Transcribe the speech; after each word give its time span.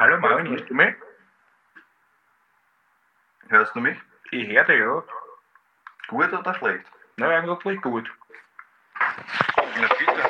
Hallo 0.00 0.16
Marvin, 0.20 0.48
hörst 0.50 0.70
du 0.70 0.74
mich? 0.74 0.94
Hörst 3.48 3.74
du 3.74 3.80
mich? 3.80 3.96
Ich 4.30 4.46
höre 4.46 4.62
dich, 4.62 4.78
ja. 4.78 5.02
Gut 6.06 6.32
oder 6.32 6.54
schlecht? 6.54 6.84
Na, 7.16 7.26
eigentlich 7.30 7.82
gut. 7.82 8.08
Na 9.56 9.88
bitte. 9.98 10.22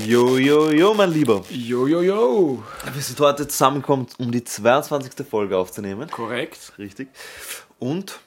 Jo, 0.00 0.36
jo, 0.36 0.70
jo, 0.70 0.92
mein 0.92 1.10
Lieber. 1.10 1.42
Jo, 1.48 1.86
jo, 1.86 2.02
jo. 2.02 2.62
Wir 2.84 3.02
sind 3.02 3.18
heute 3.20 3.48
zusammengekommen, 3.48 4.06
um 4.18 4.30
die 4.30 4.44
22. 4.44 5.26
Folge 5.26 5.56
aufzunehmen. 5.56 6.10
Korrekt. 6.10 6.74
Richtig. 6.76 7.08
Und 7.78 8.20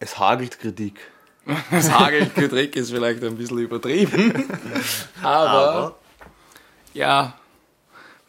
es 0.00 0.18
hagelt 0.18 0.58
Kritik. 0.58 1.00
Das 1.70 1.90
Hageltrick 1.90 2.76
ist 2.76 2.90
vielleicht 2.90 3.24
ein 3.24 3.36
bisschen 3.36 3.58
übertrieben. 3.58 4.34
Aber, 5.22 5.50
Aber 5.50 5.98
ja, 6.92 7.38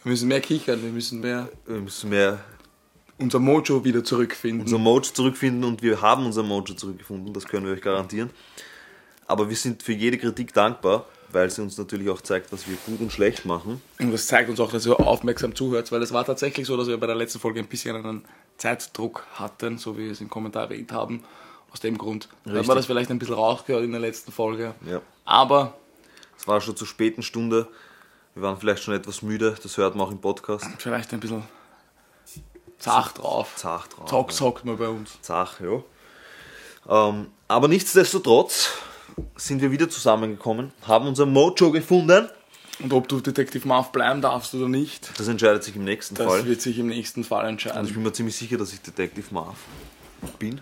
wir 0.04 0.12
müssen 0.12 0.30
mehr 0.30 0.40
kichern, 0.40 0.82
wir 0.82 0.90
müssen 0.90 1.20
mehr 1.20 1.50
wir 1.66 1.82
müssen 1.82 2.10
mehr 2.10 2.40
unser 3.18 3.40
Mojo 3.40 3.84
wieder 3.84 4.06
zurückfinden. 4.06 4.62
unser 4.62 4.78
Mojo 4.78 5.02
zurückfinden 5.02 5.66
und 5.66 5.82
wir 5.82 6.02
haben 6.02 6.26
unser 6.26 6.44
Mojo 6.44 6.74
zurückgefunden, 6.76 7.34
das 7.34 7.46
können 7.46 7.66
wir 7.66 7.74
euch 7.74 7.82
garantieren. 7.82 8.30
Aber 9.28 9.50
wir 9.50 9.56
sind 9.58 9.84
für 9.84 9.92
jede 9.92 10.18
Kritik 10.18 10.54
dankbar, 10.54 11.06
weil 11.32 11.50
sie 11.50 11.62
uns 11.62 11.78
natürlich 11.78 12.10
auch 12.10 12.22
zeigt, 12.22 12.54
was 12.54 12.70
wir 12.70 12.78
gut 12.86 13.02
und 13.02 13.12
schlecht 13.12 13.46
machen. 13.46 13.82
Und 14.00 14.12
das 14.14 14.28
zeigt 14.28 14.50
uns 14.50 14.62
auch, 14.62 14.72
dass 14.72 14.86
ihr 14.86 14.98
aufmerksam 14.98 15.54
zuhört, 15.54 15.92
weil 15.92 16.02
es 16.02 16.14
war 16.14 16.26
tatsächlich 16.26 16.66
so, 16.66 16.78
dass 16.78 16.88
wir 16.88 16.98
bei 16.98 17.06
der 17.08 17.18
letzten 17.18 17.40
Folge 17.40 17.60
ein 17.60 17.68
bisschen 17.68 17.98
einen 17.98 18.24
Zeitdruck 18.58 19.26
hatten, 19.34 19.78
so 19.78 19.98
wie 19.98 20.06
wir 20.06 20.12
es 20.12 20.22
im 20.22 20.30
Kommentar 20.30 20.64
erwähnt 20.64 20.94
haben. 20.94 21.24
Aus 21.72 21.80
dem 21.82 21.98
Grund 21.98 22.28
hat 22.46 22.54
Richtig. 22.54 22.68
man 22.68 22.78
das 22.78 22.86
vielleicht 22.88 23.12
ein 23.12 23.20
bisschen 23.20 23.36
rausgehört 23.36 23.84
in 23.84 23.92
der 23.92 24.02
letzten 24.02 24.32
Folge. 24.32 24.74
Ja. 24.90 25.02
Aber 25.26 25.76
Es 26.38 26.48
war 26.48 26.60
schon 26.62 26.76
zur 26.76 26.88
späten 26.88 27.22
Stunde. 27.22 27.68
Wir 28.34 28.44
waren 28.44 28.58
vielleicht 28.58 28.84
schon 28.84 28.94
etwas 28.94 29.22
müde, 29.22 29.56
das 29.62 29.78
hört 29.78 29.96
man 29.96 30.08
auch 30.08 30.12
im 30.12 30.20
Podcast. 30.20 30.66
vielleicht 30.78 31.14
ein 31.14 31.20
bisschen 31.20 31.44
zart 32.78 33.18
drauf. 33.18 33.54
Zach 33.56 33.88
drauf. 33.88 34.10
Zock, 34.10 34.32
sagt 34.32 34.66
man 34.66 34.78
bei 34.78 34.88
uns. 34.88 35.18
Zach, 35.22 35.60
ja. 35.60 35.84
Ähm, 36.88 37.28
aber 37.48 37.68
nichtsdestotrotz 37.68 38.70
sind 39.36 39.62
wir 39.62 39.72
wieder 39.72 39.90
zusammengekommen, 39.90 40.72
haben 40.88 41.08
unser 41.08 41.26
Mojo 41.26 41.72
gefunden. 41.72 42.30
Und 42.82 42.94
ob 42.94 43.10
du 43.10 43.20
Detektiv 43.20 43.66
Marv 43.66 43.92
bleiben 43.92 44.22
darfst 44.22 44.56
oder 44.56 44.70
nicht, 44.70 45.12
Das 45.20 45.28
entscheidet 45.28 45.66
sich 45.66 45.76
im 45.76 45.84
nächsten 45.84 46.16
das 46.16 46.26
Fall. 46.26 46.46
wird 46.46 46.62
sich 46.62 46.80
im 46.80 46.88
nächsten 46.88 47.26
Fall 47.26 47.40
Also 47.46 47.50
ich 47.58 47.66
entscheiden. 47.66 47.94
bin 47.94 48.04
mir 48.04 48.14
ziemlich 48.14 48.38
sicher, 48.38 48.58
dass 48.58 48.72
ich 48.72 48.80
Detective 48.82 49.26
Marv 49.34 49.58
bin. 50.40 50.62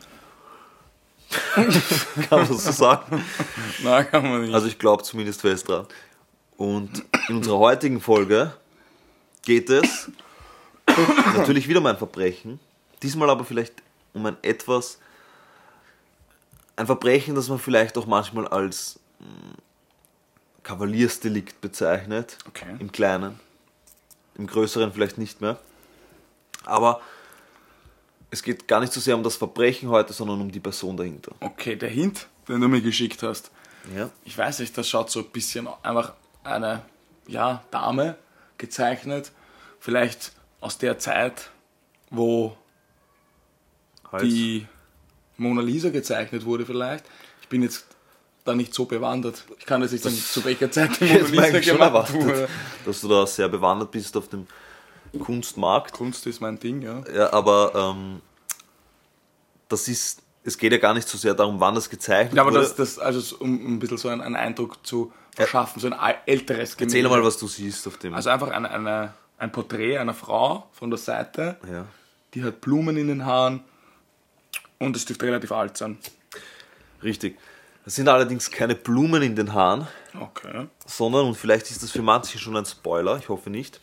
Kann 1.29 2.39
man 2.39 2.47
das 2.47 2.63
so 2.63 2.71
sagen? 2.71 3.23
Na, 3.83 4.03
kann 4.03 4.29
man 4.29 4.41
nicht. 4.41 4.53
Also 4.53 4.67
ich 4.67 4.79
glaube 4.79 5.03
zumindest 5.03 5.41
fest 5.41 5.67
dran. 5.67 5.87
Und 6.55 7.03
in 7.27 7.37
unserer 7.37 7.59
heutigen 7.59 8.01
Folge 8.01 8.53
geht 9.43 9.69
es 9.69 10.11
natürlich 11.35 11.67
wieder 11.67 11.79
um 11.79 11.85
ein 11.85 11.97
Verbrechen. 11.97 12.59
Diesmal 13.03 13.29
aber 13.29 13.45
vielleicht 13.45 13.73
um 14.13 14.25
ein 14.25 14.37
etwas, 14.41 14.99
ein 16.75 16.85
Verbrechen, 16.85 17.35
das 17.35 17.49
man 17.49 17.59
vielleicht 17.59 17.97
auch 17.97 18.07
manchmal 18.07 18.47
als 18.47 18.99
mh, 19.19 19.27
Kavaliersdelikt 20.63 21.61
bezeichnet. 21.61 22.37
Okay. 22.47 22.75
Im 22.79 22.91
Kleinen. 22.91 23.39
Im 24.35 24.47
Größeren 24.47 24.91
vielleicht 24.93 25.17
nicht 25.17 25.41
mehr. 25.41 25.59
Aber 26.65 27.01
es 28.29 28.43
geht 28.43 28.67
gar 28.67 28.79
nicht 28.81 28.91
so 28.93 28.99
sehr 28.99 29.15
um 29.15 29.23
das 29.23 29.35
Verbrechen 29.35 29.89
heute, 29.89 30.13
sondern 30.13 30.41
um 30.41 30.51
die 30.51 30.59
Person 30.59 30.97
dahinter. 30.97 31.31
okay, 31.39 31.75
der 31.75 31.89
Hint, 31.89 32.27
den 32.47 32.59
du 32.61 32.67
mir 32.67 32.81
geschickt 32.81 33.23
hast, 33.23 33.51
Ja. 33.95 34.09
ich 34.25 34.37
weiß 34.37 34.59
nicht, 34.59 34.77
das 34.77 34.87
schaut 34.89 35.09
so 35.09 35.19
ein 35.19 35.29
bisschen 35.29 35.67
einfach 35.83 36.13
eine 36.43 36.81
ja, 37.27 37.63
Dame 37.71 38.17
gezeichnet. 38.57 39.31
Vielleicht 39.79 40.31
aus 40.59 40.77
der 40.77 40.97
Zeit, 40.99 41.49
wo 42.09 42.57
Halt. 44.11 44.23
die 44.23 44.65
Mona 45.37 45.61
Lisa 45.61 45.89
gezeichnet 45.89 46.45
wurde, 46.45 46.65
vielleicht. 46.65 47.05
Ich 47.41 47.47
bin 47.47 47.61
jetzt 47.63 47.85
da 48.43 48.55
nicht 48.55 48.73
so 48.73 48.85
bewandert. 48.85 49.43
Ich 49.59 49.65
kann 49.65 49.81
jetzt 49.81 49.91
nicht 49.91 50.03
sagen, 50.03 50.15
zu 50.15 50.43
welcher 50.45 50.71
Zeit 50.71 50.99
die 50.99 51.05
Mona 51.33 51.47
Lisa 51.47 51.59
gemacht 51.73 52.13
wurde. 52.13 52.47
dass 52.85 53.01
du 53.01 53.07
da 53.07 53.27
sehr 53.27 53.49
bewandert 53.49 53.91
bist 53.91 54.15
auf 54.17 54.27
dem 54.29 54.47
Kunstmarkt. 55.19 55.93
Kunst 55.93 56.25
ist 56.27 56.41
mein 56.41 56.59
Ding, 56.59 56.81
ja. 56.81 57.03
Ja, 57.13 57.33
aber 57.33 57.73
ähm, 57.95 58.21
das 59.69 59.87
ist, 59.87 60.21
es 60.43 60.57
geht 60.57 60.71
ja 60.71 60.77
gar 60.77 60.93
nicht 60.93 61.07
so 61.07 61.17
sehr 61.17 61.33
darum, 61.33 61.59
wann 61.59 61.75
das 61.75 61.89
gezeichnet 61.89 62.35
Ja, 62.35 62.41
aber 62.43 62.51
wurde. 62.51 62.61
das, 62.61 62.75
das 62.75 62.99
also 62.99 63.37
um 63.37 63.75
ein 63.75 63.79
bisschen 63.79 63.97
so 63.97 64.09
einen, 64.09 64.21
einen 64.21 64.35
Eindruck 64.35 64.85
zu 64.85 65.11
verschaffen, 65.35 65.79
so 65.81 65.89
ein 65.89 66.15
älteres 66.25 66.77
Gemälde. 66.77 66.97
Erzähl 66.97 67.09
mal, 67.09 67.23
was 67.23 67.37
du 67.37 67.47
siehst 67.47 67.87
auf 67.87 67.97
dem. 67.97 68.13
Also 68.13 68.29
einfach 68.29 68.49
eine, 68.49 68.69
eine, 68.71 69.13
ein 69.37 69.51
Porträt 69.51 69.97
einer 69.97 70.13
Frau 70.13 70.67
von 70.71 70.89
der 70.89 70.97
Seite, 70.97 71.57
ja. 71.71 71.85
die 72.33 72.43
hat 72.43 72.61
Blumen 72.61 72.97
in 72.97 73.07
den 73.07 73.25
Haaren 73.25 73.61
und 74.79 74.95
es 74.95 75.05
dürfte 75.05 75.25
relativ 75.25 75.51
alt 75.51 75.77
sein. 75.77 75.97
Richtig. 77.03 77.37
Das 77.85 77.95
sind 77.95 78.09
allerdings 78.09 78.51
keine 78.51 78.75
Blumen 78.75 79.21
in 79.21 79.35
den 79.35 79.53
Haaren, 79.53 79.87
Okay. 80.19 80.67
sondern, 80.85 81.25
und 81.27 81.35
vielleicht 81.35 81.69
ist 81.71 81.83
das 81.83 81.91
für 81.91 82.01
manche 82.01 82.37
schon 82.39 82.57
ein 82.57 82.65
Spoiler, 82.65 83.17
ich 83.17 83.29
hoffe 83.29 83.49
nicht, 83.49 83.79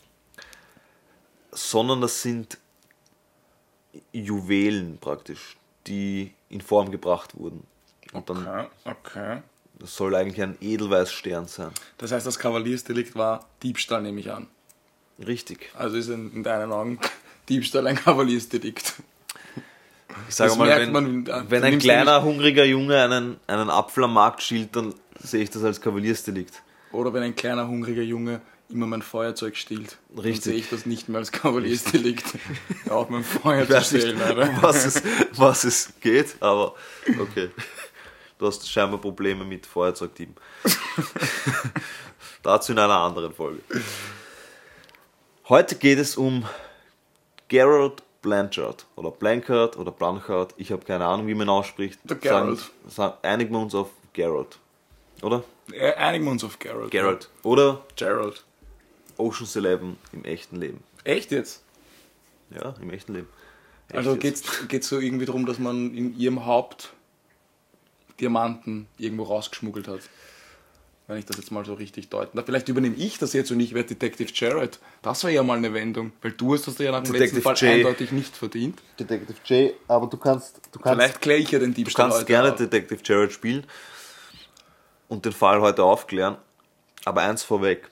sondern 1.54 2.00
das 2.00 2.22
sind 2.22 2.58
Juwelen 4.12 4.98
praktisch, 4.98 5.56
die 5.86 6.32
in 6.48 6.60
Form 6.60 6.90
gebracht 6.90 7.36
wurden. 7.38 7.64
Und 8.12 8.28
dann, 8.28 8.46
Okay, 8.46 8.66
okay. 8.84 9.42
das 9.78 9.96
soll 9.96 10.14
eigentlich 10.14 10.42
ein 10.42 10.56
Edelweißstern 10.60 11.46
sein. 11.46 11.70
Das 11.98 12.12
heißt, 12.12 12.26
das 12.26 12.38
Kavaliersdelikt 12.38 13.16
war 13.16 13.46
Diebstahl, 13.62 14.02
nehme 14.02 14.20
ich 14.20 14.30
an. 14.30 14.48
Richtig. 15.24 15.70
Also 15.76 15.96
ist 15.96 16.08
in, 16.08 16.32
in 16.32 16.42
deinen 16.42 16.72
Augen 16.72 16.98
Diebstahl 17.48 17.86
ein 17.86 17.96
Kavaliersdelikt. 17.96 18.94
Ich 20.28 20.34
sage 20.34 20.50
Das 20.50 20.58
mal, 20.58 20.68
wenn, 20.68 20.92
man, 20.92 21.26
äh, 21.26 21.44
wenn 21.48 21.64
ein 21.64 21.78
kleiner, 21.78 22.22
hungriger 22.22 22.64
Junge 22.64 23.02
einen, 23.02 23.36
einen 23.46 23.70
Apfel 23.70 24.04
am 24.04 24.14
Markt 24.14 24.42
schielt, 24.42 24.74
dann 24.76 24.94
sehe 25.18 25.42
ich 25.42 25.50
das 25.50 25.64
als 25.64 25.80
Kavaliersdelikt. 25.80 26.62
Oder 26.92 27.12
wenn 27.12 27.22
ein 27.22 27.34
kleiner, 27.34 27.66
hungriger 27.66 28.02
Junge 28.02 28.40
immer 28.68 28.86
mein 28.86 29.02
Feuerzeug 29.02 29.56
stiehlt. 29.56 29.98
Dann 30.10 30.20
Richtig. 30.24 30.44
sehe 30.44 30.54
ich 30.54 30.70
das 30.70 30.86
nicht 30.86 31.08
mehr 31.08 31.18
als 31.18 31.32
Kavaliersdelikt. 31.32 32.24
Auch 32.90 33.08
mein 33.08 33.24
Feuer 33.24 33.62
Ich 33.62 33.68
zu 33.68 33.74
weiß 33.74 33.92
nicht, 33.92 34.02
stehlen, 34.08 34.38
um 34.38 34.62
was 34.62 34.84
es, 34.84 35.02
was 35.32 35.64
es 35.64 35.92
geht, 36.00 36.36
aber 36.40 36.74
okay. 37.20 37.50
Du 38.38 38.46
hast 38.46 38.68
scheinbar 38.68 39.00
Probleme 39.00 39.44
mit 39.44 39.64
Feuerzeugdieben. 39.66 40.34
Dazu 42.42 42.72
in 42.72 42.78
einer 42.78 42.98
anderen 42.98 43.32
Folge. 43.32 43.60
Heute 45.48 45.76
geht 45.76 45.98
es 45.98 46.16
um 46.16 46.44
Gerald 47.48 48.02
Blanchard 48.22 48.86
oder 48.96 49.10
Blanchard 49.10 49.76
oder 49.76 49.92
Blanchard. 49.92 50.54
Ich 50.56 50.72
habe 50.72 50.84
keine 50.84 51.04
Ahnung, 51.04 51.26
wie 51.26 51.34
man 51.34 51.48
ausspricht. 51.48 52.00
Der 52.04 52.16
Gerald. 52.16 52.70
Sagen, 52.88 53.14
einigen 53.22 53.52
wir 53.52 53.60
uns 53.60 53.74
auf 53.74 53.90
Gerald. 54.14 54.58
Oder? 55.22 55.44
Äh, 55.72 55.94
Einigen 55.94 56.24
wir 56.24 56.32
uns 56.32 56.44
auf 56.44 56.58
Gerald. 56.58 56.90
Gerald. 56.90 57.28
Oder 57.42 57.82
Gerald. 57.96 58.44
Ocean's 59.18 59.56
Eleven 59.56 59.96
im 60.12 60.24
echten 60.24 60.56
Leben. 60.56 60.82
Echt 61.04 61.30
jetzt? 61.30 61.62
Ja, 62.50 62.74
im 62.80 62.90
echten 62.90 63.14
Leben. 63.14 63.28
Echt 63.88 63.96
Also 63.98 64.16
geht's 64.16 64.68
geht's 64.68 64.88
so 64.88 64.98
irgendwie 64.98 65.26
darum, 65.26 65.46
dass 65.46 65.58
man 65.58 65.94
in 65.94 66.18
ihrem 66.18 66.46
Haupt 66.46 66.92
Diamanten 68.20 68.86
irgendwo 68.98 69.24
rausgeschmuggelt 69.24 69.88
hat. 69.88 70.00
Wenn 71.06 71.18
ich 71.18 71.26
das 71.26 71.36
jetzt 71.36 71.50
mal 71.50 71.66
so 71.66 71.74
richtig 71.74 72.08
deuten 72.08 72.36
darf. 72.36 72.46
Vielleicht 72.46 72.68
übernehme 72.70 72.96
ich 72.96 73.18
das 73.18 73.34
jetzt 73.34 73.50
und 73.50 73.60
ich 73.60 73.74
werde 73.74 73.88
Detective 73.88 74.30
Jared. 74.32 74.78
Das 75.02 75.22
wäre 75.22 75.34
ja 75.34 75.42
mal 75.42 75.58
eine 75.58 75.74
Wendung, 75.74 76.12
weil 76.22 76.32
du 76.32 76.54
hast 76.54 76.66
das 76.66 76.78
ja 76.78 76.92
nach 76.92 77.02
dem 77.02 77.12
Detective 77.12 77.36
letzten 77.36 77.42
Fall 77.42 77.56
J. 77.56 77.74
eindeutig 77.74 78.12
nicht 78.12 78.34
verdient. 78.34 78.80
Detective 78.98 79.36
J, 79.44 79.74
aber 79.86 80.06
du 80.06 80.16
kannst, 80.16 80.60
du 80.72 80.78
kannst, 80.78 80.98
Vielleicht 80.98 81.20
kläre 81.20 81.40
ich 81.40 81.50
ja 81.50 81.58
den 81.58 81.70
du 81.70 81.74
Diebstahl 81.74 82.06
kannst 82.06 82.18
heute 82.18 82.26
gerne 82.26 82.52
auf. 82.52 82.56
Detective 82.56 83.00
Jared 83.04 83.32
spielen 83.32 83.66
und 85.08 85.26
den 85.26 85.32
Fall 85.32 85.60
heute 85.60 85.82
aufklären. 85.84 86.38
Aber 87.04 87.20
eins 87.20 87.42
vorweg. 87.42 87.90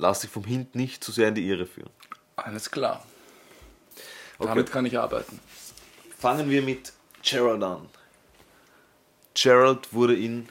Lass 0.00 0.20
dich 0.20 0.30
vom 0.30 0.44
Hint 0.44 0.74
nicht 0.74 1.04
zu 1.04 1.12
sehr 1.12 1.28
in 1.28 1.34
die 1.34 1.46
Irre 1.46 1.66
führen. 1.66 1.90
Alles 2.34 2.70
klar. 2.70 3.04
Okay. 4.38 4.48
Damit 4.48 4.72
kann 4.72 4.86
ich 4.86 4.98
arbeiten. 4.98 5.38
Fangen 6.18 6.48
wir 6.48 6.62
mit 6.62 6.94
Gerald 7.22 7.62
an. 7.62 7.86
Gerald 9.34 9.92
wurde 9.92 10.16
in 10.16 10.48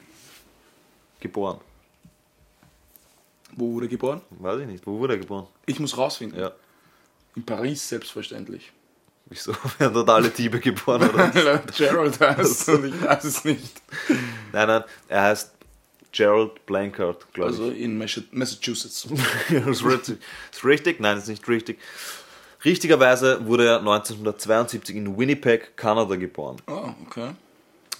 geboren. 1.18 1.60
Wo 3.56 3.72
wurde 3.72 3.86
er 3.86 3.90
geboren? 3.90 4.20
Weiß 4.30 4.60
ich 4.60 4.68
nicht. 4.68 4.86
Wo 4.86 5.00
wurde 5.00 5.14
er 5.14 5.18
geboren? 5.18 5.48
Ich 5.66 5.80
muss 5.80 5.98
rausfinden. 5.98 6.38
Ja. 6.38 6.52
In 7.34 7.44
Paris 7.44 7.88
selbstverständlich. 7.88 8.70
Wieso 9.26 9.52
werden 9.78 9.94
dort 9.94 10.10
alle 10.10 10.30
Diebe 10.30 10.60
geboren? 10.60 11.10
Oder? 11.10 11.34
Er 11.34 11.58
Gerald 11.58 12.20
heißt 12.20 12.68
und 12.68 12.84
ich 12.84 13.02
weiß 13.02 13.24
es 13.24 13.44
nicht. 13.44 13.82
nein, 14.52 14.68
nein. 14.68 14.84
Er 15.08 15.22
heißt 15.24 15.52
Gerald 16.12 16.66
Blanchard, 16.66 17.32
glaube 17.32 17.50
Also 17.50 17.70
in 17.70 17.98
Massachusetts. 17.98 19.08
ich. 19.48 19.54
ist, 19.66 19.84
richtig. 19.84 20.18
ist 20.50 20.64
richtig? 20.64 21.00
Nein, 21.00 21.18
ist 21.18 21.28
nicht 21.28 21.46
richtig. 21.48 21.78
Richtigerweise 22.64 23.46
wurde 23.46 23.66
er 23.66 23.78
1972 23.78 24.94
in 24.94 25.16
Winnipeg, 25.16 25.76
Kanada 25.76 26.16
geboren. 26.16 26.56
Oh, 26.66 26.90
okay. 27.06 27.30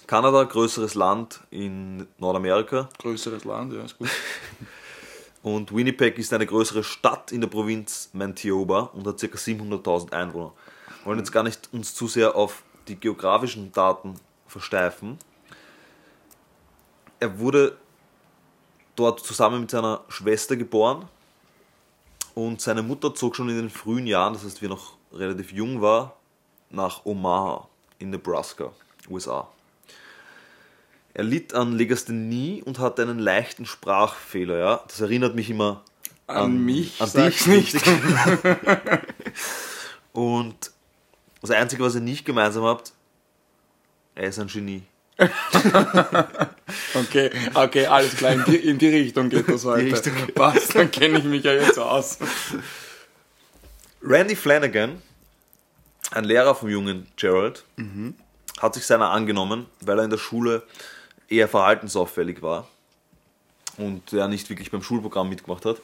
Kanada, 0.05 0.43
größeres 0.43 0.93
Land 0.95 1.39
in 1.49 2.05
Nordamerika. 2.17 2.89
Größeres 2.99 3.45
Land, 3.45 3.73
ja, 3.73 3.83
ist 3.83 3.97
gut. 3.97 4.09
Und 5.43 5.73
Winnipeg 5.73 6.19
ist 6.19 6.33
eine 6.33 6.45
größere 6.45 6.83
Stadt 6.83 7.31
in 7.31 7.41
der 7.41 7.47
Provinz 7.47 8.09
Manitoba 8.13 8.91
und 8.93 9.07
hat 9.07 9.19
ca. 9.19 9.25
700.000 9.25 10.13
Einwohner. 10.13 10.53
Wir 10.99 11.05
wollen 11.05 11.17
jetzt 11.17 11.31
gar 11.31 11.41
nicht 11.41 11.69
uns 11.71 11.95
zu 11.95 12.07
sehr 12.07 12.35
auf 12.35 12.61
die 12.87 12.95
geografischen 12.95 13.71
Daten 13.71 14.15
versteifen. 14.47 15.17
Er 17.19 17.39
wurde 17.39 17.77
dort 18.95 19.19
zusammen 19.21 19.61
mit 19.61 19.71
seiner 19.71 20.03
Schwester 20.09 20.55
geboren 20.55 21.07
und 22.35 22.61
seine 22.61 22.83
Mutter 22.83 23.13
zog 23.13 23.35
schon 23.35 23.49
in 23.49 23.57
den 23.57 23.69
frühen 23.69 24.07
Jahren, 24.07 24.33
das 24.33 24.43
heißt, 24.43 24.61
wie 24.61 24.67
er 24.67 24.69
noch 24.69 24.93
relativ 25.13 25.51
jung 25.51 25.81
war, 25.81 26.15
nach 26.69 27.05
Omaha 27.05 27.67
in 27.99 28.09
Nebraska, 28.09 28.71
USA. 29.09 29.47
Er 31.13 31.23
litt 31.23 31.53
an 31.53 31.73
Legasthenie 31.73 32.63
und 32.63 32.79
hatte 32.79 33.01
einen 33.01 33.19
leichten 33.19 33.65
Sprachfehler. 33.65 34.57
Ja? 34.57 34.83
Das 34.87 35.01
erinnert 35.01 35.35
mich 35.35 35.49
immer 35.49 35.83
An, 36.27 36.63
mich 36.63 37.01
an 37.01 37.11
dich 37.11 37.45
nicht. 37.47 37.75
Und 40.13 40.71
das 41.41 41.51
Einzige, 41.51 41.83
was 41.83 41.95
ihr 41.95 42.01
nicht 42.01 42.25
gemeinsam 42.25 42.63
habt, 42.63 42.93
er 44.15 44.29
ist 44.29 44.39
ein 44.39 44.47
Genie. 44.47 44.83
Okay, 46.93 47.29
okay, 47.53 47.85
alles 47.85 48.15
klar, 48.15 48.33
in 48.33 48.43
die, 48.45 48.55
in 48.55 48.77
die 48.77 48.87
Richtung 48.87 49.29
geht 49.29 49.47
das 49.49 49.65
heute. 49.65 49.93
Richtung. 49.93 50.13
Was, 50.35 50.69
dann 50.69 50.89
kenne 50.89 51.19
ich 51.19 51.25
mich 51.25 51.43
ja 51.43 51.53
jetzt 51.53 51.77
aus. 51.77 52.17
Randy 54.01 54.35
Flanagan, 54.35 55.01
ein 56.11 56.23
Lehrer 56.23 56.55
vom 56.55 56.69
jungen 56.69 57.07
Gerald, 57.17 57.65
hat 58.59 58.73
sich 58.73 58.85
seiner 58.85 59.09
angenommen, 59.09 59.65
weil 59.81 59.97
er 59.99 60.05
in 60.05 60.09
der 60.09 60.17
Schule 60.17 60.63
eher 61.27 61.47
verhaltensauffällig 61.47 62.41
war 62.41 62.67
und 63.77 64.13
er 64.13 64.27
nicht 64.27 64.49
wirklich 64.49 64.71
beim 64.71 64.83
Schulprogramm 64.83 65.29
mitgemacht 65.29 65.65
hat 65.65 65.81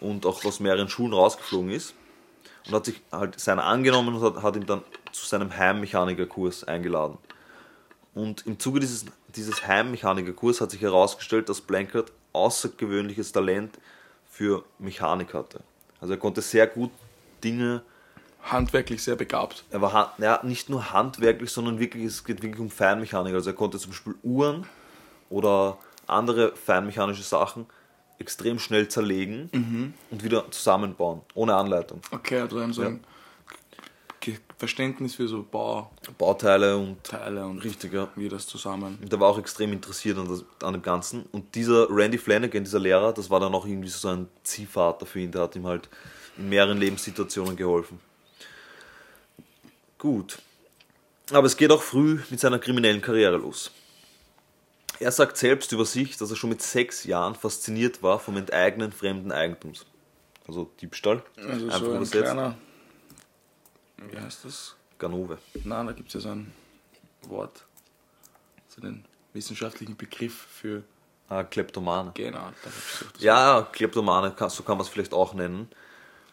und 0.00 0.26
auch 0.26 0.44
aus 0.44 0.60
mehreren 0.60 0.88
Schulen 0.88 1.12
rausgeflogen 1.12 1.70
ist. 1.70 1.94
Und 2.66 2.74
hat 2.74 2.84
sich 2.84 3.00
halt 3.10 3.40
seiner 3.40 3.64
angenommen 3.64 4.14
und 4.14 4.22
hat, 4.22 4.42
hat 4.42 4.56
ihn 4.56 4.66
dann 4.66 4.82
zu 5.12 5.26
seinem 5.26 5.56
Heimmechanikerkurs 5.56 6.64
eingeladen. 6.64 7.18
Und 8.14 8.46
im 8.46 8.58
Zuge 8.58 8.80
dieses, 8.80 9.04
dieses 9.28 9.66
Heimmechanikerkurs 9.66 10.60
hat 10.60 10.70
sich 10.72 10.80
herausgestellt, 10.82 11.48
dass 11.48 11.60
Blankert 11.60 12.12
außergewöhnliches 12.32 13.32
Talent 13.32 13.78
für 14.30 14.64
Mechanik 14.78 15.34
hatte. 15.34 15.60
Also 16.00 16.14
er 16.14 16.18
konnte 16.18 16.40
sehr 16.42 16.66
gut 16.66 16.90
Dinge 17.44 17.82
Handwerklich 18.42 19.02
sehr 19.02 19.16
begabt. 19.16 19.64
er 19.70 19.82
war 19.82 20.14
ja, 20.16 20.40
nicht 20.42 20.70
nur 20.70 20.92
handwerklich, 20.94 21.50
sondern 21.50 21.78
wirklich, 21.78 22.04
es 22.04 22.24
geht 22.24 22.42
wirklich 22.42 22.58
um 22.60 22.70
Feinmechanik. 22.70 23.34
Also 23.34 23.50
er 23.50 23.54
konnte 23.56 23.78
zum 23.78 23.90
Beispiel 23.90 24.14
Uhren 24.22 24.66
oder 25.28 25.76
andere 26.06 26.56
feinmechanische 26.56 27.22
Sachen 27.22 27.66
extrem 28.18 28.58
schnell 28.58 28.88
zerlegen 28.88 29.50
und 30.10 30.24
wieder 30.24 30.50
zusammenbauen, 30.50 31.20
ohne 31.34 31.54
Anleitung. 31.54 32.00
Okay, 32.10 32.40
also 32.40 32.56
so 32.72 32.82
ein 32.82 32.94
Ge- 32.94 33.00
Verständnis 34.60 35.14
für 35.14 35.26
so 35.26 35.42
Bauteile 35.42 35.88
Bauteile 36.18 36.76
und 36.76 36.98
und 37.50 37.64
richtig, 37.64 37.94
ja. 37.94 38.08
wie 38.14 38.28
das 38.28 38.46
zusammen. 38.46 38.98
Und 39.00 39.10
der 39.10 39.18
war 39.18 39.30
auch 39.30 39.38
extrem 39.38 39.72
interessiert 39.72 40.18
an, 40.18 40.28
das, 40.28 40.44
an 40.62 40.74
dem 40.74 40.82
Ganzen. 40.82 41.24
Und 41.32 41.54
dieser 41.54 41.88
Randy 41.88 42.18
Flanagan, 42.18 42.62
dieser 42.62 42.78
Lehrer, 42.78 43.14
das 43.14 43.30
war 43.30 43.40
dann 43.40 43.54
auch 43.54 43.64
irgendwie 43.64 43.88
so 43.88 44.08
ein 44.08 44.28
Ziehvater 44.42 45.06
für 45.06 45.20
ihn. 45.20 45.32
Der 45.32 45.40
hat 45.40 45.56
ihm 45.56 45.66
halt 45.66 45.88
in 46.36 46.50
mehreren 46.50 46.76
Lebenssituationen 46.76 47.56
geholfen. 47.56 48.00
Gut. 49.96 50.38
Aber 51.32 51.46
es 51.46 51.56
geht 51.56 51.70
auch 51.70 51.82
früh 51.82 52.18
mit 52.28 52.38
seiner 52.38 52.58
kriminellen 52.58 53.00
Karriere 53.00 53.38
los. 53.38 53.70
Er 54.98 55.10
sagt 55.10 55.38
selbst 55.38 55.72
über 55.72 55.86
sich, 55.86 56.18
dass 56.18 56.28
er 56.28 56.36
schon 56.36 56.50
mit 56.50 56.60
sechs 56.60 57.04
Jahren 57.04 57.34
fasziniert 57.34 58.02
war 58.02 58.18
vom 58.18 58.36
Enteignen 58.36 58.92
fremden 58.92 59.32
Eigentums. 59.32 59.86
Also 60.46 60.70
Diebstahl. 60.82 61.22
Also 61.38 61.64
Einfach 61.64 61.78
so 61.78 61.86
ein 61.86 61.96
übersetzt. 61.96 62.24
kleiner. 62.24 62.58
Wie 64.08 64.18
heißt 64.18 64.44
das? 64.44 64.76
Ganove. 64.98 65.38
Nein, 65.64 65.86
da 65.86 65.92
gibt 65.92 66.08
es 66.08 66.14
ja 66.14 66.20
so 66.20 66.30
ein 66.30 66.52
Wort. 67.22 67.64
So 68.68 68.80
einen 68.82 69.04
wissenschaftlichen 69.32 69.96
Begriff 69.96 70.34
für. 70.34 70.82
Ah, 71.28 71.44
Kleptomane. 71.44 72.12
Genau, 72.14 72.38
da 72.38 72.44
hab 72.46 72.54
ich. 72.66 73.12
Das 73.12 73.22
Ja, 73.22 73.68
Kleptomane, 73.72 74.34
so 74.48 74.62
kann 74.62 74.76
man 74.76 74.84
es 74.84 74.88
vielleicht 74.88 75.12
auch 75.12 75.34
nennen. 75.34 75.68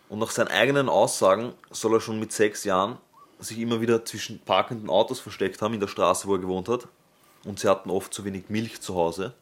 Und 0.10 0.20
nach 0.20 0.32
seinen 0.32 0.48
eigenen 0.48 0.90
Aussagen 0.90 1.54
soll 1.70 1.96
er 1.96 2.02
schon 2.02 2.20
mit 2.20 2.32
sechs 2.32 2.64
Jahren 2.64 2.98
sich 3.40 3.60
immer 3.60 3.82
wieder 3.82 4.04
zwischen 4.06 4.40
parkenden 4.40 4.90
Autos 4.90 5.20
versteckt 5.20 5.62
haben 5.62 5.74
in 5.74 5.80
der 5.80 5.88
Straße, 5.88 6.28
wo 6.28 6.36
er 6.36 6.40
gewohnt 6.40 6.70
hat. 6.70 6.88
Und 7.44 7.60
sie 7.60 7.70
hatten 7.70 7.90
oft 7.90 8.14
zu 8.14 8.26
wenig 8.26 8.50
Milch 8.50 8.82
zu 8.82 8.96
Hause. 8.96 9.34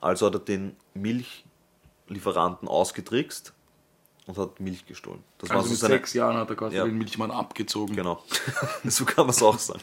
Also 0.00 0.26
hat 0.26 0.34
er 0.34 0.40
den 0.40 0.76
Milchlieferanten 0.94 2.68
ausgetrickst 2.68 3.54
und 4.30 4.38
hat 4.38 4.60
Milch 4.60 4.86
gestohlen. 4.86 5.22
Das 5.38 5.50
Also 5.50 5.64
so 5.64 5.70
mit 5.70 5.78
seine- 5.80 5.94
sechs 5.94 6.14
Jahren 6.14 6.36
hat 6.36 6.48
er 6.50 6.56
quasi 6.56 6.76
Ja. 6.76 6.84
den 6.84 6.96
Milchmann 6.98 7.30
abgezogen. 7.30 7.94
Genau. 7.96 8.22
so 8.84 9.04
kann 9.04 9.26
man 9.26 9.30
es 9.30 9.42
auch 9.42 9.58
sagen. 9.58 9.82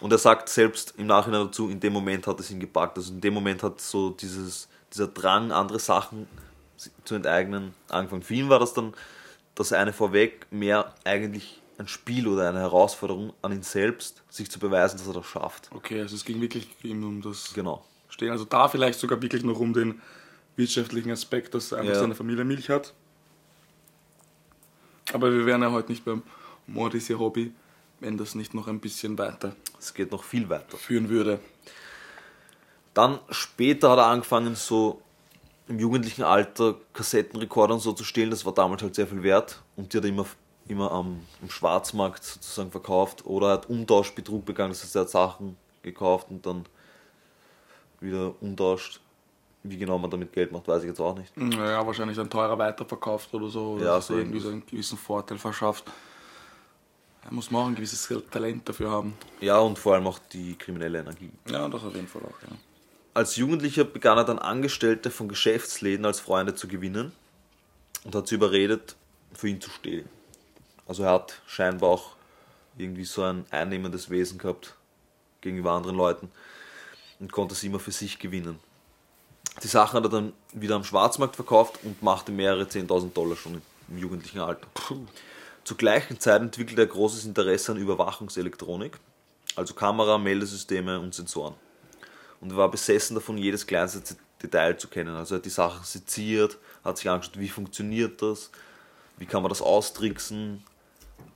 Und 0.00 0.12
er 0.12 0.18
sagt 0.18 0.48
selbst 0.48 0.94
im 0.98 1.06
Nachhinein 1.06 1.46
dazu, 1.46 1.68
in 1.68 1.80
dem 1.80 1.92
Moment 1.92 2.26
hat 2.26 2.38
es 2.40 2.50
ihn 2.50 2.60
gepackt. 2.60 2.96
Also 2.98 3.12
in 3.12 3.20
dem 3.20 3.34
Moment 3.34 3.62
hat 3.62 3.80
so 3.80 4.10
dieses, 4.10 4.68
dieser 4.92 5.08
Drang, 5.08 5.50
andere 5.52 5.78
Sachen 5.78 6.26
zu 7.04 7.14
enteignen, 7.14 7.74
angefangen. 7.88 8.22
Für 8.22 8.34
ihn 8.34 8.48
war 8.48 8.58
das 8.58 8.74
dann 8.74 8.94
das 9.54 9.72
eine 9.72 9.92
vorweg 9.92 10.46
mehr 10.50 10.94
eigentlich 11.04 11.60
ein 11.78 11.88
Spiel 11.88 12.28
oder 12.28 12.48
eine 12.48 12.60
Herausforderung 12.60 13.32
an 13.42 13.52
ihn 13.52 13.62
selbst, 13.62 14.22
sich 14.30 14.50
zu 14.50 14.58
beweisen, 14.58 14.98
dass 14.98 15.06
er 15.06 15.14
das 15.14 15.26
schafft. 15.26 15.70
Okay, 15.74 16.00
also 16.00 16.14
es 16.14 16.24
ging 16.24 16.40
wirklich 16.40 16.68
ihm 16.82 17.02
um 17.04 17.22
das 17.22 17.52
Genau. 17.54 17.84
Stehen. 18.08 18.30
Also 18.30 18.44
da 18.44 18.68
vielleicht 18.68 18.98
sogar 19.00 19.20
wirklich 19.20 19.42
noch 19.42 19.58
um 19.58 19.72
den 19.72 20.00
wirtschaftlichen 20.56 21.10
Aspekt, 21.10 21.54
dass 21.54 21.72
einfach 21.72 21.92
Ja. 21.94 22.00
seine 22.00 22.14
Familie 22.14 22.44
Milch 22.44 22.68
hat. 22.70 22.94
Aber 25.12 25.32
wir 25.32 25.46
wären 25.46 25.62
ja 25.62 25.70
heute 25.70 25.90
nicht 25.92 26.04
beim 26.04 26.22
Mordis 26.66 27.08
ihr 27.10 27.18
Hobby, 27.18 27.52
wenn 28.00 28.16
das 28.18 28.34
nicht 28.34 28.54
noch 28.54 28.66
ein 28.66 28.80
bisschen 28.80 29.16
weiter 29.18 29.54
Es 29.78 29.94
geht 29.94 30.10
noch 30.10 30.24
viel 30.24 30.48
weiter. 30.48 30.76
führen 30.76 31.08
würde. 31.08 31.38
Dann 32.94 33.18
später 33.30 33.90
hat 33.90 33.98
er 33.98 34.06
angefangen, 34.06 34.54
so 34.56 35.00
im 35.68 35.78
jugendlichen 35.78 36.22
Alter 36.22 36.76
Kassettenrekorder 36.92 37.74
und 37.74 37.80
so 37.80 37.92
zu 37.92 38.04
stehlen. 38.04 38.30
Das 38.30 38.44
war 38.44 38.54
damals 38.54 38.82
halt 38.82 38.94
sehr 38.94 39.06
viel 39.06 39.22
wert 39.22 39.62
und 39.76 39.92
die 39.92 39.98
hat 39.98 40.04
er 40.04 40.10
immer, 40.10 40.26
immer 40.68 40.90
am, 40.92 41.20
am 41.42 41.50
Schwarzmarkt 41.50 42.24
sozusagen 42.24 42.70
verkauft 42.70 43.26
oder 43.26 43.48
er 43.48 43.52
hat 43.54 43.68
Umtauschbetrug 43.68 44.44
begangen. 44.44 44.70
Das 44.72 44.82
heißt, 44.82 44.96
er 44.96 45.02
hat 45.02 45.10
Sachen 45.10 45.56
gekauft 45.82 46.28
und 46.30 46.46
dann 46.46 46.64
wieder 48.00 48.34
umtauscht. 48.40 49.00
Wie 49.68 49.76
genau 49.76 49.98
man 49.98 50.10
damit 50.10 50.32
Geld 50.32 50.52
macht, 50.52 50.68
weiß 50.68 50.82
ich 50.82 50.88
jetzt 50.88 51.00
auch 51.00 51.16
nicht. 51.16 51.36
Naja, 51.36 51.84
wahrscheinlich 51.86 52.16
dann 52.16 52.30
teurer 52.30 52.56
weiterverkauft 52.58 53.32
oder 53.34 53.48
so. 53.48 53.72
Oder 53.72 53.84
Ja, 53.84 54.00
so 54.00 54.16
irgendwie 54.16 54.40
so 54.40 54.48
einen 54.48 54.64
gewissen 54.64 54.96
Vorteil 54.96 55.38
verschafft. 55.38 55.84
Da 57.24 57.30
muss 57.32 57.50
man 57.50 57.62
auch 57.62 57.66
ein 57.66 57.74
gewisses 57.74 58.08
Talent 58.30 58.68
dafür 58.68 58.90
haben. 58.90 59.14
Ja, 59.40 59.58
und 59.58 59.78
vor 59.78 59.94
allem 59.94 60.06
auch 60.06 60.20
die 60.32 60.54
kriminelle 60.54 61.00
Energie. 61.00 61.30
Ja, 61.50 61.68
das 61.68 61.82
auf 61.82 61.94
jeden 61.94 62.06
Fall 62.06 62.22
auch, 62.22 62.42
ja. 62.48 62.54
Als 63.14 63.36
Jugendlicher 63.36 63.84
begann 63.84 64.18
er 64.18 64.24
dann 64.24 64.38
Angestellte 64.38 65.10
von 65.10 65.26
Geschäftsläden 65.28 66.04
als 66.04 66.20
Freunde 66.20 66.54
zu 66.54 66.68
gewinnen 66.68 67.12
und 68.04 68.14
hat 68.14 68.28
sie 68.28 68.36
überredet, 68.36 68.94
für 69.32 69.48
ihn 69.48 69.60
zu 69.60 69.70
stehlen. 69.70 70.08
Also 70.86 71.02
er 71.02 71.12
hat 71.12 71.40
scheinbar 71.46 71.90
auch 71.90 72.10
irgendwie 72.78 73.04
so 73.04 73.22
ein 73.22 73.44
einnehmendes 73.50 74.10
Wesen 74.10 74.38
gehabt 74.38 74.74
gegenüber 75.40 75.72
anderen 75.72 75.96
Leuten 75.96 76.30
und 77.18 77.32
konnte 77.32 77.54
sie 77.54 77.66
immer 77.66 77.80
für 77.80 77.90
sich 77.90 78.18
gewinnen. 78.18 78.58
Die 79.62 79.68
Sachen 79.68 79.96
hat 79.96 80.04
er 80.04 80.10
dann 80.10 80.32
wieder 80.52 80.76
am 80.76 80.84
Schwarzmarkt 80.84 81.36
verkauft 81.36 81.80
und 81.82 82.02
machte 82.02 82.30
mehrere 82.32 82.64
10.000 82.64 83.12
Dollar 83.12 83.36
schon 83.36 83.62
im 83.88 83.98
jugendlichen 83.98 84.40
Alter. 84.40 84.66
Zur 85.64 85.76
gleichen 85.76 86.20
Zeit 86.20 86.42
entwickelte 86.42 86.82
er 86.82 86.86
großes 86.86 87.24
Interesse 87.24 87.72
an 87.72 87.78
Überwachungselektronik, 87.78 88.98
also 89.56 89.74
Kamera, 89.74 90.18
Meldesysteme 90.18 91.00
und 91.00 91.14
Sensoren. 91.14 91.54
Und 92.40 92.50
er 92.50 92.56
war 92.58 92.70
besessen 92.70 93.14
davon, 93.14 93.38
jedes 93.38 93.66
kleinste 93.66 94.02
Detail 94.42 94.76
zu 94.76 94.88
kennen. 94.88 95.16
Also 95.16 95.34
er 95.34 95.38
hat 95.38 95.44
die 95.46 95.50
Sachen 95.50 95.82
seziert, 95.84 96.58
hat 96.84 96.98
sich 96.98 97.08
angeschaut, 97.08 97.38
wie 97.38 97.48
funktioniert 97.48 98.20
das, 98.20 98.50
wie 99.16 99.24
kann 99.26 99.42
man 99.42 99.48
das 99.48 99.62
austricksen, 99.62 100.62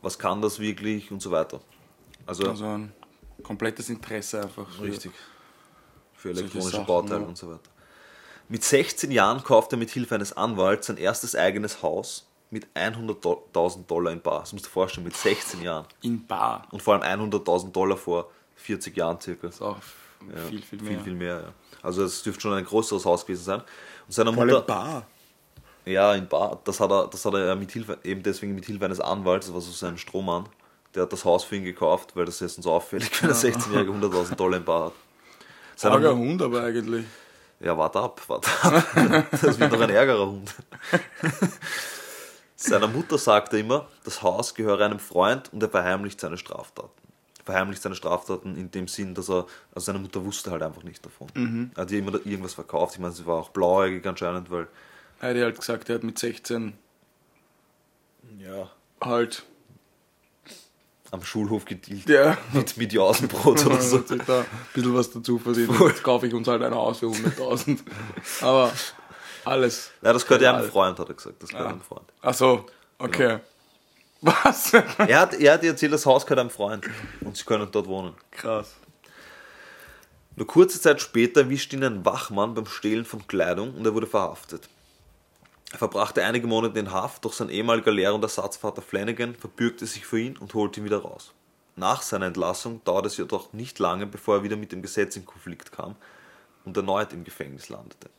was 0.02 0.18
kann 0.18 0.42
das 0.42 0.58
wirklich 0.60 1.10
und 1.10 1.20
so 1.22 1.30
weiter. 1.30 1.60
Also, 2.26 2.48
Also 2.48 2.66
ein 2.66 2.92
komplettes 3.42 3.88
Interesse 3.88 4.42
einfach. 4.42 4.68
für- 4.70 4.82
richtig. 4.82 5.12
Für 6.14 6.30
elektronische 6.30 6.72
Sachen, 6.72 6.86
Bauteile 6.86 7.22
ja. 7.22 7.26
und 7.26 7.38
so 7.38 7.48
weiter. 7.48 7.60
Mit 8.50 8.64
16 8.64 9.12
Jahren 9.12 9.44
kauft 9.44 9.70
er 9.72 9.78
mit 9.78 9.90
Hilfe 9.90 10.16
eines 10.16 10.36
Anwalts 10.36 10.88
sein 10.88 10.96
erstes 10.96 11.36
eigenes 11.36 11.84
Haus 11.84 12.26
mit 12.50 12.66
100.000 12.74 13.86
Dollar 13.86 14.10
in 14.12 14.20
Bar. 14.20 14.40
Das 14.40 14.52
musst 14.52 14.64
du 14.64 14.68
dir 14.68 14.72
vorstellen, 14.72 15.04
mit 15.04 15.16
16 15.16 15.62
Jahren. 15.62 15.86
In 16.02 16.26
Bar. 16.26 16.66
Und 16.72 16.82
vor 16.82 17.00
allem 17.00 17.30
100.000 17.30 17.70
Dollar 17.70 17.96
vor 17.96 18.28
40 18.56 18.96
Jahren 18.96 19.20
circa. 19.20 19.46
Das 19.46 19.54
ist 19.54 19.62
auch 19.62 19.76
Ja, 20.34 20.42
viel, 20.48 20.62
viel 20.62 20.82
mehr. 20.82 20.90
Viel, 20.90 21.00
viel 21.04 21.14
mehr, 21.14 21.40
ja. 21.42 21.52
Also 21.80 22.02
es 22.02 22.24
dürfte 22.24 22.42
schon 22.42 22.54
ein 22.54 22.64
größeres 22.64 23.04
Haus 23.04 23.24
gewesen 23.24 23.44
sein. 23.44 23.60
Und 23.60 24.12
seiner 24.12 24.32
Vor 24.32 24.44
Mutter. 24.44 24.62
Bar. 24.62 25.06
Ja, 25.84 26.12
in 26.16 26.26
Bad. 26.26 26.66
Das 26.66 26.80
hat 26.80 26.90
er, 26.90 27.06
das 27.06 27.24
hat 27.24 27.34
er 27.34 27.54
mit 27.54 27.70
Hilfe, 27.70 27.98
eben 28.02 28.24
deswegen 28.24 28.56
mit 28.56 28.64
Hilfe 28.64 28.84
eines 28.84 28.98
Anwalts, 28.98 29.46
das 29.46 29.54
war 29.54 29.60
so 29.60 29.70
sein 29.70 29.96
Strohmann, 29.96 30.48
der 30.94 31.04
hat 31.04 31.12
das 31.12 31.24
Haus 31.24 31.44
für 31.44 31.54
ihn 31.54 31.64
gekauft, 31.64 32.16
weil 32.16 32.24
das 32.24 32.40
ist 32.40 32.56
sonst 32.56 32.66
auffällig, 32.66 33.10
wenn 33.22 33.28
der 33.28 33.36
16-Jährige 33.36 33.92
100.000 33.92 34.34
Dollar 34.34 34.56
im 34.56 34.64
Bar 34.64 34.86
hat. 34.86 34.92
Seiner 35.76 35.94
Arger 35.94 36.16
Hund 36.16 36.42
aber 36.42 36.64
eigentlich. 36.64 37.06
Ja, 37.60 37.76
warte 37.76 38.00
ab, 38.00 38.22
warte 38.26 38.50
ab. 38.62 39.26
Das 39.30 39.58
wird 39.58 39.72
noch 39.72 39.80
ein 39.80 39.90
ärgerer 39.90 40.26
Hund. 40.26 40.54
Seiner 42.56 42.88
Mutter 42.88 43.18
sagt 43.18 43.52
er 43.52 43.60
immer, 43.60 43.88
das 44.04 44.22
Haus 44.22 44.54
gehöre 44.54 44.84
einem 44.84 44.98
Freund 44.98 45.52
und 45.52 45.62
er 45.62 45.68
verheimlicht 45.68 46.20
seine 46.20 46.36
Straftaten. 46.36 46.90
Verheimlicht 47.44 47.82
seine 47.82 47.94
Straftaten 47.94 48.56
in 48.56 48.70
dem 48.70 48.86
Sinn, 48.86 49.14
dass 49.14 49.30
er, 49.30 49.46
also 49.74 49.86
seine 49.86 49.98
Mutter 49.98 50.24
wusste 50.24 50.50
halt 50.50 50.62
einfach 50.62 50.82
nicht 50.82 51.04
davon. 51.04 51.70
Er 51.74 51.82
hat 51.82 51.90
ihr 51.90 51.98
immer 52.00 52.14
irgendwas 52.14 52.54
verkauft. 52.54 52.94
Ich 52.94 53.00
meine, 53.00 53.12
sie 53.12 53.24
war 53.26 53.36
auch 53.36 53.48
blauäugig 53.50 54.06
anscheinend, 54.06 54.50
weil 54.50 54.68
Er 55.20 55.30
hat 55.30 55.36
halt 55.36 55.58
gesagt, 55.58 55.88
er 55.88 55.96
hat 55.96 56.02
mit 56.02 56.18
16 56.18 56.74
ja, 58.38 58.70
halt. 59.00 59.44
Am 61.10 61.22
Schulhof 61.24 61.64
gedealt 61.64 62.08
Ja. 62.08 62.36
mit, 62.52 62.76
mit 62.76 62.92
Jausenbrot 62.92 63.64
oder 63.66 63.80
so. 63.80 63.98
hat 63.98 64.08
sich 64.08 64.22
da 64.22 64.40
ein 64.40 64.46
bisschen 64.72 64.94
was 64.94 65.10
dazu 65.10 65.38
verdient. 65.38 65.70
Jetzt 65.80 66.02
kaufe 66.02 66.26
ich 66.26 66.34
uns 66.34 66.46
halt 66.48 66.62
ein 66.62 66.74
Haus 66.74 66.98
für 66.98 67.06
100.000. 67.06 67.78
Aber 68.42 68.72
alles. 69.44 69.90
Ja, 70.02 70.12
das 70.12 70.24
gehört 70.24 70.42
ja 70.42 70.54
einem. 70.56 70.68
Freund, 70.70 70.98
hat 70.98 71.08
er 71.08 71.14
gesagt. 71.14 71.42
Das 71.42 71.50
gehört 71.50 71.66
Ah. 71.66 71.70
einem 71.70 71.80
Freund. 71.82 72.12
Ach 72.22 72.34
so, 72.34 72.66
okay. 72.98 73.38
Was? 74.22 74.72
Er 74.98 75.20
hat, 75.20 75.34
er 75.34 75.54
hat 75.54 75.64
erzählt, 75.64 75.92
das 75.94 76.04
Haus 76.04 76.26
gehört 76.26 76.40
einem 76.40 76.50
Freund 76.50 76.86
und 77.22 77.36
sie 77.36 77.44
können 77.44 77.66
dort 77.72 77.86
wohnen. 77.86 78.14
Krass. 78.30 78.74
Nur 80.36 80.46
kurze 80.46 80.80
Zeit 80.80 81.00
später 81.00 81.40
erwischte 81.40 81.76
ihn 81.76 81.84
ein 81.84 82.04
Wachmann 82.04 82.54
beim 82.54 82.66
Stehlen 82.66 83.04
von 83.04 83.26
Kleidung 83.26 83.74
und 83.74 83.84
er 83.86 83.94
wurde 83.94 84.06
verhaftet. 84.06 84.68
Er 85.72 85.78
verbrachte 85.78 86.24
einige 86.24 86.46
Monate 86.46 86.78
in 86.80 86.90
Haft, 86.90 87.24
doch 87.24 87.32
sein 87.32 87.48
ehemaliger 87.48 87.92
Lehrer 87.92 88.14
und 88.14 88.22
Ersatzvater 88.22 88.82
Flanagan 88.82 89.34
verbürgte 89.36 89.86
sich 89.86 90.04
für 90.04 90.18
ihn 90.18 90.36
und 90.36 90.54
holte 90.54 90.80
ihn 90.80 90.84
wieder 90.84 90.98
raus. 90.98 91.32
Nach 91.76 92.02
seiner 92.02 92.26
Entlassung 92.26 92.82
dauerte 92.84 93.06
es 93.06 93.16
jedoch 93.16 93.52
nicht 93.52 93.78
lange, 93.78 94.06
bevor 94.06 94.36
er 94.36 94.42
wieder 94.42 94.56
mit 94.56 94.72
dem 94.72 94.82
Gesetz 94.82 95.16
in 95.16 95.24
Konflikt 95.24 95.70
kam 95.70 95.94
und 96.64 96.76
erneut 96.76 97.12
im 97.12 97.24
Gefängnis 97.24 97.68
landete. 97.68 98.10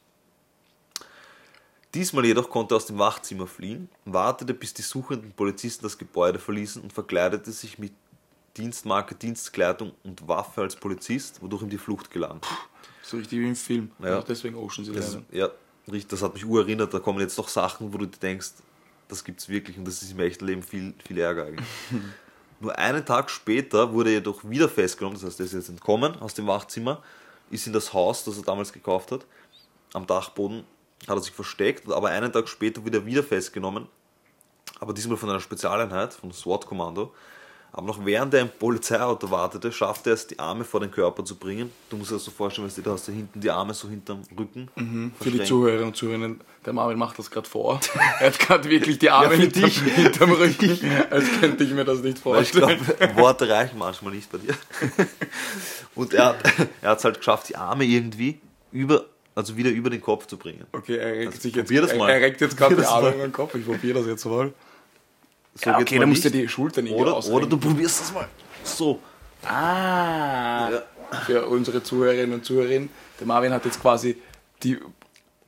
Diesmal 1.94 2.26
jedoch 2.26 2.50
konnte 2.50 2.74
er 2.74 2.78
aus 2.78 2.86
dem 2.86 2.98
Wachzimmer 3.00 3.48
fliehen, 3.48 3.90
wartete, 4.06 4.54
bis 4.54 4.74
die 4.74 4.82
suchenden 4.82 5.34
Polizisten 5.34 5.84
das 5.84 5.98
Gebäude 5.98 6.40
verließen 6.40 6.82
und 6.82 6.94
verkleidete 6.94 7.52
sich 7.52 7.78
mit 7.78 7.92
Dienstmarke, 8.56 9.16
Dienstkleidung 9.16 9.92
und 10.04 10.26
Waffe 10.28 10.62
als 10.62 10.76
Polizist, 10.78 11.42
wodurch 11.42 11.64
ihm 11.64 11.70
die 11.70 11.78
Flucht 11.78 12.10
gelang. 12.10 12.40
So 13.04 13.18
richtig 13.18 13.40
wie 13.40 13.48
im 13.48 13.56
Film. 13.56 13.92
Ja. 14.00 14.22
Deswegen 14.22 14.56
Ocean's 14.56 14.88
Eleven. 14.88 15.26
ja, 15.32 15.50
das 15.86 16.22
hat 16.22 16.34
mich 16.34 16.46
urerinnert. 16.46 16.94
Da 16.94 17.00
kommen 17.00 17.20
jetzt 17.20 17.38
doch 17.38 17.48
Sachen, 17.48 17.94
wo 17.94 17.98
du 17.98 18.06
dir 18.06 18.20
denkst, 18.20 18.52
das 19.08 19.24
gibt's 19.24 19.50
wirklich 19.50 19.78
und 19.78 19.86
das 19.86 20.02
ist 20.02 20.12
im 20.12 20.20
echten 20.20 20.46
Leben 20.46 20.64
viel, 20.64 20.94
viel 21.06 21.20
Ärger 21.20 21.46
eigentlich. 21.46 21.68
Nur 22.60 22.78
einen 22.78 23.06
Tag 23.06 23.30
später 23.30 23.92
wurde 23.92 24.12
er 24.12 24.16
jedoch 24.18 24.48
wieder 24.48 24.70
festgenommen, 24.70 25.18
das 25.20 25.28
heißt, 25.28 25.40
er 25.40 25.46
ist 25.48 25.54
jetzt 25.54 25.70
entkommen 25.70 26.16
aus 26.22 26.36
dem 26.36 26.46
Wachzimmer, 26.46 27.02
ist 27.50 27.66
in 27.66 27.74
das 27.74 27.92
Haus, 27.92 28.24
das 28.24 28.38
er 28.38 28.44
damals 28.44 28.72
gekauft 28.72 29.12
hat, 29.12 29.26
am 29.94 30.06
Dachboden, 30.06 30.64
hat 31.08 31.18
er 31.18 31.22
sich 31.22 31.34
versteckt, 31.34 31.92
aber 31.92 32.10
einen 32.10 32.32
Tag 32.32 32.48
später 32.48 32.86
wurde 32.86 33.00
er 33.00 33.06
wieder 33.06 33.24
festgenommen, 33.24 33.88
aber 34.80 34.94
diesmal 34.94 35.18
von 35.18 35.30
einer 35.30 35.40
Spezialeinheit, 35.40 36.14
von 36.14 36.32
SWAT-Kommando. 36.32 37.14
Aber 37.74 37.88
noch 37.88 38.06
während 38.06 38.34
er 38.34 38.42
im 38.42 38.50
Polizeiauto 38.50 39.32
wartete, 39.32 39.72
schaffte 39.72 40.10
er 40.10 40.16
es, 40.16 40.28
die 40.28 40.38
Arme 40.38 40.66
vor 40.66 40.82
den 40.82 40.92
Körper 40.92 41.24
zu 41.24 41.36
bringen. 41.38 41.72
Du 41.90 41.96
musst 41.96 42.12
dir 42.12 42.16
das 42.16 42.26
so 42.26 42.32
vorstellen, 42.32 42.68
weißt 42.68 42.80
du, 42.80 42.82
da 42.82 42.92
hast 42.92 43.08
du 43.08 43.14
hinten 43.14 43.40
die 43.40 43.50
Arme 43.50 43.74
so 43.74 43.88
hinterm 43.88 44.24
Rücken. 44.38 44.70
Für 45.22 45.32
die. 45.32 45.42
Zuhörerinnen 45.44 45.88
und 45.88 45.96
Zuhörer, 45.96 46.36
der 46.66 46.74
Marvin 46.74 46.98
macht 46.98 47.18
das 47.18 47.32
gerade 47.32 47.48
vor. 47.48 47.80
Er 48.20 48.28
hat 48.28 48.40
gerade 48.40 48.70
wirklich 48.70 49.00
die 49.00 49.10
Arme 49.10 49.36
Ja, 49.36 49.40
hinterm, 49.42 49.70
hinterm 49.70 50.32
Rücken, 50.34 50.80
als 51.10 51.26
könnte 51.40 51.64
ich 51.64 51.72
mir 51.72 51.86
das 51.86 52.02
nicht 52.02 52.24
Weil 52.26 52.42
ich 52.44 52.52
vorstellen. 52.52 52.86
glaube, 52.98 53.16
Worte 53.22 53.48
reichen 53.50 53.78
manchmal 53.78 54.14
nicht 54.16 54.30
bei 54.32 54.38
dir. 54.40 54.54
Und 55.96 56.14
er 56.14 56.26
hat 56.26 56.38
hat's 56.84 57.06
halt 57.06 57.18
geschafft, 57.20 57.48
die 57.50 57.56
Arme 57.56 57.86
irgendwie 57.86 58.40
über, 58.74 59.06
also 59.34 59.56
wieder 59.56 59.70
über 59.70 59.90
den 59.90 60.02
Kopf 60.02 60.28
zu 60.28 60.38
bringen. 60.38 60.66
Okay, 60.74 60.98
er 60.98 61.14
regt 61.14 61.28
Also, 61.28 61.40
sich 61.42 61.56
jetzt, 61.56 61.72
er, 61.72 61.84
er 61.90 62.22
regt 62.22 62.42
jetzt 62.42 62.58
gerade 62.58 62.76
die 62.76 62.86
Arme 62.86 63.10
über 63.14 63.24
den 63.24 63.32
Kopf. 63.34 63.56
Ich 63.56 63.66
probiere 63.66 64.00
das 64.00 64.08
jetzt 64.08 64.26
mal. 64.26 64.52
So 65.56 65.70
Ja, 65.70 65.80
okay, 65.80 66.00
dann 66.00 66.10
musst 66.10 66.24
du 66.24 66.30
nicht. 66.30 66.42
die 66.44 66.48
Schultern 66.48 66.88
oder, 66.90 67.16
ausrenken. 67.16 67.38
oder 67.38 67.48
du 67.50 67.58
probierst 67.58 68.02
das 68.02 68.14
mal. 68.14 68.28
So. 68.64 69.00
Ah, 69.44 70.70
Ja. 70.72 70.82
für 71.26 71.46
unsere 71.48 71.84
Zuhörerinnen 71.84 72.34
und 72.34 72.46
Zuhörer, 72.46 72.68
der 73.20 73.28
Marvin 73.28 73.52
hat 73.54 73.66
jetzt 73.66 73.82
quasi 73.82 74.16
die 74.64 74.78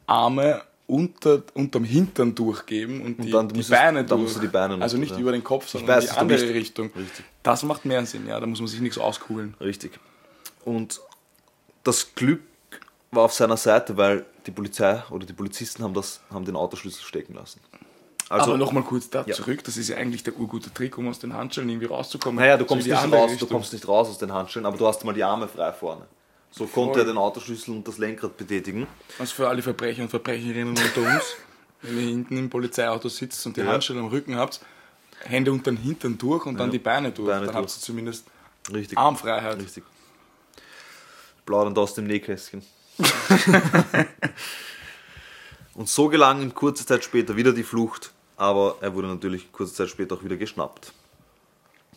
Arme 0.08 0.62
unter, 0.88 1.42
unterm 1.54 1.86
Hintern 1.86 2.36
durchgeben 2.36 3.02
und 3.02 3.24
die, 3.24 3.32
dann 3.32 3.48
die 3.48 3.56
musst 3.58 3.70
Beine 3.70 4.00
dann 4.00 4.08
durch. 4.08 4.22
musst 4.24 4.36
du 4.38 4.42
die 4.42 4.48
Beine 4.48 4.82
also 4.82 4.98
nicht 4.98 5.12
ja. 5.14 5.20
über 5.20 5.32
den 5.32 5.44
Kopf, 5.44 5.68
sondern 5.70 5.96
weiß, 5.96 6.06
in 6.06 6.12
die 6.14 6.18
andere 6.20 6.40
bist- 6.40 6.54
Richtung. 6.54 6.92
Richtig. 6.96 7.26
Das 7.44 7.64
macht 7.64 7.86
mehr 7.86 8.06
Sinn, 8.06 8.28
ja. 8.28 8.40
Da 8.40 8.46
muss 8.46 8.60
man 8.60 8.68
sich 8.68 8.82
nichts 8.82 8.98
auskugeln. 8.98 9.54
Richtig. 9.62 9.98
Und 10.66 11.00
das 11.84 12.14
Glück 12.16 12.42
war 13.12 13.24
auf 13.24 13.34
seiner 13.34 13.58
Seite, 13.58 13.96
weil 13.96 14.26
die 14.46 14.52
Polizei 14.52 15.02
oder 15.10 15.26
die 15.26 15.34
Polizisten 15.34 15.84
haben, 15.84 15.94
das, 15.94 16.20
haben 16.32 16.44
den 16.46 16.56
Autoschlüssel 16.56 17.04
stecken 17.04 17.36
lassen. 17.36 17.60
Also, 18.34 18.50
Aber 18.52 18.58
nochmal 18.58 18.84
kurz 18.84 19.10
da 19.10 19.24
Ja. 19.28 19.34
zurück, 19.36 19.64
das 19.64 19.78
ist 19.78 19.90
ja 19.90 19.98
eigentlich 19.98 20.24
der 20.24 20.36
urgute 20.38 20.74
Trick, 20.74 20.98
um 20.98 21.08
aus 21.08 21.20
den 21.20 21.34
Handschellen 21.34 21.70
irgendwie 21.70 21.88
rauszukommen. 21.88 22.40
naja, 22.40 22.58
du 22.58 22.64
So 22.64 22.68
kommst, 22.68 22.86
die 22.88 22.92
nicht 22.92 23.12
raus, 23.12 23.32
du 23.38 23.46
kommst 23.48 23.74
nicht 23.74 23.88
raus 23.88 24.10
aus 24.10 24.18
den 24.18 24.32
Handschellen, 24.34 24.66
aber 24.66 24.78
du 24.78 24.88
hast 24.88 25.04
mal 25.06 25.14
die 25.14 25.24
Arme 25.24 25.48
frei 25.48 25.72
vorne. 25.72 26.06
So 26.52 26.66
konnte 26.68 26.94
Voll. 26.94 27.02
er 27.02 27.06
den 27.06 27.18
Autoschlüssel 27.18 27.74
und 27.76 27.88
das 27.88 27.98
Lenkrad 27.98 28.38
betätigen. 28.38 28.86
Also 29.20 29.34
für 29.36 29.50
alle 29.50 29.62
Verbrecher 29.62 30.04
und 30.04 30.10
Verbrecherinnen 30.10 30.70
unter 30.70 31.02
uns, 31.02 31.36
wenn 31.82 31.96
ihr 31.98 32.08
hinten 32.10 32.38
im 32.38 32.50
Polizeiauto 32.50 33.10
sitzt 33.10 33.46
und 33.46 33.58
die 33.58 33.62
Ja. 33.62 33.68
Handschellen 33.68 34.02
am 34.04 34.10
Rücken 34.10 34.36
habt, 34.36 34.60
Hände 35.26 35.52
unter 35.52 35.72
den 35.72 35.78
Hintern 35.78 36.18
durch 36.18 36.46
und 36.46 36.60
dann 36.60 36.70
die 36.72 36.80
Beine 36.80 37.12
durch. 37.12 37.28
Beine 37.28 37.46
dann 37.46 37.56
durch. 37.56 37.66
habt 37.66 37.78
ihr 37.78 37.82
zumindest 37.82 38.26
Richtig. 38.74 38.98
Armfreiheit. 38.98 39.58
Richtig. 39.60 39.84
Plaudern 41.46 41.78
aus 41.78 41.94
dem 41.96 42.06
Nähkästchen. 42.08 42.64
und 45.74 45.90
so 45.90 46.08
gelang 46.10 46.42
ihm 46.42 46.54
kurze 46.54 46.86
Zeit 46.86 47.04
später 47.04 47.36
wieder 47.36 47.52
die 47.54 47.64
Flucht, 47.64 48.13
aber 48.38 48.78
er 48.82 48.94
wurde 48.94 49.08
natürlich 49.08 49.52
kurze 49.52 49.74
Zeit 49.74 49.90
später 49.90 50.16
auch 50.16 50.24
wieder 50.24 50.38
geschnappt. 50.38 50.94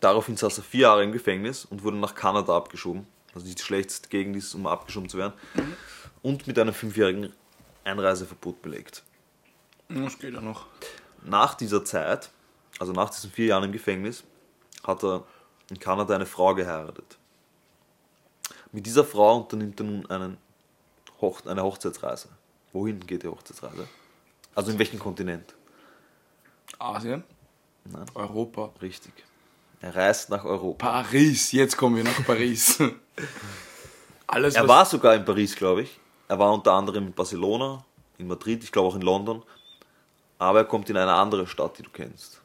Daraufhin 0.00 0.36
saß 0.36 0.58
er 0.58 0.64
vier 0.64 0.82
Jahre 0.82 1.04
im 1.04 1.12
Gefängnis 1.12 1.64
und 1.64 1.82
wurde 1.82 1.96
nach 1.96 2.14
Kanada 2.14 2.56
abgeschoben, 2.56 3.06
was 3.34 3.44
nicht 3.44 3.58
die 3.58 3.62
schlechteste 3.62 4.08
Gegend 4.08 4.36
ist, 4.36 4.54
um 4.54 4.66
abgeschoben 4.66 5.08
zu 5.08 5.18
werden, 5.18 5.32
und 6.22 6.46
mit 6.46 6.58
einem 6.58 6.74
fünfjährigen 6.74 7.32
Einreiseverbot 7.84 8.62
belegt. 8.62 9.02
Das 9.88 10.18
geht 10.18 10.34
ja 10.34 10.40
noch. 10.40 10.66
Nach 11.22 11.54
dieser 11.54 11.84
Zeit, 11.84 12.30
also 12.78 12.92
nach 12.92 13.10
diesen 13.10 13.30
vier 13.30 13.46
Jahren 13.46 13.64
im 13.64 13.72
Gefängnis, 13.72 14.24
hat 14.84 15.02
er 15.02 15.24
in 15.70 15.78
Kanada 15.78 16.14
eine 16.14 16.26
Frau 16.26 16.54
geheiratet. 16.54 17.16
Mit 18.72 18.86
dieser 18.86 19.04
Frau 19.04 19.38
unternimmt 19.38 19.80
er 19.80 19.84
nun 19.84 20.10
einen 20.10 20.38
Hoch 21.20 21.44
eine 21.46 21.62
Hochzeitsreise. 21.62 22.28
Wohin 22.72 23.00
geht 23.00 23.22
die 23.22 23.28
Hochzeitsreise? 23.28 23.88
Also 24.54 24.70
in 24.70 24.78
welchem 24.78 24.98
Kontinent? 24.98 25.54
Asien? 26.78 27.24
Nein. 27.84 28.06
Europa. 28.14 28.72
Richtig. 28.82 29.12
Er 29.80 29.94
reist 29.94 30.30
nach 30.30 30.44
Europa. 30.44 31.02
Paris, 31.02 31.52
jetzt 31.52 31.76
kommen 31.76 31.96
wir 31.96 32.04
nach 32.04 32.24
Paris. 32.24 32.82
Alles, 34.26 34.54
Er 34.54 34.66
war 34.66 34.84
sogar 34.84 35.14
in 35.14 35.24
Paris, 35.24 35.54
glaube 35.54 35.82
ich. 35.82 36.00
Er 36.28 36.38
war 36.38 36.52
unter 36.52 36.72
anderem 36.72 37.06
in 37.06 37.12
Barcelona, 37.12 37.84
in 38.18 38.26
Madrid, 38.26 38.64
ich 38.64 38.72
glaube 38.72 38.88
auch 38.88 38.96
in 38.96 39.02
London. 39.02 39.42
Aber 40.38 40.60
er 40.60 40.64
kommt 40.64 40.90
in 40.90 40.96
eine 40.96 41.12
andere 41.12 41.46
Stadt, 41.46 41.78
die 41.78 41.82
du 41.82 41.90
kennst. 41.90 42.42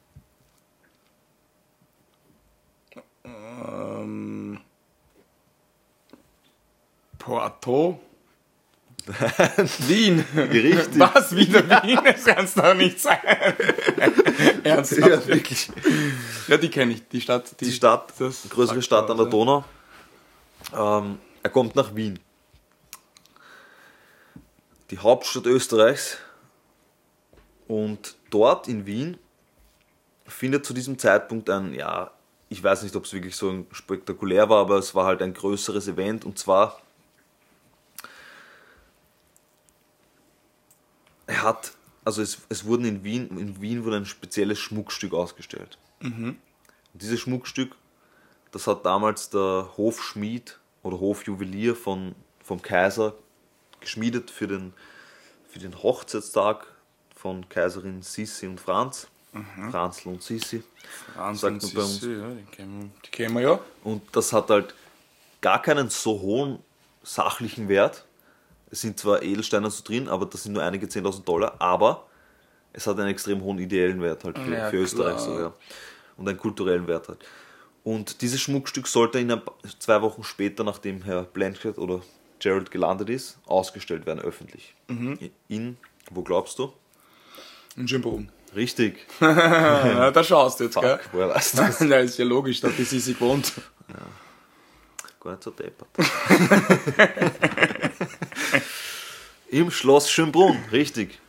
Ähm, 3.24 4.60
Porto? 7.18 8.00
Wien. 9.88 10.24
Richtig. 10.36 10.98
Was? 10.98 11.34
Wieder 11.34 11.82
Wien? 11.82 11.98
Das 12.04 12.24
kann 12.24 12.44
es 12.44 12.54
doch 12.54 12.74
nicht 12.74 13.00
sein. 13.00 13.18
Ernsthaft? 14.64 15.26
wirklich. 15.26 15.70
Ja, 16.48 16.56
die 16.56 16.68
kenne 16.68 16.92
ich. 16.92 17.08
Die 17.08 17.20
Stadt. 17.20 17.60
Die 17.60 17.72
Stadt, 17.72 18.12
das 18.18 18.42
die 18.42 18.48
größere 18.48 18.82
Stadt 18.82 19.10
an 19.10 19.16
der 19.16 19.26
Donau. 19.26 19.64
Ähm, 20.74 21.18
er 21.42 21.50
kommt 21.50 21.74
nach 21.74 21.94
Wien. 21.94 22.18
Die 24.90 24.98
Hauptstadt 24.98 25.46
Österreichs. 25.46 26.18
Und 27.66 28.16
dort 28.30 28.68
in 28.68 28.86
Wien 28.86 29.18
findet 30.26 30.64
zu 30.64 30.74
diesem 30.74 30.98
Zeitpunkt 30.98 31.48
ein, 31.50 31.74
ja, 31.74 32.10
ich 32.48 32.62
weiß 32.62 32.82
nicht, 32.82 32.94
ob 32.96 33.04
es 33.04 33.12
wirklich 33.12 33.34
so 33.34 33.66
spektakulär 33.72 34.48
war, 34.48 34.60
aber 34.60 34.76
es 34.76 34.94
war 34.94 35.06
halt 35.06 35.22
ein 35.22 35.32
größeres 35.32 35.88
Event 35.88 36.24
und 36.24 36.38
zwar 36.38 36.80
er 41.42 41.48
hat, 41.48 41.72
also 42.04 42.22
es, 42.22 42.38
es 42.48 42.64
wurden 42.64 42.84
in 42.84 43.04
Wien, 43.04 43.36
in 43.38 43.60
Wien 43.60 43.84
wurde 43.84 43.96
ein 43.96 44.06
spezielles 44.06 44.58
Schmuckstück 44.58 45.12
ausgestellt. 45.12 45.78
Und 46.92 47.02
dieses 47.02 47.20
Schmuckstück, 47.20 47.76
das 48.50 48.66
hat 48.66 48.84
damals 48.84 49.30
der 49.30 49.70
Hofschmied 49.76 50.58
oder 50.82 51.00
Hofjuwelier 51.00 51.74
von, 51.74 52.14
vom 52.42 52.60
Kaiser 52.60 53.14
geschmiedet 53.80 54.30
für 54.30 54.46
den, 54.46 54.72
für 55.48 55.58
den 55.58 55.82
Hochzeitstag 55.82 56.66
von 57.16 57.48
Kaiserin 57.48 58.02
Sissi 58.02 58.46
und 58.46 58.60
Franz. 58.60 59.08
Franzl 59.70 60.08
und 60.08 60.22
Sissi. 60.22 60.62
Franz 61.14 61.40
Sagt 61.40 61.54
und 61.54 61.62
man 61.62 61.74
bei 61.74 61.80
uns. 61.82 62.00
Sissi, 62.00 62.12
ja, 62.12 62.30
die 62.30 62.44
kennen, 62.44 62.92
die 63.04 63.10
kennen 63.10 63.34
wir 63.34 63.42
ja. 63.42 63.60
Und 63.84 64.02
das 64.12 64.32
hat 64.32 64.50
halt 64.50 64.74
gar 65.40 65.62
keinen 65.62 65.88
so 65.88 66.20
hohen 66.20 66.58
sachlichen 67.02 67.68
Wert. 67.68 68.04
Es 68.72 68.80
sind 68.80 68.98
zwar 68.98 69.22
Edelsteine 69.22 69.70
so 69.70 69.84
drin, 69.84 70.08
aber 70.08 70.26
das 70.26 70.42
sind 70.42 70.54
nur 70.54 70.62
einige 70.64 70.86
10.000 70.86 71.24
Dollar, 71.24 71.54
aber 71.60 72.06
es 72.72 72.86
hat 72.86 72.98
einen 72.98 73.10
extrem 73.10 73.42
hohen 73.42 73.58
ideellen 73.58 74.00
Wert 74.00 74.24
halt 74.24 74.38
für, 74.38 74.50
Ja, 74.52 74.70
für 74.70 74.78
Österreich 74.78 75.16
klar. 75.16 75.24
so, 75.24 75.38
ja. 75.38 75.52
Und 76.16 76.26
einen 76.28 76.38
kulturellen 76.38 76.88
Wert 76.88 77.08
halt. 77.08 77.18
Und 77.84 78.22
dieses 78.22 78.40
Schmuckstück 78.40 78.86
sollte 78.88 79.18
in 79.18 79.40
zwei 79.78 80.00
Wochen 80.02 80.24
später, 80.24 80.64
nachdem 80.64 81.02
Herr 81.02 81.24
Blanchard 81.24 81.76
oder 81.78 82.00
Gerald 82.38 82.70
gelandet 82.70 83.10
ist, 83.10 83.38
ausgestellt 83.46 84.06
werden 84.06 84.20
öffentlich. 84.20 84.74
Mhm. 84.88 85.18
In, 85.48 85.76
wo 86.10 86.22
glaubst 86.22 86.58
du? 86.58 86.72
In 87.76 87.86
Schönbrunn. 87.86 88.30
Richtig. 88.56 89.06
Ja, 89.20 90.10
da 90.10 90.24
schaust 90.24 90.60
du 90.60 90.64
jetzt, 90.64 90.80
gell? 90.80 90.98
Fuck, 90.98 91.12
woher 91.12 91.28
weißt 91.30 91.54
du 91.54 91.62
das? 91.62 91.80
Ja, 91.88 91.98
ist 91.98 92.18
ja 92.18 92.24
logisch, 92.24 92.60
da 92.60 92.68
die 92.68 92.84
Sissi 92.84 93.12
gewohnt. 93.14 93.52
Gar 95.20 95.32
nicht 95.32 95.42
so 95.44 95.50
deppert. 95.50 95.88
Im 99.52 99.70
Schloss 99.70 100.10
Schönbrunn, 100.10 100.56
richtig. 100.72 101.20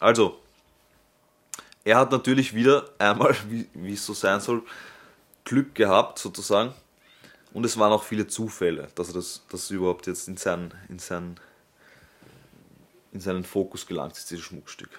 Also, 0.00 0.40
er 1.84 1.96
hat 1.98 2.10
natürlich 2.10 2.52
wieder 2.52 2.90
einmal, 2.98 3.36
wie, 3.48 3.68
wie 3.74 3.92
es 3.92 4.04
so 4.04 4.12
sein 4.12 4.40
soll, 4.40 4.64
Glück 5.44 5.72
gehabt, 5.76 6.18
sozusagen. 6.18 6.74
Und 7.52 7.64
es 7.64 7.78
waren 7.78 7.92
auch 7.92 8.02
viele 8.02 8.26
Zufälle, 8.26 8.88
dass 8.96 9.08
er 9.08 9.14
das, 9.14 9.42
dass 9.50 9.62
es 9.62 9.70
überhaupt 9.70 10.08
jetzt 10.08 10.26
in 10.26 10.36
seinen, 10.36 10.74
in 10.88 10.98
seinen, 10.98 11.38
in 13.12 13.20
seinen 13.20 13.44
Fokus 13.44 13.86
gelangt 13.86 14.16
ist, 14.16 14.28
dieses 14.32 14.44
Schmuckstück. 14.44 14.90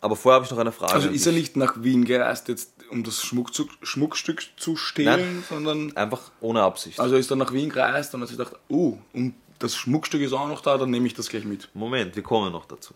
Aber 0.00 0.16
vorher 0.16 0.36
habe 0.36 0.44
ich 0.44 0.50
noch 0.50 0.58
eine 0.58 0.72
Frage. 0.72 0.92
Also 0.92 1.08
ist 1.08 1.24
er 1.24 1.32
nicht 1.32 1.56
nach 1.56 1.84
Wien 1.84 2.04
gereist, 2.04 2.48
jetzt 2.48 2.72
um 2.90 3.04
das 3.04 3.22
Schmuckzug, 3.22 3.70
Schmuckstück 3.82 4.42
zu 4.56 4.74
stehlen, 4.76 5.36
Nein. 5.36 5.44
sondern 5.48 5.96
Einfach 5.96 6.32
ohne 6.40 6.62
Absicht. 6.62 6.98
also 6.98 7.14
ist 7.14 7.30
er 7.30 7.36
nach 7.36 7.52
Wien 7.52 7.70
gereist 7.70 8.12
und 8.12 8.22
hat 8.22 8.28
sich 8.28 8.36
gedacht, 8.36 8.56
oh, 8.68 8.98
und 9.12 9.34
das 9.58 9.76
Schmuckstück 9.76 10.20
ist 10.20 10.32
auch 10.32 10.48
noch 10.48 10.60
da, 10.60 10.78
dann 10.78 10.90
nehme 10.90 11.06
ich 11.06 11.14
das 11.14 11.28
gleich 11.28 11.44
mit. 11.44 11.68
Moment, 11.74 12.16
wir 12.16 12.22
kommen 12.22 12.52
noch 12.52 12.66
dazu. 12.66 12.94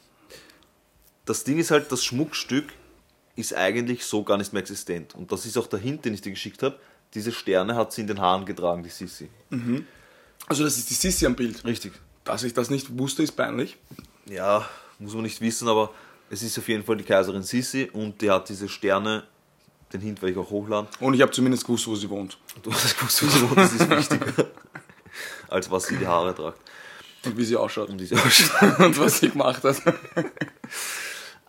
Das 1.24 1.44
Ding 1.44 1.58
ist 1.58 1.70
halt, 1.70 1.90
das 1.92 2.04
Schmuckstück 2.04 2.72
ist 3.36 3.54
eigentlich 3.54 4.04
so 4.04 4.24
gar 4.24 4.36
nicht 4.36 4.52
mehr 4.52 4.60
existent. 4.60 5.14
Und 5.14 5.30
das 5.30 5.46
ist 5.46 5.56
auch 5.56 5.66
der 5.66 5.78
Hint, 5.78 6.04
den 6.04 6.14
ich 6.14 6.20
dir 6.20 6.30
geschickt 6.30 6.62
habe. 6.62 6.78
Diese 7.14 7.32
Sterne 7.32 7.76
hat 7.76 7.92
sie 7.92 8.02
in 8.02 8.06
den 8.06 8.20
Haaren 8.20 8.44
getragen, 8.44 8.82
die 8.82 8.88
Sissi. 8.90 9.28
Also 10.46 10.64
das 10.64 10.76
ist 10.76 10.90
die 10.90 10.94
Sissi 10.94 11.24
am 11.26 11.36
Bild. 11.36 11.64
Richtig. 11.64 11.92
Dass 12.24 12.42
ich 12.42 12.52
das 12.52 12.68
nicht 12.70 12.98
wusste, 12.98 13.22
ist 13.22 13.32
peinlich. 13.32 13.76
Ja, 14.26 14.68
muss 14.98 15.14
man 15.14 15.22
nicht 15.22 15.40
wissen, 15.40 15.68
aber 15.68 15.90
es 16.30 16.42
ist 16.42 16.58
auf 16.58 16.68
jeden 16.68 16.84
Fall 16.84 16.96
die 16.96 17.04
Kaiserin 17.04 17.42
Sissi 17.42 17.88
und 17.92 18.20
die 18.20 18.30
hat 18.30 18.48
diese 18.48 18.68
Sterne, 18.68 19.24
den 19.92 20.00
Hint 20.00 20.20
werde 20.20 20.32
ich 20.32 20.38
auch 20.38 20.50
hochladen. 20.50 20.88
Und 21.00 21.14
ich 21.14 21.22
habe 21.22 21.32
zumindest 21.32 21.64
gewusst, 21.64 21.86
wo 21.86 21.94
sie 21.94 22.10
wohnt. 22.10 22.36
Du 22.62 22.72
hast 22.72 22.98
gewusst, 22.98 23.22
wie 23.22 23.28
sie 23.28 23.42
wohnt, 23.42 23.56
das 23.56 23.72
ist 23.72 23.88
wichtiger, 23.88 24.26
als 25.48 25.70
was 25.70 25.86
sie 25.86 25.96
die 25.96 26.06
Haare 26.06 26.34
tragt. 26.34 26.60
Und 27.24 27.36
wie 27.36 27.44
sie 27.44 27.56
ausschaut. 27.56 27.88
Und 27.88 27.98
diese 27.98 28.14
Ausstattung. 28.16 28.86
Und 28.86 28.98
was 28.98 29.18
sie 29.20 29.30
gemacht 29.30 29.62
hat. 29.64 29.76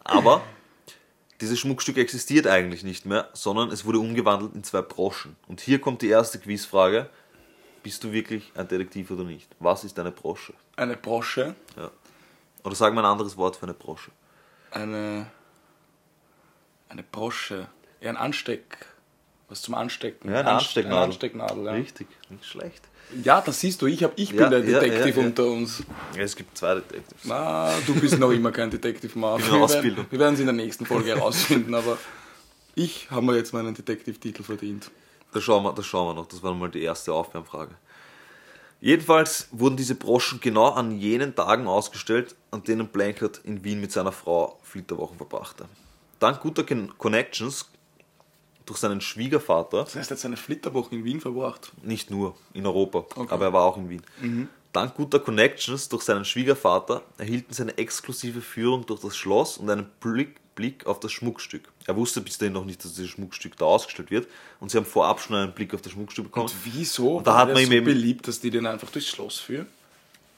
Aber 0.04 0.42
dieses 1.42 1.60
Schmuckstück 1.60 1.98
existiert 1.98 2.48
eigentlich 2.48 2.84
nicht 2.84 3.06
mehr, 3.06 3.30
sondern 3.34 3.72
es 3.72 3.86
wurde 3.86 4.00
umgewandelt 4.00 4.56
in 4.56 4.64
zwei 4.64 4.82
Broschen. 4.82 5.36
Und 5.48 5.62
hier 5.62 5.80
kommt 5.80 6.02
die 6.02 6.10
erste 6.10 6.40
Quizfrage. 6.40 7.10
Bist 7.84 8.04
du 8.04 8.12
wirklich 8.12 8.52
ein 8.56 8.68
Detektiv 8.68 9.10
oder 9.12 9.24
nicht? 9.24 9.48
Was 9.60 9.84
ist 9.84 9.98
eine 10.00 10.12
Brosche? 10.12 10.54
Eine 10.76 10.98
Brosche, 10.98 11.56
Ja. 11.78 11.92
Oder 12.64 12.76
sagen 12.76 12.94
wir 12.96 13.02
ein 13.02 13.06
anderes 13.06 13.38
Wort 13.38 13.56
für 13.56 13.64
eine 13.64 13.74
Brosche. 13.74 14.12
eine, 14.72 15.28
eine 16.90 17.04
Brosche, 17.04 17.70
ja, 18.02 18.10
ein 18.10 18.18
Ansteck, 18.18 18.86
was 19.50 19.62
zum 19.62 19.76
Anstecken. 19.76 20.30
Ja, 20.32 20.40
eine 20.40 20.50
Anst- 20.52 20.66
Anstecknadel. 20.68 20.98
Eine 20.98 21.06
Anstecknadel, 21.06 21.66
ja. 21.66 21.72
Richtig, 21.74 22.08
nicht 22.30 22.46
schlecht. 22.46 22.82
Ja, 23.24 23.42
das 23.42 23.60
siehst 23.60 23.82
du, 23.82 23.88
ich, 23.88 24.04
hab, 24.04 24.12
ich 24.20 24.30
bin 24.30 24.40
Ja, 24.40 24.50
der 24.50 24.60
ja, 24.64 24.80
Detektiv 24.80 25.16
ja, 25.16 25.22
ja. 25.24 25.28
unter 25.28 25.46
uns. 25.48 25.84
Es 26.16 26.36
gibt 26.36 26.56
zwei 26.58 26.76
Detectives. 26.76 27.24
Na, 27.26 27.72
du 27.88 27.96
bist 28.00 28.20
noch 28.20 28.30
immer 28.30 28.52
kein 28.52 28.70
Detektiv, 28.70 29.16
Marv. 29.16 29.42
Bin 29.42 29.52
Wir 29.60 29.68
werden, 29.70 30.06
wir 30.12 30.20
werden 30.20 30.34
es 30.36 30.40
in 30.40 30.46
der 30.46 30.54
nächsten 30.56 30.86
Folge 30.86 31.10
herausfinden, 31.16 31.74
aber 31.74 31.98
ich 32.76 33.10
habe 33.10 33.26
mir 33.26 33.36
jetzt 33.36 33.52
meinen 33.52 33.74
Detektivtitel 33.74 34.44
verdient. 34.44 34.92
Das 35.34 35.42
schauen, 35.44 35.64
wir, 35.64 35.74
das 35.74 35.88
schauen 35.88 36.08
wir 36.10 36.14
noch. 36.22 36.28
Das 36.28 36.44
war 36.44 36.54
mal 36.54 36.70
die 36.70 36.84
erste 36.84 37.12
Aufwärmfrage. 37.12 37.74
Jedenfalls 38.82 39.48
wurden 39.52 39.76
diese 39.76 39.96
Broschen 39.96 40.40
genau 40.40 40.70
an 40.70 40.92
jenen 40.98 41.36
Tagen 41.36 41.68
ausgestellt, 41.68 42.36
an 42.52 42.64
denen 42.64 42.88
Blankert 42.88 43.42
in 43.44 43.64
Wien 43.64 43.82
mit 43.82 43.92
seiner 43.92 44.12
Frau 44.12 44.58
Flitterwochen 44.64 45.18
verbrachte. 45.18 45.66
Dank 46.20 46.40
guter 46.42 46.64
Con- 46.64 46.94
Connections 46.98 47.70
durch 48.70 48.80
seinen 48.80 49.02
Schwiegervater, 49.02 49.84
Das 49.84 49.96
heißt, 49.96 50.12
er 50.12 50.16
hat 50.16 50.22
seine 50.22 50.38
Flitterwoche 50.38 50.94
in 50.96 51.04
Wien 51.04 51.20
verbracht. 51.20 51.72
nicht 51.82 52.12
nur 52.12 52.36
in 52.54 52.66
Europa, 52.68 53.00
Okay. 53.16 53.28
aber 53.30 53.46
er 53.46 53.54
war 53.54 53.64
auch 53.64 53.78
in 53.78 53.90
Wien. 53.90 54.48
Dank 54.72 54.94
guter 54.96 55.20
Connections 55.20 55.90
durch 55.90 56.04
seinen 56.04 56.24
Schwiegervater 56.26 57.02
erhielten 57.18 57.52
sie 57.54 57.64
eine 57.64 57.76
exklusive 57.80 58.42
Führung 58.42 58.86
durch 58.86 59.02
das 59.02 59.18
Schloss 59.18 59.58
und 59.58 59.68
einen 59.70 59.88
Blick, 60.00 60.36
Blick 60.54 60.86
auf 60.86 61.00
das 61.00 61.12
Schmuckstück. 61.12 61.64
Er 61.88 61.96
wusste 61.96 62.22
bis 62.22 62.38
dahin 62.38 62.54
noch 62.54 62.66
nicht, 62.66 62.84
dass 62.86 62.94
dieses 62.94 63.10
Schmuckstück 63.10 63.58
da 63.58 63.66
ausgestellt 63.66 64.12
wird 64.12 64.28
und 64.60 64.70
sie 64.70 64.78
haben 64.78 64.86
vorab 64.86 65.20
schon 65.22 65.36
einen 65.36 65.54
Blick 65.54 65.74
auf 65.74 65.82
das 65.82 65.94
Schmuckstück 65.94 66.26
bekommen. 66.26 66.46
Und 66.48 66.56
wieso 66.66 67.18
Und 67.18 67.26
da 67.26 67.32
war 67.32 67.38
hat 67.40 67.54
man 67.54 67.64
ihm 67.64 67.70
so 67.70 67.74
eben- 67.74 67.86
beliebt, 67.86 68.28
dass 68.28 68.40
die 68.40 68.52
den 68.52 68.68
einfach 68.68 68.92
durchs 68.92 69.08
Schloss 69.10 69.40
führen? 69.40 69.66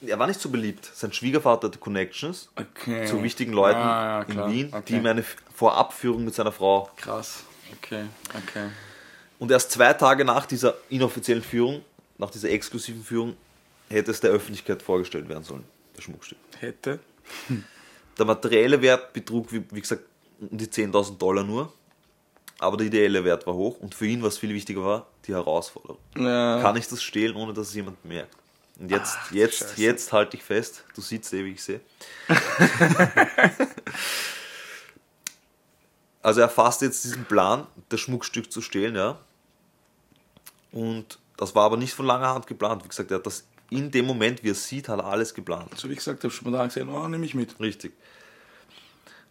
Er 0.03 0.17
war 0.17 0.25
nicht 0.27 0.39
so 0.39 0.49
beliebt. 0.49 0.89
Sein 0.95 1.11
Schwiegervater 1.11 1.67
hatte 1.67 1.77
Connections 1.77 2.49
Okay. 2.55 3.05
zu 3.05 3.21
wichtigen 3.21 3.51
Leuten 3.51 3.77
Ah, 3.79 4.25
ja, 4.29 4.45
in 4.45 4.51
Wien, 4.51 4.67
Okay. 4.71 4.83
die 4.87 4.93
ihm 4.95 5.05
eine 5.05 5.23
Vorabführung 5.53 6.23
mit 6.23 6.33
seiner 6.33 6.51
Frau. 6.53 6.89
Krass. 6.95 7.43
Okay, 7.77 8.05
okay. 8.35 8.69
Und 9.39 9.51
erst 9.51 9.71
zwei 9.71 9.93
Tage 9.93 10.23
nach 10.23 10.45
dieser 10.45 10.75
inoffiziellen 10.89 11.43
Führung, 11.43 11.83
nach 12.17 12.29
dieser 12.29 12.49
exklusiven 12.49 13.03
Führung, 13.03 13.35
hätte 13.89 14.11
es 14.11 14.19
der 14.19 14.31
Öffentlichkeit 14.31 14.81
vorgestellt 14.81 15.27
werden 15.29 15.43
sollen, 15.43 15.63
das 15.95 16.05
Schmuckstück. 16.05 16.37
Hätte. 16.59 16.99
Der 18.17 18.25
materielle 18.25 18.81
Wert 18.81 19.13
betrug, 19.13 19.51
wie, 19.51 19.63
wie 19.71 19.81
gesagt, 19.81 20.03
um 20.39 20.57
die 20.57 20.67
10.000 20.67 21.17
Dollar 21.17 21.43
nur. 21.43 21.73
Aber 22.59 22.77
der 22.77 22.87
ideelle 22.87 23.23
Wert 23.23 23.47
war 23.47 23.55
hoch 23.55 23.79
und 23.79 23.95
für 23.95 24.05
ihn, 24.05 24.21
was 24.21 24.37
viel 24.37 24.53
wichtiger 24.53 24.83
war, 24.83 25.07
die 25.25 25.33
Herausforderung. 25.33 25.97
Ja. 26.15 26.61
Kann 26.61 26.75
ich 26.75 26.87
das 26.87 27.01
stehlen, 27.01 27.35
ohne 27.35 27.53
dass 27.53 27.69
es 27.69 27.73
jemand 27.73 28.03
merkt? 28.05 28.35
Und 28.79 28.91
jetzt, 28.91 29.17
Ach, 29.19 29.31
jetzt, 29.31 29.59
Scheiße. 29.59 29.81
jetzt 29.81 30.13
halte 30.13 30.37
ich 30.37 30.43
fest, 30.43 30.83
du 30.93 31.01
siehst 31.01 31.33
eh, 31.33 31.43
wie 31.45 31.53
ich 31.53 31.63
sehe. 31.63 31.79
also 36.21 36.41
er 36.41 36.49
fasst 36.49 36.81
jetzt 36.81 37.03
diesen 37.03 37.25
Plan, 37.25 37.67
das 37.89 37.99
Schmuckstück 37.99 38.51
zu 38.51 38.61
stehlen, 38.61 38.95
ja. 38.95 39.17
Und 40.71 41.19
das 41.37 41.55
war 41.55 41.65
aber 41.65 41.77
nicht 41.77 41.93
von 41.93 42.05
langer 42.05 42.33
Hand 42.33 42.47
geplant. 42.47 42.83
Wie 42.83 42.87
gesagt, 42.87 43.11
er 43.11 43.17
hat 43.17 43.25
das 43.25 43.45
in 43.69 43.89
dem 43.89 44.05
Moment, 44.05 44.43
wie 44.43 44.49
er 44.49 44.53
es 44.53 44.67
sieht, 44.67 44.89
hat 44.89 44.99
er 44.99 45.05
alles 45.05 45.33
geplant. 45.33 45.77
So 45.77 45.87
wie 45.87 45.93
ich 45.93 45.99
gesagt 45.99 46.23
habe, 46.23 46.33
spontan 46.33 46.67
gesehen, 46.67 46.89
oh, 46.89 47.07
nehme 47.07 47.25
ich 47.25 47.33
mit. 47.33 47.59
Richtig. 47.59 47.93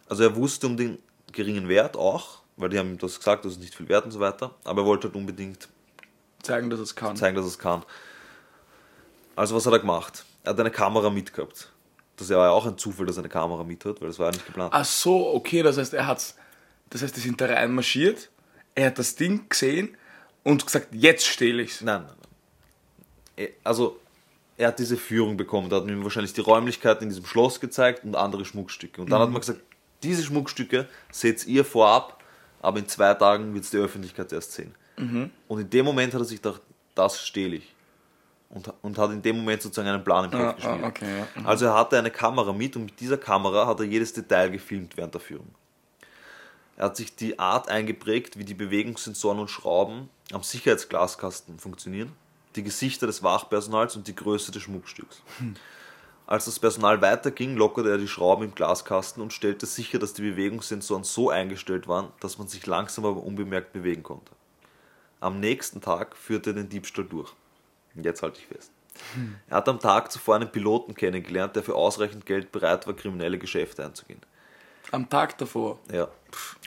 Also 0.09 0.23
er 0.23 0.35
wusste 0.35 0.67
um 0.67 0.75
den 0.75 0.99
geringen 1.31 1.69
Wert 1.69 1.95
auch, 1.95 2.39
weil 2.57 2.69
die 2.69 2.77
haben 2.77 2.89
ihm 2.89 2.97
das 2.97 3.17
gesagt, 3.17 3.45
das 3.45 3.53
ist 3.53 3.59
nicht 3.59 3.75
viel 3.75 3.87
wert 3.87 4.05
und 4.05 4.11
so 4.11 4.19
weiter. 4.19 4.53
Aber 4.63 4.81
er 4.81 4.85
wollte 4.85 5.07
halt 5.07 5.15
unbedingt 5.15 5.69
Zeigen, 6.41 6.69
dass 6.69 6.79
es 6.79 6.95
kann. 6.95 7.15
zeigen, 7.15 7.35
dass 7.35 7.45
es 7.45 7.57
kann. 7.59 7.83
Also 9.35 9.55
was 9.55 9.65
hat 9.65 9.73
er 9.73 9.79
gemacht? 9.79 10.25
Er 10.43 10.51
hat 10.51 10.59
eine 10.59 10.71
Kamera 10.71 11.09
mitgehabt. 11.09 11.69
Das 12.17 12.29
war 12.29 12.45
ja 12.47 12.51
auch 12.51 12.65
ein 12.65 12.77
Zufall, 12.77 13.05
dass 13.05 13.17
er 13.17 13.21
eine 13.21 13.29
Kamera 13.29 13.63
mit 13.63 13.85
hat, 13.85 14.01
weil 14.01 14.07
das 14.09 14.19
war 14.19 14.27
ja 14.27 14.31
nicht 14.31 14.45
geplant. 14.45 14.73
Ach 14.73 14.85
so, 14.85 15.33
okay, 15.33 15.63
das 15.63 15.77
heißt, 15.77 15.93
er 15.93 16.07
hat's. 16.07 16.35
Das 16.91 17.01
heißt, 17.01 17.15
die 17.15 17.19
sind 17.21 17.41
da 17.41 17.47
reinmarschiert, 17.47 18.29
er 18.75 18.87
hat 18.87 18.99
das 18.99 19.15
Ding 19.15 19.49
gesehen 19.49 19.97
und 20.43 20.65
gesagt, 20.65 20.89
jetzt 20.91 21.25
stehle 21.25 21.63
ich's. 21.63 21.81
Nein, 21.81 22.03
nein, 22.03 22.15
nein. 22.17 23.47
Er- 23.47 23.49
Also 23.63 23.99
er 24.57 24.67
hat 24.69 24.79
diese 24.79 24.97
Führung 24.97 25.35
bekommen, 25.37 25.69
da 25.69 25.77
hat 25.77 25.85
man 25.85 25.93
ihm 25.95 26.03
wahrscheinlich 26.03 26.33
die 26.33 26.41
Räumlichkeiten 26.41 27.03
in 27.03 27.09
diesem 27.09 27.25
Schloss 27.25 27.59
gezeigt 27.59 28.03
und 28.03 28.15
andere 28.15 28.45
Schmuckstücke. 28.45 29.01
Und 29.01 29.09
dann 29.09 29.19
hat 29.21 29.29
man 29.31 29.39
gesagt, 29.41 29.59
diese 30.03 30.23
Schmuckstücke 30.23 30.87
seht 31.11 31.45
ihr 31.47 31.65
vorab, 31.65 32.21
aber 32.61 32.79
in 32.79 32.87
zwei 32.87 33.13
Tagen 33.15 33.53
wird 33.53 33.63
es 33.63 33.71
die 33.71 33.77
Öffentlichkeit 33.77 34.31
erst 34.33 34.51
sehen. 34.53 34.73
Und 35.47 35.59
in 35.59 35.69
dem 35.69 35.83
Moment 35.85 36.13
hat 36.13 36.21
er 36.21 36.25
sich 36.25 36.39
gedacht, 36.41 36.61
das 36.93 37.25
stehle 37.25 37.55
ich. 37.55 37.73
Und, 38.49 38.71
und 38.83 38.97
hat 38.99 39.09
in 39.11 39.21
dem 39.21 39.37
Moment 39.37 39.61
sozusagen 39.63 39.87
einen 39.87 40.03
Plan 40.03 40.25
im 40.25 40.31
Kopf 40.31 40.41
Ah, 40.41 40.51
gespielt. 40.53 40.83
ah, 40.83 40.87
okay, 40.87 41.17
ja. 41.19 41.27
Mhm. 41.41 41.47
Also 41.47 41.65
er 41.65 41.73
hatte 41.73 41.97
eine 41.97 42.11
Kamera 42.11 42.51
mit 42.53 42.75
und 42.75 42.85
mit 42.85 42.99
dieser 42.99 43.17
Kamera 43.17 43.65
hat 43.65 43.79
er 43.79 43.85
jedes 43.85 44.13
Detail 44.13 44.49
gefilmt 44.51 44.95
während 44.97 45.13
der 45.13 45.21
Führung. 45.21 45.47
Er 46.81 46.85
hat 46.85 46.97
sich 46.97 47.15
die 47.15 47.37
Art 47.37 47.69
eingeprägt, 47.69 48.39
wie 48.39 48.43
die 48.43 48.55
Bewegungssensoren 48.55 49.37
und 49.37 49.51
Schrauben 49.51 50.09
am 50.33 50.41
Sicherheitsglaskasten 50.41 51.59
funktionieren, 51.59 52.11
die 52.55 52.63
Gesichter 52.63 53.05
des 53.05 53.21
Wachpersonals 53.21 53.95
und 53.95 54.07
die 54.07 54.15
Größe 54.15 54.51
des 54.51 54.63
Schmuckstücks. 54.63 55.21
Als 56.25 56.45
das 56.45 56.57
Personal 56.57 56.99
weiterging, 56.99 57.55
lockerte 57.55 57.91
er 57.91 57.99
die 57.99 58.07
Schrauben 58.07 58.45
im 58.45 58.55
Glaskasten 58.55 59.21
und 59.21 59.31
stellte 59.31 59.67
sicher, 59.67 59.99
dass 59.99 60.13
die 60.13 60.23
Bewegungssensoren 60.23 61.03
so 61.03 61.29
eingestellt 61.29 61.87
waren, 61.87 62.07
dass 62.19 62.39
man 62.39 62.47
sich 62.47 62.65
langsam 62.65 63.05
aber 63.05 63.21
unbemerkt 63.21 63.73
bewegen 63.73 64.01
konnte. 64.01 64.31
Am 65.19 65.39
nächsten 65.39 65.81
Tag 65.81 66.17
führte 66.17 66.49
er 66.49 66.55
den 66.55 66.69
Diebstahl 66.69 67.05
durch. 67.05 67.31
Jetzt 67.93 68.23
halte 68.23 68.39
ich 68.39 68.47
fest. 68.47 68.71
Er 69.49 69.57
hat 69.57 69.69
am 69.69 69.79
Tag 69.79 70.11
zuvor 70.11 70.33
einen 70.33 70.51
Piloten 70.51 70.95
kennengelernt, 70.95 71.55
der 71.55 71.61
für 71.61 71.75
ausreichend 71.75 72.25
Geld 72.25 72.51
bereit 72.51 72.87
war, 72.87 72.95
kriminelle 72.95 73.37
Geschäfte 73.37 73.85
einzugehen. 73.85 74.21
Am 74.91 75.09
Tag 75.09 75.37
davor. 75.37 75.79
Ja. 75.91 76.07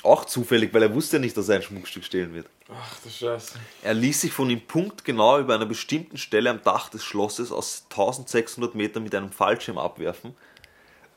Auch 0.02 0.24
zufällig, 0.24 0.72
weil 0.74 0.82
er 0.82 0.94
wusste 0.94 1.16
ja 1.16 1.20
nicht, 1.20 1.37
dass 1.37 1.48
er 1.48 1.56
ein 1.56 1.62
Schmuckstück 1.62 2.04
stehlen 2.04 2.34
wird. 2.34 2.46
Ach 2.70 2.96
du 3.02 3.10
Scheiße. 3.10 3.54
Er 3.82 3.94
ließ 3.94 4.22
sich 4.22 4.32
von 4.32 4.48
ihm 4.50 4.60
punktgenau 4.60 5.38
über 5.38 5.54
einer 5.54 5.66
bestimmten 5.66 6.16
Stelle 6.16 6.50
am 6.50 6.62
Dach 6.62 6.88
des 6.88 7.04
Schlosses 7.04 7.52
aus 7.52 7.84
1600 7.90 8.74
Metern 8.74 9.02
mit 9.02 9.14
einem 9.14 9.30
Fallschirm 9.30 9.78
abwerfen. 9.78 10.34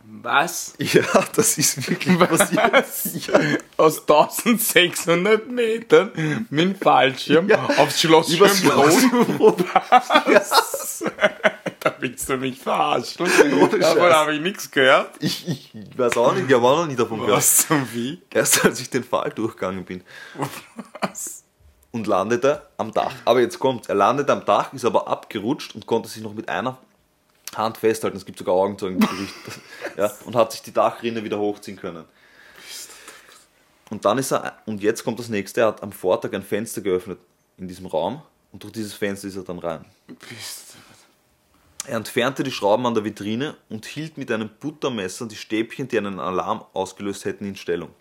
Was? 0.04 0.74
Ja, 0.80 1.04
das 1.36 1.58
ist 1.58 1.90
wirklich 1.90 2.18
passiert. 2.18 2.72
Was? 2.72 3.10
Aus 3.78 4.02
1600 4.02 5.50
Metern 5.52 6.12
mit 6.50 6.62
dem 6.62 6.76
Fallschirm 6.76 7.50
Ja. 7.50 7.66
aufs 7.78 8.00
Schloss 8.02 8.32
Schönbrunn. 8.34 8.96
Schloss. 8.96 9.04
Da 11.24 11.57
willst 12.00 12.30
du 12.30 12.38
mich 12.38 12.60
verarschen. 12.60 13.26
Davon 13.80 14.14
habe 14.14 14.36
ich 14.36 14.42
nichts 14.42 14.70
gehört. 14.72 15.12
Ich, 15.20 15.48
ich 15.48 15.98
weiß 15.98 16.18
auch 16.18 16.34
nicht, 16.34 16.48
ich 16.48 16.54
habe 16.54 16.66
auch 16.66 16.78
noch 16.78 16.88
nie 16.88 16.96
davon 16.96 17.20
gehört. 17.20 17.38
Was 17.38 17.68
zum 17.68 17.88
Wie? 17.94 18.22
Erst 18.34 18.64
als 18.66 18.80
ich 18.80 18.90
den 18.90 19.04
Fall 19.04 19.32
durchgegangen 19.32 19.86
bin. 19.86 20.04
Was? 21.02 21.44
Und 21.92 22.08
landete 22.08 22.68
am 22.78 22.92
Dach. 22.92 23.14
Aber 23.26 23.42
jetzt 23.42 23.60
kommt, 23.60 23.90
er 23.90 23.96
landete 23.96 24.32
am 24.32 24.46
Dach, 24.46 24.74
ist 24.74 24.86
aber 24.86 25.08
abgerutscht 25.08 25.74
und 25.76 25.86
konnte 25.86 26.10
sich 26.10 26.22
noch 26.22 26.34
mit 26.34 26.50
einer 26.50 26.78
Hand 27.56 27.78
festhalten. 27.78 28.18
Es 28.18 28.26
gibt 28.26 28.38
sogar 28.38 28.56
Augenzeugenbericht. 28.56 29.34
ja, 29.98 30.12
und 30.26 30.36
hat 30.36 30.52
sich 30.52 30.62
die 30.62 30.74
Dachrinne 30.74 31.24
wieder 31.24 31.40
hochziehen 31.40 31.78
können. 31.78 32.06
Und 33.90 34.06
dann 34.06 34.18
ist 34.18 34.32
er, 34.32 34.58
und 34.66 34.82
jetzt 34.82 35.04
kommt 35.04 35.20
das 35.20 35.30
nächste, 35.30 35.62
er 35.62 35.68
hat 35.68 35.84
am 35.84 35.92
Vortag 35.92 36.34
ein 36.34 36.44
Fenster 36.44 36.82
geöffnet 36.82 37.20
in 37.58 37.68
diesem 37.68 37.86
Raum 37.86 38.22
und 38.52 38.64
durch 38.64 38.74
dieses 38.74 38.94
Fenster 38.94 39.28
ist 39.28 39.36
er 39.36 39.44
dann 39.44 39.60
rein. 39.60 39.86
Bist 40.08 40.67
Er 41.88 41.96
entfernte 41.96 42.44
die 42.44 42.52
Schrauben 42.52 42.86
an 42.86 42.94
der 42.94 43.06
Vitrine 43.06 43.56
und 43.70 43.86
hielt 43.86 44.18
mit 44.18 44.30
einem 44.30 44.50
Buttermesser 44.60 45.26
die 45.26 45.38
Stäbchen, 45.38 45.88
die 45.88 45.98
einen 45.98 46.20
Alarm 46.20 46.66
ausgelöst 46.74 47.24
hätten, 47.24 47.46
in 47.46 47.56
Stellung. 47.56 47.92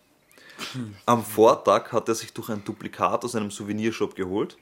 Am 1.04 1.22
Vortag 1.24 1.92
hat 1.92 2.08
er 2.08 2.16
sich 2.16 2.32
durch 2.32 2.48
ein 2.48 2.64
Duplikat 2.64 3.24
aus 3.24 3.36
einem 3.36 3.52
Souvenirshop 3.52 4.16
geholt, 4.16 4.56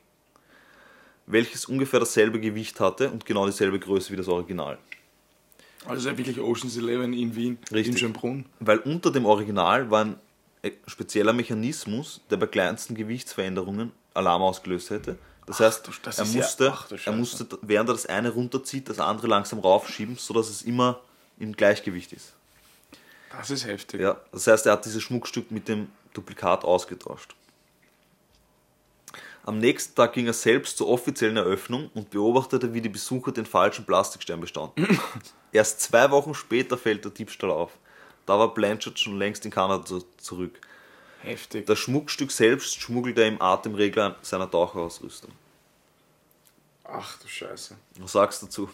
welches 1.26 1.64
ungefähr 1.64 2.00
dasselbe 2.00 2.38
Gewicht 2.38 2.80
hatte 2.80 3.10
und 3.10 3.24
genau 3.24 3.46
dieselbe 3.46 3.78
Größe 3.78 4.12
wie 4.12 4.16
das 4.16 4.28
Original. 4.28 4.76
Also 5.87 6.10
ja 6.10 6.18
wirklich 6.18 6.38
Ocean's 6.38 6.76
Eleven 6.76 7.14
in 7.14 7.34
Wien, 7.34 7.58
Richtig. 7.72 7.94
in 7.94 7.98
Schönbrunn. 7.98 8.44
Weil 8.60 8.78
unter 8.78 9.10
dem 9.10 9.24
Original 9.24 9.90
war 9.90 10.04
ein 10.04 10.16
äh, 10.62 10.72
spezieller 10.87 11.32
Mechanismus, 11.32 12.20
der 12.30 12.37
bei 12.37 12.46
kleinsten 12.46 12.94
Gewichtsveränderungen 12.94 13.92
Alarm 14.12 14.42
ausgelöst 14.42 14.90
hätte. 14.90 15.16
Das 15.46 15.61
heißt, 15.61 15.87
du- 15.87 15.92
das 16.02 16.18
er, 16.18 16.24
ist 16.24 16.35
ja- 16.35 16.40
musste, 16.42 16.72
ach 16.72 16.90
er 17.04 17.12
musste, 17.12 17.46
während 17.62 17.90
er 17.90 17.92
das 17.94 18.07
eine 18.07 18.30
runterzieht, 18.30 18.88
das 18.88 18.98
andere 18.98 19.26
langsam 19.26 19.59
raufschieben, 19.59 20.16
sodass 20.16 20.48
es 20.48 20.62
immer 20.62 21.00
im 21.38 21.52
Gleichgewicht 21.54 22.12
ist. 22.12 22.33
Das 23.30 23.50
ist 23.50 23.66
heftig. 23.66 24.00
Ja, 24.00 24.20
das 24.33 24.46
heißt, 24.46 24.64
er 24.66 24.72
hat 24.72 24.85
dieses 24.85 25.02
Schmuckstück 25.02 25.50
mit 25.50 25.68
dem 25.68 25.88
Duplikat 26.12 26.64
ausgetauscht. 26.64 27.35
Am 29.46 29.59
nächsten 29.59 29.94
Tag 29.94 30.14
ging 30.14 30.26
er 30.26 30.33
selbst 30.33 30.78
zur 30.78 30.88
offiziellen 30.88 31.37
Eröffnung 31.37 31.90
und 31.94 32.09
beobachtete, 32.11 32.72
wie 32.72 32.80
die 32.80 32.88
Besucher 32.88 33.30
den 33.33 33.44
falschen 33.44 33.85
Plastikstein 33.85 34.40
bestanden. 34.40 34.98
Erst 35.52 35.80
zwei 35.83 36.11
Wochen 36.11 36.33
später 36.35 36.78
fällt 36.78 37.04
der 37.04 37.12
Diebstahl 37.12 37.50
auf. 37.50 37.72
Da 38.24 38.38
war 38.38 38.54
Blanchard 38.54 38.98
schon 38.98 39.18
längst 39.18 39.44
in 39.44 39.50
Kanada 39.50 39.85
zu- 39.85 40.04
zurück. 40.16 40.59
Heftig. 41.24 41.66
Das 41.66 41.78
Schmuckstück 41.78 42.30
selbst 42.30 42.80
schmuggelte 42.80 43.22
er 43.22 43.28
im 43.28 43.40
Atemregler 43.40 44.16
seiner 44.22 44.50
Taucherausrüstung. 44.50 45.30
Ach 46.84 47.18
du 47.18 47.26
Scheiße. 47.28 47.74
Was 47.98 48.12
sagst 48.12 48.42
du 48.42 48.46
dazu? 48.46 48.70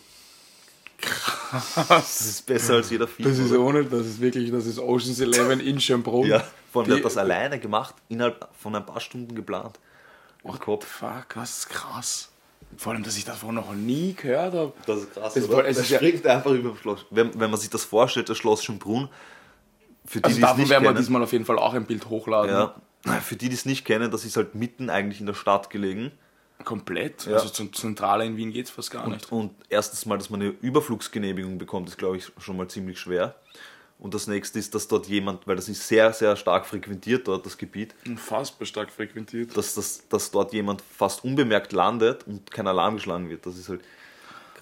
Das 1.88 2.20
ist 2.20 2.44
besser 2.46 2.74
als 2.74 2.90
jeder 2.90 3.08
Film. 3.08 3.28
Das 3.28 3.38
ist 3.38 3.50
oder? 3.52 3.60
ohne, 3.60 3.84
das 3.84 4.06
ist 4.06 4.20
wirklich, 4.20 4.50
das 4.50 4.66
ist 4.66 4.78
Ocean's 4.78 5.20
Eleven 5.20 5.60
in 5.60 5.80
Schönbrunn. 5.80 6.26
ja, 6.28 6.44
von 6.72 6.84
der 6.84 6.96
hat 6.96 7.04
das 7.04 7.16
alleine 7.16 7.58
gemacht, 7.58 7.94
innerhalb 8.08 8.48
von 8.60 8.74
ein 8.76 8.84
paar 8.84 9.00
Stunden 9.00 9.34
geplant. 9.34 9.78
Im 10.44 10.58
Kopf. 10.58 10.86
Fuck, 10.86 11.34
das 11.34 11.58
ist 11.60 11.68
krass. 11.70 12.28
Vor 12.76 12.92
allem, 12.92 13.02
dass 13.02 13.16
ich 13.16 13.24
davon 13.24 13.54
noch 13.56 13.72
nie 13.72 14.12
gehört 14.14 14.54
habe. 14.54 14.72
Das 14.86 15.00
ist 15.00 15.12
krass, 15.14 15.36
Es 15.36 15.48
oder? 15.48 15.66
es 15.66 15.78
ist 15.78 15.90
ja- 15.90 15.98
springt 15.98 16.26
einfach 16.26 16.50
über 16.52 16.70
das 16.70 16.78
Schloss. 16.80 17.06
Wenn, 17.10 17.38
wenn 17.40 17.50
man 17.50 17.58
sich 17.58 17.70
das 17.70 17.84
vorstellt, 17.84 18.28
das 18.28 18.38
Schloss 18.38 18.62
Schönbrunn, 18.64 19.08
für 20.10 20.18
die, 20.18 20.24
Also 20.24 20.36
die 20.36 20.40
davon 20.42 20.68
werden 20.68 20.82
wir 20.82 20.88
kennen, 20.88 20.96
diesmal 20.96 21.22
auf 21.22 21.30
jeden 21.32 21.44
Fall 21.44 21.56
auch 21.58 21.72
ein 21.72 21.84
Bild 21.84 22.08
hochladen. 22.08 22.50
ja, 22.50 22.74
für 23.20 23.36
die, 23.36 23.48
die 23.48 23.54
es 23.54 23.64
nicht 23.64 23.84
kennen, 23.84 24.10
das 24.10 24.24
ist 24.24 24.36
halt 24.36 24.56
mitten 24.56 24.90
eigentlich 24.90 25.20
in 25.20 25.26
der 25.26 25.34
Stadt 25.34 25.70
gelegen. 25.70 26.10
Komplett. 26.64 27.26
Ja. 27.26 27.34
Also 27.34 27.48
zum 27.48 27.72
Zentrale 27.72 28.24
in 28.26 28.36
Wien 28.36 28.52
geht 28.52 28.66
es 28.66 28.72
fast 28.72 28.90
gar 28.90 29.08
nicht. 29.08 29.30
Und 29.30 29.52
erstens 29.68 30.04
mal, 30.06 30.18
dass 30.18 30.28
man 30.28 30.42
eine 30.42 30.50
Überflugsgenehmigung 30.50 31.58
bekommt, 31.58 31.88
ist, 31.88 31.96
glaube 31.96 32.16
ich, 32.16 32.30
schon 32.38 32.56
mal 32.56 32.66
ziemlich 32.66 32.98
schwer. 32.98 33.36
Und 34.00 34.14
das 34.14 34.26
nächste 34.26 34.58
ist, 34.58 34.74
dass 34.74 34.88
dort 34.88 35.06
jemand, 35.06 35.46
weil 35.46 35.54
das 35.56 35.68
ist 35.68 35.86
sehr, 35.86 36.12
sehr 36.12 36.34
stark 36.34 36.66
frequentiert 36.66 37.28
dort, 37.28 37.46
das 37.46 37.56
Gebiet, 37.56 37.94
Unfassbar 38.04 38.66
stark 38.66 38.90
frequentiert. 38.90 39.56
dass, 39.56 39.74
das, 39.74 40.08
dass 40.08 40.30
dort 40.32 40.52
jemand 40.52 40.82
fast 40.82 41.22
unbemerkt 41.22 41.72
landet 41.72 42.26
und 42.26 42.50
kein 42.50 42.66
Alarm 42.66 42.96
geschlagen 42.96 43.28
wird. 43.30 43.46
Das 43.46 43.56
ist 43.56 43.68
halt 43.68 43.80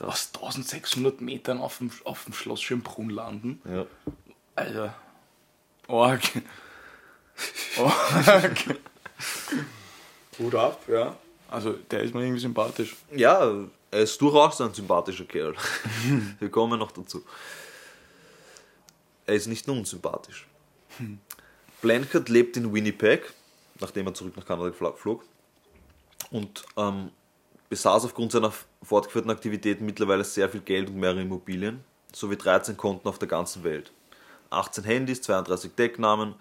Aus 0.00 0.30
1600 0.34 1.20
Metern 1.22 1.58
auf 1.58 1.78
dem, 1.78 1.90
auf 2.04 2.24
dem 2.24 2.34
Schloss 2.34 2.60
Schönbrunn 2.60 3.08
landen. 3.10 3.62
ja, 3.64 3.86
Alter. 4.54 4.94
Org. 5.88 6.22
Org. 7.78 8.78
Hut 10.38 10.54
ab, 10.54 10.82
ja. 10.86 11.16
Also, 11.50 11.72
der 11.90 12.02
ist 12.02 12.14
mir 12.14 12.22
irgendwie 12.22 12.40
sympathisch. 12.40 12.94
Ja, 13.10 13.50
er 13.90 14.00
ist 14.00 14.20
durchaus 14.20 14.60
ein 14.60 14.74
sympathischer 14.74 15.24
Kerl. 15.24 15.54
Wir 16.38 16.50
kommen 16.50 16.78
noch 16.78 16.92
dazu. 16.92 17.24
Er 19.26 19.34
ist 19.34 19.46
nicht 19.46 19.66
nur 19.66 19.76
unsympathisch. 19.76 20.46
Blanchard 21.80 22.28
lebt 22.28 22.56
in 22.58 22.72
Winnipeg, 22.72 23.32
nachdem 23.80 24.06
er 24.06 24.14
zurück 24.14 24.36
nach 24.36 24.44
Kanada 24.44 24.72
flog. 24.72 25.24
Und 26.30 26.64
ähm, 26.76 27.10
besaß 27.70 28.04
aufgrund 28.04 28.32
seiner 28.32 28.52
fortgeführten 28.82 29.30
Aktivitäten 29.30 29.86
mittlerweile 29.86 30.24
sehr 30.24 30.50
viel 30.50 30.60
Geld 30.60 30.88
und 30.88 30.96
mehrere 30.96 31.22
Immobilien, 31.22 31.82
sowie 32.12 32.36
13 32.36 32.76
Konten 32.76 33.08
auf 33.08 33.18
der 33.18 33.28
ganzen 33.28 33.64
Welt. 33.64 33.90
18 34.50 34.84
Handys, 34.84 35.22
32 35.22 35.74
Decknamen 35.74 36.34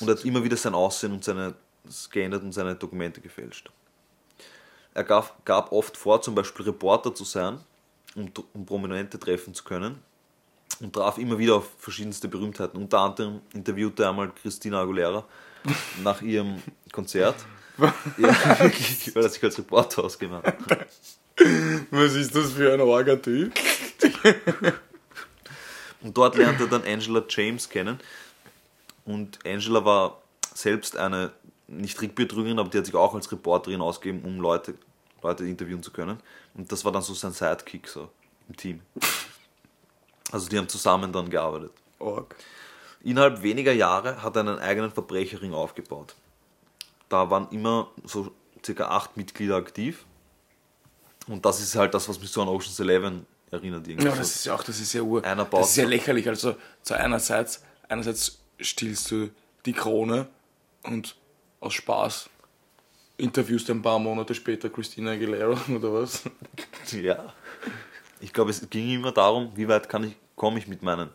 und 0.00 0.10
hat 0.10 0.24
immer 0.24 0.42
wieder 0.42 0.56
sein 0.56 0.74
Aussehen 0.74 1.12
und 1.12 1.24
seine 1.24 1.54
geändert 2.10 2.42
und 2.42 2.52
seine 2.52 2.74
Dokumente 2.74 3.20
gefälscht. 3.20 3.70
Er 4.94 5.04
gab, 5.04 5.44
gab 5.44 5.72
oft 5.72 5.96
vor, 5.96 6.20
zum 6.20 6.34
Beispiel 6.34 6.66
Reporter 6.66 7.14
zu 7.14 7.24
sein, 7.24 7.60
um, 8.14 8.30
um 8.52 8.66
Prominente 8.66 9.18
treffen 9.18 9.54
zu 9.54 9.64
können 9.64 10.02
und 10.80 10.92
traf 10.92 11.18
immer 11.18 11.38
wieder 11.38 11.56
auf 11.56 11.70
verschiedenste 11.78 12.28
Berühmtheiten. 12.28 12.80
Unter 12.80 13.00
anderem 13.00 13.40
interviewte 13.52 14.02
er 14.02 14.10
einmal 14.10 14.30
Christina 14.30 14.82
Aguilera 14.82 15.24
nach 16.02 16.20
ihrem 16.22 16.62
Konzert. 16.92 17.36
ja, 18.18 18.60
wirklich, 18.60 19.14
weil 19.14 19.22
er 19.22 19.28
sich 19.28 19.42
als 19.42 19.58
Reporter 19.58 20.04
ausgemacht 20.04 20.46
hat. 20.46 20.86
Was 21.90 22.14
ist 22.14 22.34
das 22.34 22.52
für 22.52 22.72
ein 22.72 22.80
Orga-Typ? 22.80 23.52
Und 26.02 26.16
dort 26.16 26.36
lernte 26.36 26.64
er 26.64 26.68
dann 26.68 26.84
Angela 26.84 27.22
James 27.28 27.68
kennen. 27.68 27.98
Und 29.04 29.38
Angela 29.44 29.84
war 29.84 30.22
selbst 30.54 30.96
eine, 30.96 31.32
nicht 31.66 31.96
Trickbetrügerin, 31.96 32.58
aber 32.58 32.68
die 32.68 32.78
hat 32.78 32.86
sich 32.86 32.94
auch 32.94 33.14
als 33.14 33.30
Reporterin 33.30 33.80
ausgegeben, 33.80 34.22
um 34.24 34.40
Leute, 34.40 34.74
Leute 35.22 35.44
interviewen 35.44 35.82
zu 35.82 35.90
können. 35.90 36.18
Und 36.54 36.70
das 36.70 36.84
war 36.84 36.92
dann 36.92 37.02
so 37.02 37.14
sein 37.14 37.32
Sidekick 37.32 37.88
so 37.88 38.10
im 38.48 38.56
Team. 38.56 38.82
Also 40.30 40.48
die 40.48 40.58
haben 40.58 40.68
zusammen 40.68 41.12
dann 41.12 41.30
gearbeitet. 41.30 41.72
Org. 41.98 42.36
Innerhalb 43.02 43.42
weniger 43.42 43.72
Jahre 43.72 44.22
hat 44.22 44.36
er 44.36 44.40
einen 44.40 44.58
eigenen 44.58 44.90
Verbrecherring 44.90 45.54
aufgebaut. 45.54 46.14
Da 47.08 47.30
waren 47.30 47.48
immer 47.50 47.90
so 48.04 48.32
circa 48.64 48.88
acht 48.88 49.16
Mitglieder 49.16 49.56
aktiv. 49.56 50.04
Und 51.26 51.44
das 51.44 51.60
ist 51.60 51.76
halt 51.76 51.94
das, 51.94 52.08
was 52.08 52.20
mich 52.20 52.30
so 52.30 52.42
an 52.42 52.48
Ocean's 52.48 52.80
Eleven 52.80 53.26
erinnert. 53.50 53.86
Irgendwie 53.86 54.06
Ja, 54.06 54.14
das 54.14 54.34
ist 54.34 54.46
ja 54.46 54.54
auch, 54.54 54.62
das 54.62 54.80
ist 54.80 54.92
ja 54.92 55.02
ur. 55.02 55.24
Einer 55.24 55.44
baut 55.44 55.62
das 55.62 55.70
ist 55.70 55.76
ja 55.76 55.86
lächerlich. 55.86 56.28
Also, 56.28 56.56
zu 56.82 56.94
einerseits, 56.94 57.62
einerseits 57.88 58.38
stiehlst 58.60 59.10
du 59.10 59.30
die 59.66 59.72
Krone 59.72 60.28
und 60.82 61.16
aus 61.60 61.74
Spaß 61.74 62.30
interviewst 63.16 63.68
du 63.68 63.74
ein 63.74 63.82
paar 63.82 63.98
Monate 63.98 64.34
später 64.34 64.70
Christina 64.70 65.12
Aguilera 65.12 65.58
oder 65.74 65.92
was? 65.92 66.22
Ja. 66.92 67.32
Ich 68.20 68.32
glaube, 68.32 68.50
es 68.50 68.68
ging 68.70 68.94
immer 68.94 69.12
darum, 69.12 69.52
wie 69.54 69.68
weit 69.68 69.88
kann 69.88 70.04
ich, 70.04 70.16
komme 70.34 70.58
ich 70.58 70.66
mit 70.66 70.82
meinen 70.82 71.10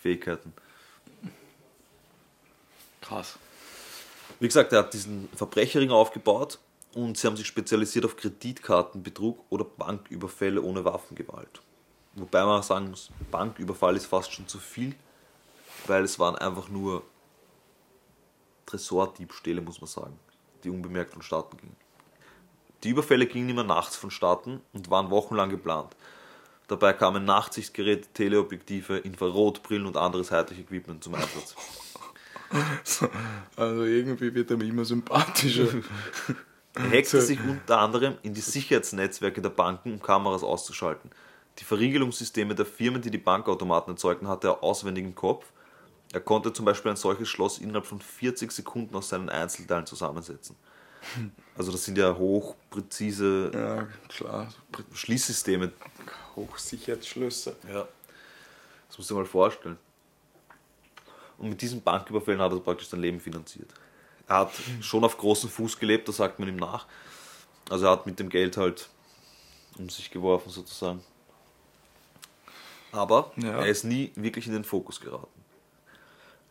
Fähigkeiten. 0.00 0.52
Krass. 3.00 3.38
Wie 4.40 4.46
gesagt, 4.46 4.72
er 4.72 4.80
hat 4.80 4.94
diesen 4.94 5.28
Verbrecherring 5.34 5.90
aufgebaut 5.90 6.58
und 6.94 7.16
sie 7.16 7.26
haben 7.26 7.36
sich 7.36 7.46
spezialisiert 7.46 8.04
auf 8.04 8.16
Kreditkartenbetrug 8.16 9.44
oder 9.50 9.64
Banküberfälle 9.64 10.62
ohne 10.62 10.84
Waffengewalt. 10.84 11.60
Wobei 12.14 12.44
man 12.44 12.62
sagen 12.62 12.90
muss, 12.90 13.10
Banküberfall 13.30 13.96
ist 13.96 14.06
fast 14.06 14.32
schon 14.32 14.48
zu 14.48 14.58
viel, 14.58 14.94
weil 15.86 16.04
es 16.04 16.18
waren 16.18 16.36
einfach 16.36 16.68
nur 16.68 17.02
Tresordiebstähle, 18.66 19.60
muss 19.60 19.80
man 19.80 19.88
sagen, 19.88 20.18
die 20.64 20.70
unbemerkt 20.70 21.12
vonstatten 21.12 21.56
gingen. 21.56 21.76
Die 22.84 22.90
Überfälle 22.90 23.26
gingen 23.26 23.48
immer 23.48 23.64
nachts 23.64 23.96
vonstatten 23.96 24.60
und 24.72 24.90
waren 24.90 25.10
wochenlang 25.10 25.50
geplant. 25.50 25.96
Dabei 26.68 26.92
kamen 26.92 27.24
Nachtsichtgeräte, 27.24 28.08
Teleobjektive, 28.12 28.98
Infrarotbrillen 28.98 29.86
und 29.86 29.96
anderes 29.96 30.30
Hightech-Equipment 30.30 31.02
zum 31.02 31.14
Einsatz. 31.14 31.54
Also 33.56 33.84
irgendwie 33.84 34.34
wird 34.34 34.50
er 34.50 34.56
mir 34.56 34.64
immer 34.64 34.86
sympathischer. 34.86 35.68
Er 36.78 36.90
hackte 36.90 37.20
sich 37.20 37.40
unter 37.40 37.78
anderem 37.78 38.16
in 38.22 38.34
die 38.34 38.40
Sicherheitsnetzwerke 38.40 39.42
der 39.42 39.50
Banken, 39.50 39.94
um 39.94 40.02
Kameras 40.02 40.42
auszuschalten. 40.42 41.10
Die 41.58 41.64
Verriegelungssysteme 41.64 42.54
der 42.54 42.66
Firmen, 42.66 43.02
die 43.02 43.10
die 43.10 43.18
Bankautomaten 43.18 43.94
erzeugten, 43.94 44.28
hatte 44.28 44.48
er 44.48 44.62
auswendig 44.62 45.04
im 45.04 45.14
Kopf. 45.14 45.46
Er 46.12 46.20
konnte 46.20 46.52
zum 46.52 46.64
Beispiel 46.64 46.92
ein 46.92 46.96
solches 46.96 47.28
Schloss 47.28 47.58
innerhalb 47.58 47.84
von 47.84 48.00
40 48.00 48.52
Sekunden 48.52 48.94
aus 48.94 49.08
seinen 49.08 49.28
Einzelteilen 49.28 49.84
zusammensetzen. 49.84 50.56
Also 51.56 51.72
das 51.72 51.84
sind 51.84 51.98
ja 51.98 52.16
hochpräzise 52.16 53.50
ja, 53.52 53.88
klar. 54.08 54.48
Schließsysteme. 54.92 55.72
Hochsicherheitsschlösser. 56.36 57.54
Ja. 57.68 57.88
Das 58.88 58.98
musst 58.98 59.10
du 59.10 59.14
dir 59.14 59.20
mal 59.20 59.26
vorstellen. 59.26 59.78
Und 61.38 61.50
mit 61.50 61.60
diesen 61.60 61.82
Banküberfällen 61.82 62.40
hat 62.40 62.52
er 62.52 62.60
praktisch 62.60 62.88
sein 62.88 63.00
Leben 63.00 63.20
finanziert. 63.20 63.72
Er 64.28 64.36
hat 64.40 64.52
schon 64.80 65.04
auf 65.04 65.16
großen 65.16 65.48
Fuß 65.48 65.78
gelebt, 65.78 66.06
das 66.08 66.16
sagt 66.18 66.38
man 66.38 66.48
ihm 66.48 66.56
nach. 66.56 66.86
Also 67.70 67.86
er 67.86 67.92
hat 67.92 68.06
mit 68.06 68.18
dem 68.18 68.28
Geld 68.28 68.56
halt 68.56 68.88
um 69.78 69.88
sich 69.88 70.10
geworfen 70.10 70.50
sozusagen. 70.50 71.02
Aber 72.92 73.32
Ja. 73.36 73.58
er 73.60 73.66
ist 73.66 73.84
nie 73.84 74.12
wirklich 74.16 74.46
in 74.46 74.52
den 74.52 74.64
Fokus 74.64 75.00
geraten. 75.00 75.26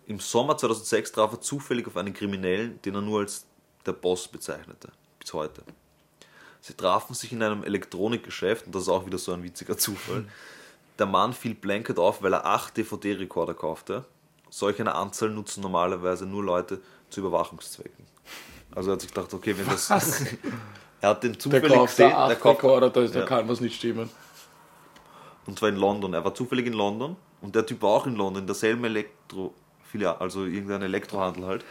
Im 0.06 0.20
Sommer 0.20 0.58
2006 0.58 1.12
traf 1.12 1.34
er 1.34 1.42
zufällig 1.42 1.88
auf 1.88 1.98
einen 1.98 2.14
Kriminellen, 2.14 2.82
den 2.84 2.96
er 2.96 3.02
nur 3.02 3.20
als 3.22 3.46
der 3.86 3.94
Boss 3.94 4.28
bezeichnete. 4.28 4.90
Bis 5.20 5.34
heute. 5.34 5.64
Sie 6.62 6.74
trafen 6.74 7.14
sich 7.14 7.32
in 7.32 7.44
einem 7.44 7.64
Elektronikgeschäft 7.64 8.66
und 8.66 8.76
das 8.76 8.84
ist 8.84 8.90
auch 8.90 9.06
wieder 9.06 9.18
so 9.18 9.34
ein 9.34 9.44
witziger 9.44 9.78
Zufall. 9.78 10.26
Der 11.00 11.06
Mann 11.06 11.34
fiel 11.34 11.54
Blanket 11.54 12.00
auf, 12.00 12.22
weil 12.24 12.34
er 12.34 12.46
acht 12.46 12.76
DVD-Rekorder 12.78 13.54
kaufte. 13.54 14.06
Solch 14.50 14.80
eine 14.80 14.96
Anzahl 14.96 15.30
nutzen 15.30 15.62
normalerweise 15.62 16.26
nur 16.26 16.44
Leute 16.44 16.82
zu 17.10 17.22
Überwachungszwecken. 17.22 18.06
Also 18.76 18.90
er 18.92 18.94
hat 18.94 19.02
sich 19.02 19.14
gedacht, 19.14 19.34
okay, 19.34 19.56
wenn 19.58 19.66
das. 19.68 19.90
er 21.02 21.10
hat 21.10 21.24
den 21.24 21.34
Der 21.34 21.40
zufällig 21.40 21.72
kauft 21.74 21.98
gesehen, 21.98 22.12
da 22.12 22.28
der 22.28 22.36
kauft, 22.38 22.64
Rekorder, 22.64 22.90
da, 22.90 23.02
da 23.06 23.20
Ja. 23.20 23.26
kann 23.26 23.48
was 23.48 23.62
nicht 23.62 23.76
stimmen. 23.76 24.10
und 25.46 25.58
zwar 25.58 25.70
in 25.70 25.78
London. 25.78 26.14
Er 26.14 26.24
war 26.24 26.34
zufällig 26.36 26.66
in 26.68 26.74
London 26.74 27.16
und 27.42 27.56
der 27.56 27.66
Typ 27.66 27.82
war 27.82 27.90
auch 27.92 28.06
in 28.08 28.16
London, 28.16 28.42
in 28.44 28.48
derselben 28.48 28.84
Elektro-Filiale, 28.84 30.20
also 30.20 30.46
irgendein 30.46 30.82
Elektrohandel 30.82 31.46
halt. 31.46 31.66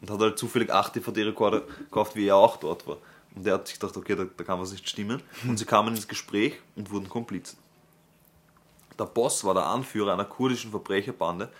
Und 0.00 0.10
hat 0.10 0.18
halt 0.20 0.38
zufällig 0.38 0.70
acht 0.72 0.94
DVD-Rekorder 0.96 1.60
gekauft, 1.60 2.16
wie 2.16 2.26
er 2.26 2.36
auch 2.36 2.56
dort 2.56 2.86
war. 2.86 2.96
Und 3.34 3.46
er 3.46 3.54
hat 3.54 3.68
sich 3.68 3.78
gedacht, 3.78 3.96
okay, 3.98 4.16
da, 4.16 4.24
da 4.24 4.44
kann 4.44 4.58
was 4.60 4.72
nicht 4.72 4.88
stimmen. 4.88 5.22
Und 5.46 5.58
sie 5.58 5.66
kamen 5.66 5.94
ins 5.94 6.08
Gespräch 6.08 6.54
und 6.74 6.90
wurden 6.90 7.08
Komplizen. 7.08 7.58
Der 8.98 9.04
Boss 9.04 9.44
war 9.44 9.52
der 9.54 9.66
Anführer 9.66 10.14
einer 10.14 10.24
kurdischen 10.24 10.70
Verbrecherbande, 10.70 11.50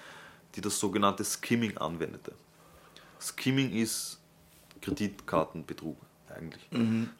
die 0.54 0.60
das 0.62 0.78
sogenannte 0.78 1.22
Skimming 1.24 1.76
anwendete. 1.76 2.32
Skimming 3.20 3.72
ist 3.72 4.18
Kreditkartenbetrug 4.80 5.96
eigentlich. 6.34 6.62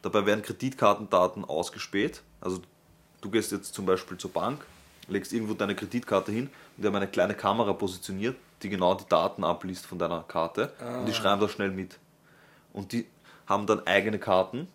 Dabei 0.01 0.25
werden 0.25 0.41
Kreditkartendaten 0.41 1.45
ausgespäht. 1.45 2.21
Also 2.39 2.61
du 3.21 3.29
gehst 3.29 3.51
jetzt 3.51 3.73
zum 3.73 3.85
Beispiel 3.85 4.17
zur 4.17 4.31
Bank, 4.31 4.65
legst 5.07 5.33
irgendwo 5.33 5.53
deine 5.53 5.75
Kreditkarte 5.75 6.31
hin 6.31 6.49
und 6.75 6.83
die 6.83 6.87
haben 6.87 6.95
eine 6.95 7.07
kleine 7.07 7.35
Kamera 7.35 7.73
positioniert, 7.73 8.35
die 8.63 8.69
genau 8.69 8.95
die 8.95 9.07
Daten 9.07 9.43
abliest 9.43 9.85
von 9.85 9.99
deiner 9.99 10.23
Karte 10.23 10.73
und 10.99 11.05
die 11.05 11.13
schreiben 11.13 11.41
das 11.41 11.51
schnell 11.51 11.71
mit. 11.71 11.97
Und 12.73 12.93
die 12.93 13.05
haben 13.47 13.67
dann 13.67 13.85
eigene 13.85 14.17
Karten, 14.17 14.67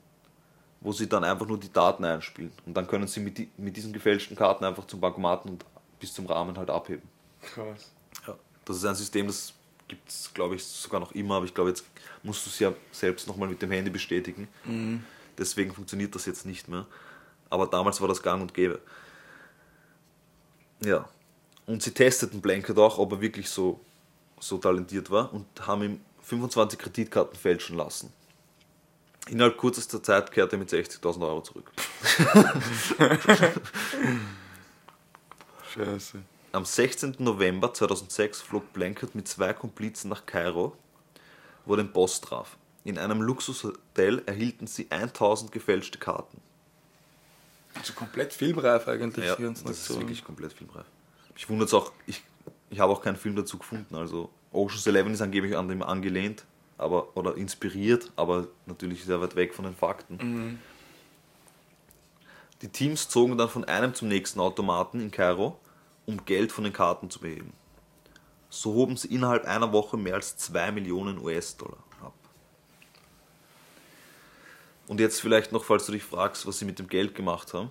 wo 0.80 0.92
sie 0.92 1.08
dann 1.08 1.24
einfach 1.24 1.46
nur 1.46 1.58
die 1.58 1.72
Daten 1.72 2.04
einspielen. 2.04 2.52
Und 2.66 2.76
dann 2.76 2.86
können 2.86 3.06
sie 3.06 3.20
mit, 3.20 3.38
die, 3.38 3.50
mit 3.56 3.76
diesen 3.76 3.92
gefälschten 3.92 4.36
Karten 4.36 4.64
einfach 4.64 4.86
zum 4.86 5.00
Bankomaten 5.00 5.50
und 5.52 5.64
bis 5.98 6.12
zum 6.12 6.26
Rahmen 6.26 6.56
halt 6.58 6.68
abheben. 6.68 7.08
Krass. 7.40 7.90
Ja. 8.26 8.34
Das 8.64 8.76
ist 8.76 8.84
ein 8.84 8.94
System, 8.94 9.26
das 9.26 9.54
gibt 9.88 10.08
es, 10.08 10.32
glaube 10.34 10.56
ich, 10.56 10.64
sogar 10.64 11.00
noch 11.00 11.12
immer, 11.12 11.36
aber 11.36 11.44
ich 11.44 11.54
glaube, 11.54 11.70
jetzt 11.70 11.84
musst 12.22 12.44
du 12.46 12.50
es 12.50 12.58
ja 12.58 12.72
selbst 12.92 13.26
nochmal 13.26 13.48
mit 13.48 13.62
dem 13.62 13.70
Handy 13.70 13.90
bestätigen. 13.90 14.48
Deswegen 15.38 15.72
funktioniert 15.72 16.14
das 16.14 16.26
jetzt 16.26 16.46
nicht 16.46 16.68
mehr. 16.68 16.86
Aber 17.50 17.66
damals 17.66 18.00
war 18.00 18.08
das 18.08 18.22
gang 18.22 18.42
und 18.42 18.54
gäbe. 18.54 18.80
Ja. 20.80 21.08
Und 21.66 21.82
sie 21.82 21.92
testeten 21.92 22.40
Blanket 22.40 22.78
auch, 22.78 22.98
ob 22.98 23.12
er 23.12 23.20
wirklich 23.20 23.48
so, 23.48 23.80
so 24.40 24.58
talentiert 24.58 25.10
war 25.10 25.32
und 25.32 25.46
haben 25.66 25.82
ihm 25.82 26.00
25 26.22 26.78
Kreditkarten 26.78 27.38
fälschen 27.38 27.76
lassen. 27.76 28.12
Innerhalb 29.28 29.58
kürzester 29.58 30.02
Zeit 30.02 30.30
kehrte 30.30 30.56
er 30.56 30.58
mit 30.60 30.70
60.000 30.70 31.26
Euro 31.26 31.42
zurück. 31.42 31.72
Scheiße. 35.74 36.22
Am 36.56 36.64
16. 36.64 37.16
November 37.18 37.74
2006 37.74 38.40
flog 38.40 38.72
Blanket 38.72 39.14
mit 39.14 39.28
zwei 39.28 39.52
Komplizen 39.52 40.08
nach 40.08 40.24
Kairo, 40.24 40.74
wo 41.66 41.74
er 41.74 41.76
den 41.76 41.92
Boss 41.92 42.22
traf. 42.22 42.56
In 42.82 42.96
einem 42.96 43.20
Luxushotel 43.20 44.22
erhielten 44.24 44.66
sie 44.66 44.86
1000 44.88 45.52
gefälschte 45.52 45.98
Karten. 45.98 46.40
Also 47.74 47.92
komplett 47.92 48.32
filmreif 48.32 48.88
eigentlich. 48.88 49.26
Ja, 49.26 49.36
das 49.36 49.60
ist 49.64 50.00
wirklich 50.00 50.24
komplett 50.24 50.54
filmreif. 50.54 50.86
Ich 51.36 51.46
wundere 51.50 51.66
es 51.66 51.74
auch, 51.74 51.92
ich, 52.06 52.22
ich 52.70 52.80
habe 52.80 52.90
auch 52.90 53.02
keinen 53.02 53.16
Film 53.16 53.36
dazu 53.36 53.58
gefunden. 53.58 53.94
Also 53.94 54.30
Ocean's 54.50 54.86
Eleven 54.86 55.12
ist 55.12 55.20
angeblich 55.20 55.54
an 55.54 55.68
dem 55.68 55.82
angelehnt 55.82 56.46
aber, 56.78 57.14
oder 57.18 57.36
inspiriert, 57.36 58.10
aber 58.16 58.48
natürlich 58.64 59.04
sehr 59.04 59.20
weit 59.20 59.36
weg 59.36 59.52
von 59.52 59.66
den 59.66 59.74
Fakten. 59.74 60.58
Die 62.62 62.68
Teams 62.68 63.10
zogen 63.10 63.36
dann 63.36 63.50
von 63.50 63.66
einem 63.66 63.92
zum 63.92 64.08
nächsten 64.08 64.40
Automaten 64.40 65.00
in 65.00 65.10
Kairo, 65.10 65.58
um 66.06 66.24
Geld 66.24 66.52
von 66.52 66.64
den 66.64 66.72
Karten 66.72 67.10
zu 67.10 67.20
beheben. 67.20 67.52
So 68.48 68.72
hoben 68.74 68.96
sie 68.96 69.08
innerhalb 69.08 69.44
einer 69.44 69.72
Woche 69.72 69.96
mehr 69.96 70.14
als 70.14 70.36
2 70.38 70.72
Millionen 70.72 71.18
US-Dollar 71.18 71.82
ab. 72.00 72.14
Und 74.86 75.00
jetzt 75.00 75.20
vielleicht 75.20 75.52
noch, 75.52 75.64
falls 75.64 75.86
du 75.86 75.92
dich 75.92 76.04
fragst, 76.04 76.46
was 76.46 76.58
sie 76.58 76.64
mit 76.64 76.78
dem 76.78 76.86
Geld 76.88 77.14
gemacht 77.14 77.52
haben. 77.54 77.70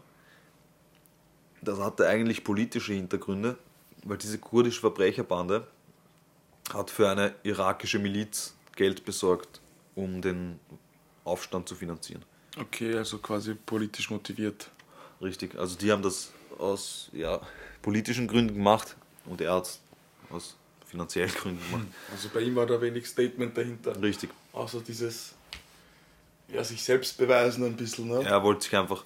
Das 1.62 1.80
hatte 1.80 2.08
eigentlich 2.08 2.44
politische 2.44 2.94
Hintergründe, 2.94 3.58
weil 4.04 4.18
diese 4.18 4.38
kurdische 4.38 4.82
Verbrecherbande 4.82 5.68
hat 6.74 6.92
für 6.92 7.10
eine 7.10 7.34
irakische 7.44 8.00
Miliz 8.00 8.56
Geld 8.76 9.06
besorgt, 9.06 9.62
um 9.96 10.22
den 10.22 10.60
Aufstand 11.24 11.70
zu 11.70 11.76
finanzieren. 11.76 12.24
Okay, 12.60 12.96
also 12.96 13.18
quasi 13.18 13.56
politisch 13.56 14.10
motiviert. 14.10 14.70
Richtig, 15.22 15.56
also 15.56 15.78
die 15.78 15.92
haben 15.92 16.02
das 16.02 16.32
aus 16.58 17.10
ja, 17.14 17.42
politischen 17.86 18.28
Gründen 18.28 18.56
gemacht 18.56 18.96
und 19.26 19.42
er 19.42 19.54
hat 19.54 19.66
es 19.66 19.80
aus 20.32 20.56
finanziellen 20.88 21.30
Gründen 21.30 21.64
gemacht. 21.70 21.88
Also 22.12 22.30
bei 22.34 22.40
ihm 22.40 22.56
war 22.56 22.66
da 22.66 22.82
wenig 22.82 23.06
Statement 23.06 23.56
dahinter. 23.56 24.02
Richtig. 24.02 24.32
Außer 24.54 24.82
dieses, 24.82 25.36
ja, 26.52 26.64
sich 26.64 26.84
selbst 26.84 27.16
beweisen 27.16 27.64
ein 27.64 27.76
bisschen, 27.76 28.08
ne? 28.08 28.24
Er 28.26 28.42
wollte 28.42 28.64
sich 28.64 28.76
einfach 28.76 29.04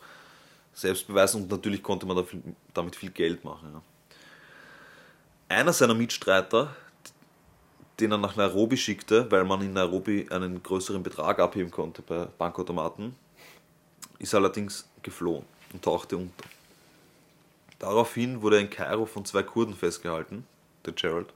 selbst 0.74 1.06
beweisen 1.08 1.42
und 1.42 1.52
natürlich 1.52 1.84
konnte 1.84 2.06
man 2.06 2.16
da 2.16 2.24
viel, 2.24 2.42
damit 2.74 2.96
viel 2.96 3.12
Geld 3.12 3.44
machen. 3.44 3.70
Ja. 3.74 3.82
Einer 5.50 5.74
seiner 5.74 5.94
Mitstreiter, 5.94 6.74
den 8.00 8.14
er 8.14 8.18
nach 8.18 8.38
Nairobi 8.38 8.78
schickte, 8.78 9.30
weil 9.30 9.44
man 9.44 9.62
in 9.62 9.74
Nairobi 9.74 10.26
einen 10.30 10.64
größeren 10.64 11.04
Betrag 11.04 11.40
abheben 11.40 11.70
konnte 11.70 12.02
bei 12.02 12.28
Bankautomaten, 12.38 13.14
ist 14.20 14.34
allerdings 14.34 14.88
geflohen 15.04 15.44
und 15.74 15.84
tauchte 15.84 16.16
unter. 16.16 16.46
Daraufhin 17.80 18.42
wurde 18.42 18.58
er 18.58 18.62
in 18.62 18.70
Kairo 18.70 19.06
von 19.06 19.26
zwei 19.26 19.42
Kurden 19.42 19.74
festgehalten, 19.74 20.46
der 20.86 20.94
Gerald. 20.94 21.34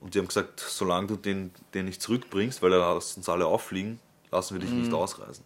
Und 0.00 0.14
die 0.14 0.18
haben 0.18 0.28
gesagt, 0.28 0.60
solange 0.60 1.08
du 1.08 1.16
den, 1.16 1.50
den 1.74 1.86
nicht 1.86 2.02
zurückbringst, 2.02 2.62
weil 2.62 2.72
er 2.72 2.94
lässt 2.94 3.16
uns 3.16 3.28
alle 3.28 3.46
auffliegen, 3.46 3.98
lassen 4.30 4.54
wir 4.54 4.60
dich 4.60 4.70
nicht 4.70 4.92
ausreisen. 4.92 5.44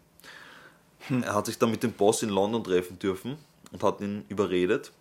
Er 1.09 1.35
hat 1.35 1.47
sich 1.47 1.59
dann 1.59 1.71
mit 1.71 1.83
dem 1.83 1.93
Boss 1.93 2.23
in 2.23 2.29
London 2.29 2.63
treffen 2.63 2.99
dürfen 2.99 3.39
und 3.73 3.83
hat 3.83 4.01
ihn 4.01 4.25
überredet, 4.29 4.93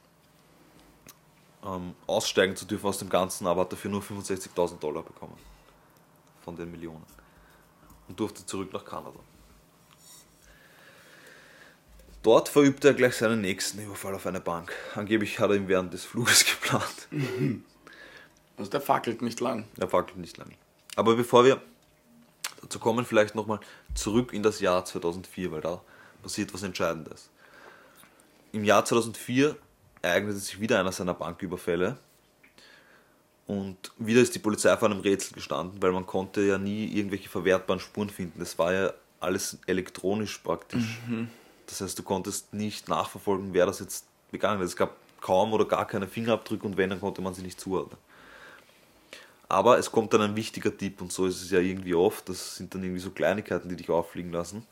ähm, 1.63 1.93
aussteigen 2.07 2.55
zu 2.55 2.65
dürfen 2.65 2.87
aus 2.87 2.97
dem 2.97 3.09
Ganzen, 3.09 3.45
aber 3.45 3.61
hat 3.61 3.71
dafür 3.71 3.91
nur 3.91 4.01
65.000 4.01 4.79
Dollar 4.79 5.03
bekommen. 5.03 5.37
Von 6.43 6.55
den 6.55 6.71
Millionen. 6.71 7.05
Und 8.07 8.19
durfte 8.19 8.45
zurück 8.45 8.73
nach 8.73 8.83
Kanada. 8.83 9.19
Dort 12.23 12.49
verübte 12.49 12.89
er 12.89 12.93
gleich 12.93 13.15
seinen 13.15 13.41
nächsten 13.41 13.81
Überfall 13.81 14.13
auf 14.13 14.27
eine 14.27 14.39
Bank. 14.39 14.71
Angeblich 14.95 15.39
hat 15.39 15.49
er 15.49 15.55
ihn 15.55 15.67
während 15.67 15.93
des 15.93 16.05
Fluges 16.05 16.45
geplant. 16.61 17.07
Also 18.57 18.69
der 18.69 18.81
fackelt 18.81 19.21
nicht 19.21 19.39
lang. 19.39 19.65
Er 19.79 19.87
fackelt 19.87 20.17
nicht 20.17 20.37
lange. 20.37 20.53
Aber 20.95 21.15
bevor 21.15 21.45
wir 21.45 21.61
dazu 22.61 22.77
kommen, 22.77 23.05
vielleicht 23.05 23.33
nochmal 23.33 23.59
zurück 23.95 24.33
in 24.33 24.43
das 24.43 24.59
Jahr 24.59 24.85
2004, 24.85 25.51
weil 25.51 25.61
da 25.61 25.81
passiert 26.21 26.53
was 26.53 26.61
Entscheidendes. 26.61 27.29
Im 28.51 28.63
Jahr 28.63 28.85
2004 28.85 29.55
ereignete 30.03 30.37
sich 30.37 30.59
wieder 30.59 30.79
einer 30.79 30.91
seiner 30.91 31.13
Banküberfälle 31.13 31.97
und 33.47 33.91
wieder 33.97 34.21
ist 34.21 34.35
die 34.35 34.39
Polizei 34.39 34.75
vor 34.77 34.89
einem 34.89 34.99
Rätsel 34.99 35.33
gestanden, 35.33 35.81
weil 35.81 35.91
man 35.91 36.05
konnte 36.05 36.41
ja 36.41 36.57
nie 36.57 36.85
irgendwelche 36.85 37.29
verwertbaren 37.29 37.79
Spuren 37.79 38.09
finden. 38.09 38.41
Es 38.41 38.57
war 38.59 38.73
ja 38.73 38.93
alles 39.19 39.57
elektronisch 39.65 40.37
praktisch. 40.37 40.99
Das 41.71 41.81
heißt, 41.81 41.97
du 41.97 42.03
konntest 42.03 42.53
nicht 42.53 42.89
nachverfolgen, 42.89 43.53
wer 43.53 43.65
das 43.65 43.79
jetzt 43.79 44.05
begangen 44.29 44.59
hat. 44.59 44.65
Es 44.65 44.75
gab 44.75 44.95
kaum 45.21 45.53
oder 45.53 45.65
gar 45.65 45.87
keine 45.87 46.07
Fingerabdrücke 46.07 46.65
und 46.65 46.77
wenn, 46.77 46.89
dann 46.89 46.99
konnte 46.99 47.21
man 47.21 47.33
sie 47.33 47.41
nicht 47.43 47.59
zuordnen. 47.59 47.97
Aber 49.47 49.77
es 49.77 49.91
kommt 49.91 50.13
dann 50.13 50.21
ein 50.21 50.35
wichtiger 50.35 50.75
Tipp 50.77 51.01
und 51.01 51.11
so 51.11 51.25
ist 51.25 51.41
es 51.41 51.51
ja 51.51 51.59
irgendwie 51.59 51.95
oft. 51.95 52.27
Das 52.29 52.55
sind 52.57 52.73
dann 52.73 52.83
irgendwie 52.83 53.01
so 53.01 53.11
Kleinigkeiten, 53.11 53.69
die 53.69 53.75
dich 53.75 53.89
auffliegen 53.89 54.31
lassen. 54.31 54.65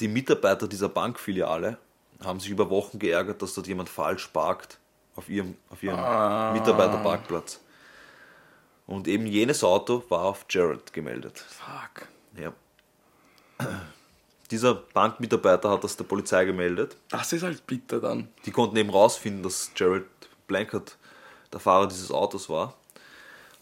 Die 0.00 0.08
Mitarbeiter 0.08 0.68
dieser 0.68 0.88
Bankfiliale 0.88 1.78
haben 2.24 2.40
sich 2.40 2.50
über 2.50 2.70
Wochen 2.70 2.98
geärgert, 2.98 3.42
dass 3.42 3.54
dort 3.54 3.66
jemand 3.66 3.88
falsch 3.88 4.26
parkt 4.28 4.78
auf 5.16 5.28
ihrem, 5.28 5.56
auf 5.70 5.82
ihrem 5.82 5.98
Ah. 5.98 6.52
Mitarbeiterparkplatz. 6.52 7.60
Und 8.86 9.08
eben 9.08 9.26
jenes 9.26 9.64
Auto 9.64 10.04
war 10.08 10.24
auf 10.24 10.46
Jared 10.48 10.92
gemeldet. 10.92 11.38
Fuck. 11.38 12.08
Ja. 12.36 12.52
Dieser 14.50 14.74
Bankmitarbeiter 14.74 15.70
hat 15.70 15.84
das 15.84 15.96
der 15.96 16.04
Polizei 16.04 16.44
gemeldet. 16.44 16.96
Das 17.10 17.32
ist 17.32 17.42
halt 17.42 17.66
bitter 17.66 18.00
dann. 18.00 18.28
Die 18.46 18.50
konnten 18.50 18.76
eben 18.76 18.90
rausfinden, 18.90 19.42
dass 19.42 19.70
Jared 19.76 20.06
Blankert 20.46 20.96
der 21.52 21.60
Fahrer 21.60 21.86
dieses 21.86 22.10
Autos 22.10 22.48
war. 22.48 22.74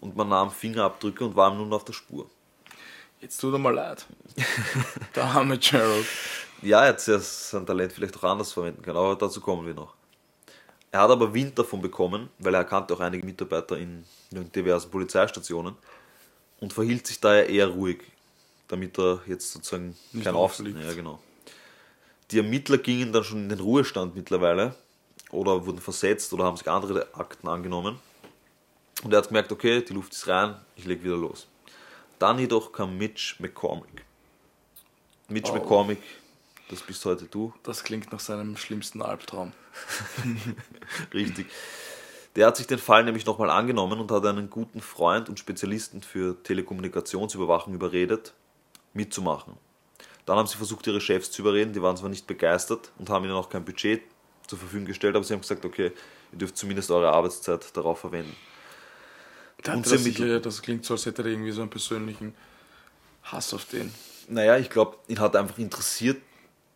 Und 0.01 0.17
man 0.17 0.29
nahm 0.29 0.51
Fingerabdrücke 0.51 1.25
und 1.25 1.35
war 1.35 1.51
ihm 1.51 1.59
nun 1.59 1.73
auf 1.73 1.85
der 1.85 1.93
Spur. 1.93 2.29
Jetzt 3.21 3.41
tut 3.41 3.55
er 3.55 3.59
mal 3.59 3.75
leid. 3.75 4.07
Der 5.15 5.25
arme 5.25 5.59
Gerald. 5.59 6.07
Ja, 6.61 6.83
er 6.83 6.93
hätte 6.93 7.19
sein 7.19 7.65
Talent 7.65 7.93
vielleicht 7.93 8.17
auch 8.19 8.25
anders 8.25 8.53
verwenden 8.53 8.83
können, 8.83 8.97
aber 8.97 9.17
dazu 9.17 9.41
kommen 9.41 9.67
wir 9.67 9.75
noch. 9.75 9.95
Er 10.93 11.01
hat 11.01 11.11
aber 11.11 11.33
Wind 11.33 11.59
davon 11.59 11.81
bekommen, 11.81 12.29
weil 12.39 12.55
er 12.55 12.65
kannte 12.65 12.95
auch 12.95 13.01
einige 13.01 13.25
Mitarbeiter 13.25 13.79
in 13.79 14.05
diversen 14.31 14.91
Polizeistationen 14.91 15.77
und 16.61 16.73
verhielt 16.73 17.07
sich 17.07 17.21
daher 17.21 17.49
eher 17.49 17.69
ruhig, 17.69 18.03
damit 18.69 18.99
er 18.99 19.23
jetzt 19.27 19.53
sozusagen 19.53 19.97
Nicht 20.13 20.25
kein 20.25 20.35
auffliegt. 20.35 20.79
Ja, 20.81 20.93
genau. 20.95 21.21
Die 22.31 22.39
Ermittler 22.39 22.79
gingen 22.79 23.13
dann 23.13 23.25
schon 23.25 23.45
in 23.45 23.49
den 23.49 23.61
Ruhestand 23.61 24.17
mittlerweile 24.17 24.75
oder 25.31 25.65
wurden 25.67 25.79
versetzt 25.81 26.33
oder 26.33 26.45
haben 26.45 26.57
sich 26.57 26.69
andere 26.69 27.15
Akten 27.15 27.49
angenommen. 27.49 27.99
Und 29.03 29.13
er 29.13 29.19
hat 29.19 29.29
gemerkt, 29.29 29.53
okay, 29.53 29.83
die 29.83 29.93
Luft 29.93 30.13
ist 30.13 30.27
rein, 30.27 30.57
ich 30.75 30.85
leg 30.85 31.05
wieder 31.05 31.17
los. 31.17 31.47
Dann 32.19 32.39
jedoch 32.39 32.73
kam 32.73 32.97
Mitch 32.97 33.37
McCormick. 33.39 34.05
Mitch 35.29 35.51
Oh. 35.51 35.55
McCormick, 35.55 36.01
das 36.71 36.81
bist 36.81 37.05
heute 37.05 37.27
du, 37.27 37.53
Das 37.63 37.85
klingt 37.85 38.11
nach 38.11 38.21
seinem 38.21 38.57
schlimmsten 38.57 39.03
Albtraum. 39.03 39.53
richtig. 41.15 41.47
Der 42.37 42.47
hat 42.47 42.57
sich 42.57 42.67
den 42.67 42.79
Fall 42.79 43.05
nämlich 43.05 43.27
nochmal 43.27 43.51
angenommen 43.51 43.99
und 43.99 44.11
hat 44.11 44.25
einen 44.27 44.51
guten 44.51 44.81
Freund 44.81 45.29
und 45.29 45.39
Spezialisten 45.39 46.03
für 46.03 46.43
Telekommunikationsüberwachung 46.43 47.75
überredet, 47.75 48.35
mitzumachen. 48.97 49.55
Dann 50.25 50.39
haben 50.39 50.47
sie 50.47 50.57
versucht, 50.57 50.87
ihre 50.87 51.01
Chefs 51.01 51.31
zu 51.31 51.43
überreden, 51.43 51.73
die 51.73 51.83
waren 51.83 51.97
zwar 51.97 52.09
nicht 52.09 52.27
begeistert 52.27 52.91
und 52.99 53.09
haben 53.11 53.25
ihnen 53.25 53.35
auch 53.35 53.49
kein 53.49 53.65
Budget 53.65 54.03
zur 54.47 54.59
Verfügung 54.59 54.87
gestellt, 54.87 55.15
aber 55.15 55.25
sie 55.25 55.35
haben 55.35 55.41
gesagt, 55.41 55.65
okay, 55.65 55.93
ihr 56.33 56.39
dürft 56.39 56.57
zumindest 56.57 56.91
eure 56.91 57.13
Arbeitszeit 57.13 57.77
darauf 57.77 58.01
verwenden. 58.01 58.35
Das, 59.63 59.89
sie 59.89 59.99
sicher, 59.99 60.41
das 60.41 60.63
klingt 60.63 60.85
so, 60.85 60.95
als 60.95 61.07
hätte 61.07 61.23
er 61.23 61.29
irgendwie 61.29 61.51
so 61.51 61.61
einen 61.61 61.71
persönlichen 61.71 62.35
Hass 63.23 63.55
auf 63.55 63.65
den. 63.67 63.93
Naja, 64.29 64.59
ich 64.59 64.71
glaube, 64.71 64.97
ihn 65.09 65.19
hat 65.19 65.37
einfach 65.37 65.59
interessiert, 65.59 66.21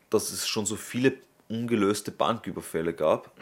dass 0.09 0.33
es 0.33 0.48
schon 0.48 0.66
so 0.66 0.76
viele 0.76 1.14
ungelöste 1.48 2.11
Banküberfälle 2.11 2.92
gab 2.92 3.33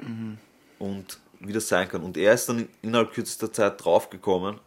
und 0.78 1.18
wie 1.40 1.52
das 1.52 1.68
sein 1.68 1.88
kann. 1.88 2.02
Und 2.02 2.16
er 2.16 2.34
ist 2.34 2.48
dann 2.48 2.68
innerhalb 2.82 3.12
kürzester 3.12 3.52
Zeit 3.52 3.82
draufgekommen, 3.84 4.58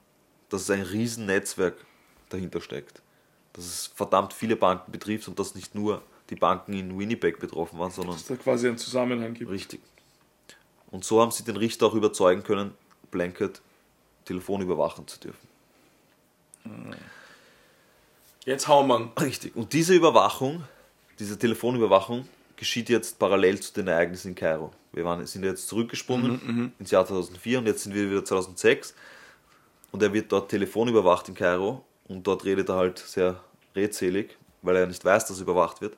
dass 0.49 0.61
es 0.61 0.69
ein 0.69 0.81
riesen 0.81 1.25
Netzwerk 1.25 1.75
dahinter 2.29 2.61
steckt. 2.61 3.01
Dass 3.53 3.65
es 3.65 3.87
verdammt 3.87 4.33
viele 4.33 4.55
Banken 4.55 4.91
betrifft 4.91 5.27
und 5.27 5.37
dass 5.37 5.55
nicht 5.55 5.75
nur 5.75 6.01
die 6.29 6.35
Banken 6.35 6.73
in 6.73 6.97
Winnipeg 6.97 7.39
betroffen 7.39 7.77
waren, 7.79 7.91
sondern 7.91 8.15
Dass 8.15 8.25
da 8.25 8.35
quasi 8.35 8.67
einen 8.67 8.77
Zusammenhang 8.77 9.33
gibt. 9.33 9.51
richtig. 9.51 9.81
Und 10.89 11.05
so 11.05 11.21
haben 11.21 11.31
sie 11.31 11.43
den 11.43 11.57
Richter 11.57 11.85
auch 11.87 11.93
überzeugen 11.93 12.43
können, 12.43 12.73
Blanket 13.11 13.61
Telefon 14.25 14.61
überwachen 14.61 15.07
zu 15.07 15.19
dürfen. 15.19 15.47
Jetzt 18.45 18.67
hauen 18.67 18.87
wir. 18.87 19.11
Richtig. 19.21 19.55
Und 19.55 19.73
diese 19.73 19.93
Überwachung, 19.93 20.63
diese 21.19 21.37
Telefonüberwachung, 21.37 22.27
geschieht 22.55 22.89
jetzt 22.89 23.19
parallel 23.19 23.59
zu 23.59 23.73
den 23.73 23.87
Ereignissen 23.87 24.29
in 24.29 24.35
Kairo. 24.35 24.71
Wir 24.91 25.05
waren, 25.05 25.25
sind 25.25 25.43
jetzt 25.43 25.67
zurückgesprungen 25.67 26.73
ins 26.77 26.91
Jahr 26.91 27.05
2004 27.05 27.59
und 27.59 27.65
jetzt 27.65 27.83
sind 27.83 27.93
wir 27.93 28.09
wieder 28.09 28.23
2006. 28.23 28.93
Und 29.91 30.03
er 30.03 30.13
wird 30.13 30.31
dort 30.31 30.49
telefonüberwacht 30.49 31.27
in 31.29 31.35
Kairo 31.35 31.83
und 32.11 32.27
dort 32.27 32.45
redet 32.45 32.69
er 32.69 32.75
halt 32.75 32.99
sehr 32.99 33.43
redselig, 33.75 34.37
weil 34.61 34.75
er 34.75 34.87
nicht 34.87 35.03
weiß, 35.03 35.25
dass 35.25 35.37
er 35.37 35.43
überwacht 35.43 35.81
wird. 35.81 35.97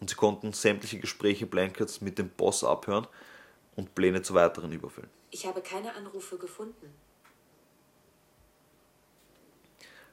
Und 0.00 0.08
sie 0.08 0.16
konnten 0.16 0.52
sämtliche 0.52 0.98
Gespräche 0.98 1.46
Blankets 1.46 2.00
mit 2.00 2.18
dem 2.18 2.30
Boss 2.30 2.64
abhören 2.64 3.06
und 3.76 3.94
Pläne 3.94 4.22
zu 4.22 4.34
weiteren 4.34 4.72
Überfällen. 4.72 5.10
Ich 5.30 5.46
habe 5.46 5.60
keine 5.60 5.94
Anrufe 5.94 6.38
gefunden. 6.38 6.92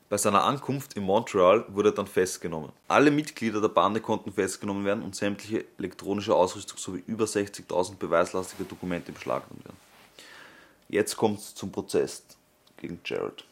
Bei 0.10 0.18
seiner 0.18 0.44
Ankunft 0.44 0.94
in 0.94 1.04
Montreal 1.04 1.66
wurde 1.68 1.90
er 1.90 1.96
dann 1.96 2.08
festgenommen. 2.08 2.72
Alle 2.88 3.12
Mitglieder 3.12 3.60
der 3.60 3.68
Bande 3.68 4.00
konnten 4.00 4.32
festgenommen 4.32 4.86
werden 4.86 5.04
und 5.04 5.16
sämtliche 5.16 5.66
elektronische 5.78 6.34
Ausrüstung 6.34 6.78
sowie 6.78 7.04
über 7.08 7.26
60.000 7.26 7.96
beweislastige 7.98 8.64
Dokumente 8.64 9.12
beschlagnahmt 9.12 9.66
werden. 9.66 9.78
Jetzt 10.88 11.18
kommt 11.18 11.40
es 11.40 11.56
zum 11.56 11.74
Prozess 11.74 12.24
gegen 12.78 13.02
Jared. 13.04 13.44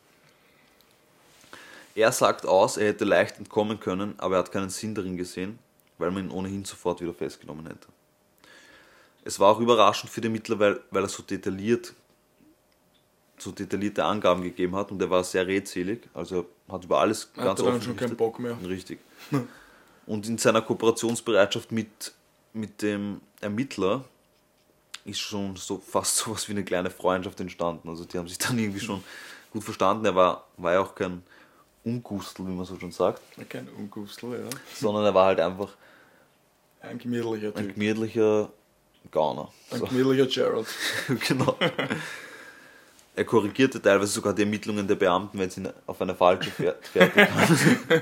Er 1.96 2.12
sagt 2.12 2.46
aus, 2.46 2.78
er 2.78 2.90
hätte 2.90 3.06
leicht 3.06 3.38
entkommen 3.38 3.80
können, 3.80 4.16
aber 4.18 4.36
er 4.36 4.40
hat 4.40 4.52
keinen 4.52 4.70
Sinn 4.70 4.94
darin 4.94 5.18
gesehen, 5.18 5.58
weil 5.98 6.12
man 6.12 6.26
ihn 6.26 6.32
ohnehin 6.32 6.66
sofort 6.66 7.02
wieder 7.02 7.14
festgenommen 7.14 7.66
hätte. 7.66 7.88
Es 9.24 9.40
war 9.40 9.56
auch 9.56 9.60
überraschend 9.60 10.12
für 10.12 10.22
den 10.22 10.34
Mittler, 10.34 10.60
weil, 10.60 10.82
weil 10.92 11.04
er 11.04 11.10
so 11.10 11.24
detailliert 11.24 11.94
so 13.38 13.52
detaillierte 13.52 14.04
Angaben 14.04 14.44
gegeben 14.44 14.76
hat 14.76 14.92
und 14.92 15.02
er 15.02 15.10
war 15.10 15.24
sehr 15.24 15.46
redselig, 15.46 16.08
also 16.14 16.46
er 16.68 16.74
hat 16.74 16.84
über 16.86 17.00
alles 17.00 17.30
Er 17.36 17.46
ganz 17.46 17.60
offen 17.60 17.82
schon 17.82 17.96
keinen. 17.96 18.16
Bock 18.16 18.40
mehr. 18.40 18.58
Richtig. 18.66 19.00
Und 20.08 20.28
in 20.28 20.38
seiner 20.38 20.62
Kooperationsbereitschaft 20.62 21.72
mit, 21.72 22.14
mit 22.54 22.84
dem 22.84 23.22
Ermittler 23.42 24.04
ist 25.04 25.20
schon 25.20 25.56
so 25.56 25.80
fast 25.80 26.18
so 26.18 26.32
was 26.32 26.48
wie 26.48 26.52
eine 26.52 26.64
kleine 26.64 26.92
Freundschaft 26.92 27.40
entstanden. 27.40 27.90
Also 27.90 28.06
die 28.06 28.18
haben 28.20 28.28
sich 28.28 28.38
dann 28.38 28.60
irgendwie 28.60 28.80
schon 28.80 29.04
gut 29.52 29.64
verstanden. 29.64 30.06
Er 30.06 30.14
war, 30.14 30.46
war 30.58 30.74
ja 30.74 30.80
auch 30.82 30.94
kein 30.94 31.24
Ungustel, 31.86 32.46
wie 32.48 32.52
man 32.52 32.66
so 32.66 32.78
schon 32.80 32.92
sagt, 32.92 33.22
Kein 33.50 33.70
Ungustel, 33.70 34.32
ja. 34.32 34.50
sondern 34.74 35.06
er 35.06 35.14
war 35.14 35.28
halt 35.28 35.40
einfach 35.40 35.70
Ein 36.82 36.98
gemütlicher 36.98 37.56
ein 37.56 37.68
Typ. 37.68 37.74
gemütlicher 37.76 38.50
Gauner. 39.12 39.50
Ein 39.72 39.80
So. 39.80 39.86
gemütlicher 39.86 40.26
Gerald. 40.26 40.68
genau. 41.28 41.56
Er 43.16 43.24
korrigierte 43.24 43.82
teilweise 43.82 44.12
sogar 44.12 44.34
die 44.34 44.42
Ermittlungen 44.42 44.88
der 44.88 44.96
Beamten, 44.96 45.40
wenn 45.40 45.50
sie 45.50 45.64
auf 45.86 46.02
eine 46.02 46.16
falsche 46.16 46.50
Fähr- 46.52 46.76
Fährte 46.82 47.26
kamen. 47.28 48.02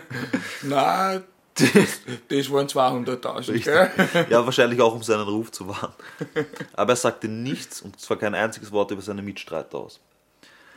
Nein, 0.63 1.23
das, 1.55 1.69
das 2.29 2.51
waren 2.51 2.67
200.000, 2.67 3.63
gell? 3.63 3.91
ja, 4.29 4.43
wahrscheinlich 4.43 4.81
auch, 4.81 4.95
um 4.95 5.03
seinen 5.03 5.27
Ruf 5.27 5.51
zu 5.51 5.67
wahren. 5.67 5.93
Aber 6.73 6.93
er 6.93 6.95
sagte 6.95 7.27
nichts 7.27 7.81
und 7.81 7.99
zwar 7.99 8.17
kein 8.17 8.33
einziges 8.33 8.71
Wort 8.71 8.89
über 8.91 9.01
seine 9.03 9.21
Mitstreiter 9.21 9.77
aus. 9.77 9.99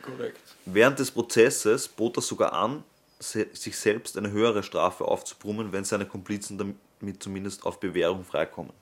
Korrekt. 0.03 0.39
Während 0.65 0.99
des 0.99 1.09
Prozesses 1.09 1.87
bot 1.87 2.17
er 2.17 2.21
sogar 2.21 2.53
an, 2.53 2.83
sich 3.19 3.77
selbst 3.77 4.17
eine 4.17 4.31
höhere 4.31 4.63
Strafe 4.63 5.05
aufzubrummen, 5.05 5.71
wenn 5.71 5.83
seine 5.83 6.05
Komplizen 6.05 6.57
damit 6.57 7.23
zumindest 7.23 7.65
auf 7.65 7.79
Bewährung 7.79 8.23
freikommen. 8.23 8.73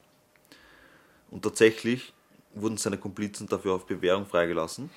Und 1.31 1.43
tatsächlich 1.43 2.13
wurden 2.53 2.77
seine 2.77 2.97
Komplizen 2.97 3.47
dafür 3.47 3.73
auf 3.73 3.85
Bewährung 3.85 4.25
freigelassen. 4.25 4.89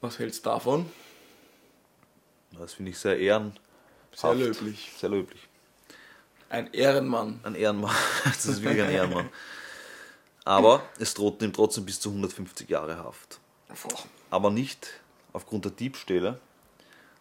Was 0.00 0.18
hältst 0.18 0.44
du 0.44 0.50
davon? 0.50 0.90
Das 2.58 2.74
finde 2.74 2.90
ich 2.90 2.98
sehr 2.98 3.18
ehrenhaft. 3.18 3.60
Sehr 4.14 4.34
löblich. 4.34 4.92
Sehr 4.96 5.10
löblich. 5.10 5.48
Ein 6.48 6.72
Ehrenmann. 6.72 7.40
Ein 7.42 7.54
Ehrenmann. 7.54 7.94
Das 8.24 8.46
ist 8.46 8.62
wirklich 8.62 8.82
ein 8.82 8.90
Ehrenmann. 8.90 9.28
Aber 10.44 10.82
es 10.98 11.12
drohten 11.12 11.48
ihm 11.48 11.52
trotzdem 11.52 11.84
bis 11.84 12.00
zu 12.00 12.08
150 12.08 12.68
Jahre 12.70 12.96
Haft. 12.96 13.38
Aber 14.30 14.50
nicht 14.50 14.88
aufgrund 15.34 15.66
der 15.66 15.72
Diebstähle, 15.72 16.40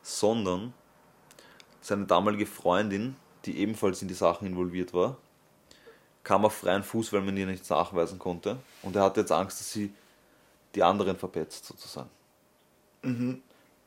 sondern 0.02 0.74
seine 1.88 2.06
damalige 2.06 2.46
Freundin, 2.46 3.16
die 3.46 3.58
ebenfalls 3.60 4.02
in 4.02 4.10
die 4.10 4.14
Sachen 4.14 4.46
involviert 4.48 4.94
war, 4.94 5.18
kam 6.24 6.44
auf 6.44 6.54
freien 6.54 6.84
Fuß, 6.84 7.14
weil 7.14 7.22
man 7.22 7.38
ihr 7.38 7.46
nichts 7.46 7.70
nachweisen 7.70 8.20
konnte. 8.20 8.58
Und 8.84 8.96
er 8.96 9.04
hatte 9.04 9.22
jetzt 9.22 9.32
Angst, 9.32 9.62
dass 9.62 9.72
sie 9.72 9.94
die 10.76 10.84
anderen 10.84 11.18
verpetzt, 11.18 11.66
sozusagen. 11.66 12.10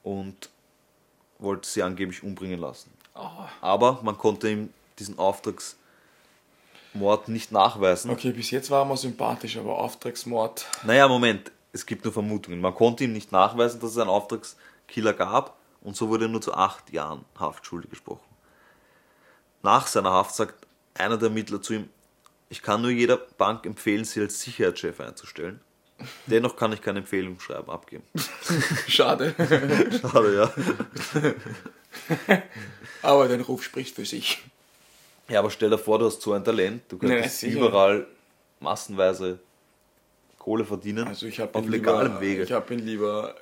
Und 0.03 0.49
wollte 1.39 1.69
sie 1.69 1.83
angeblich 1.83 2.23
umbringen 2.23 2.59
lassen. 2.59 2.91
Ah. 3.15 3.49
Aber 3.61 4.01
man 4.03 4.17
konnte 4.17 4.51
ihm 4.51 4.73
diesen 4.99 5.19
Auftragsmord 5.19 5.77
nicht 7.29 7.53
nachweisen. 7.53 8.11
Okay, 8.11 8.33
bis 8.33 8.51
jetzt 8.51 8.71
war 8.71 8.83
er 8.83 8.87
mal 8.87 8.97
sympathisch, 8.97 9.59
aber 9.59 9.79
Auftragsmord. 9.79 10.67
Naja, 10.85 11.07
Moment, 11.07 11.53
es 11.73 11.85
gibt 11.85 12.05
nur 12.05 12.15
Vermutungen. 12.15 12.63
Man 12.63 12.75
konnte 12.75 13.05
ihm 13.05 13.13
nicht 13.13 13.31
nachweisen, 13.31 13.79
dass 13.81 13.91
es 13.91 13.99
einen 13.99 14.09
Auftragskiller 14.09 15.13
gab 15.13 15.60
und 15.83 15.97
so 15.97 16.09
wurde 16.09 16.27
er 16.27 16.29
nur 16.29 16.41
zu 16.41 16.55
acht 16.55 16.93
Jahren 16.93 17.25
Haft 17.39 17.67
schuldig 17.67 17.91
gesprochen. 17.91 18.25
nach 19.63 19.87
seiner 19.87 20.11
Haft 20.11 20.35
sagt 20.35 20.67
einer 20.95 21.17
der 21.17 21.29
Ermittler 21.29 21.63
zu 21.63 21.75
ihm, 21.75 21.89
ich 22.49 22.63
kann 22.63 22.83
nur 22.83 22.91
jeder 22.91 23.17
Bank 23.17 23.65
empfehlen, 23.65 24.05
sie 24.05 24.21
als 24.21 24.41
Sicherheitschef 24.41 25.01
einzustellen. 25.01 25.61
Dennoch 26.27 26.57
kann 26.57 26.73
ich 26.73 26.81
kein 26.81 26.97
Empfehlungsschreiben 26.97 27.71
abgeben. 27.71 28.05
Schade. 28.89 29.35
Schade, 30.01 30.35
ja. 30.35 31.23
Aber 33.03 33.29
dein 33.29 33.43
Ruf 33.43 33.63
spricht 33.63 33.95
für 33.97 34.05
sich. 34.05 34.43
Ja, 35.29 35.39
aber 35.39 35.51
stell 35.51 35.71
dir 35.71 35.79
vor, 35.79 35.99
du 36.01 36.07
hast 36.07 36.21
so 36.23 36.33
ein 36.33 36.45
Talent, 36.45 36.83
du 36.89 36.99
könntest 36.99 37.39
sicher. 37.39 37.59
überall 37.59 38.07
massenweise 38.59 39.39
Kohle 40.39 40.65
verdienen. 40.65 41.07
Also 41.07 41.27
ich 41.27 41.39
habe 41.39 41.55
auf 41.55 41.69
legalem 41.69 42.15
lieber, 42.15 42.21
Wege. 42.21 42.43
Ich 42.43 42.53
habe 42.53 42.75
ihn 42.75 42.81
lieber, 42.81 43.37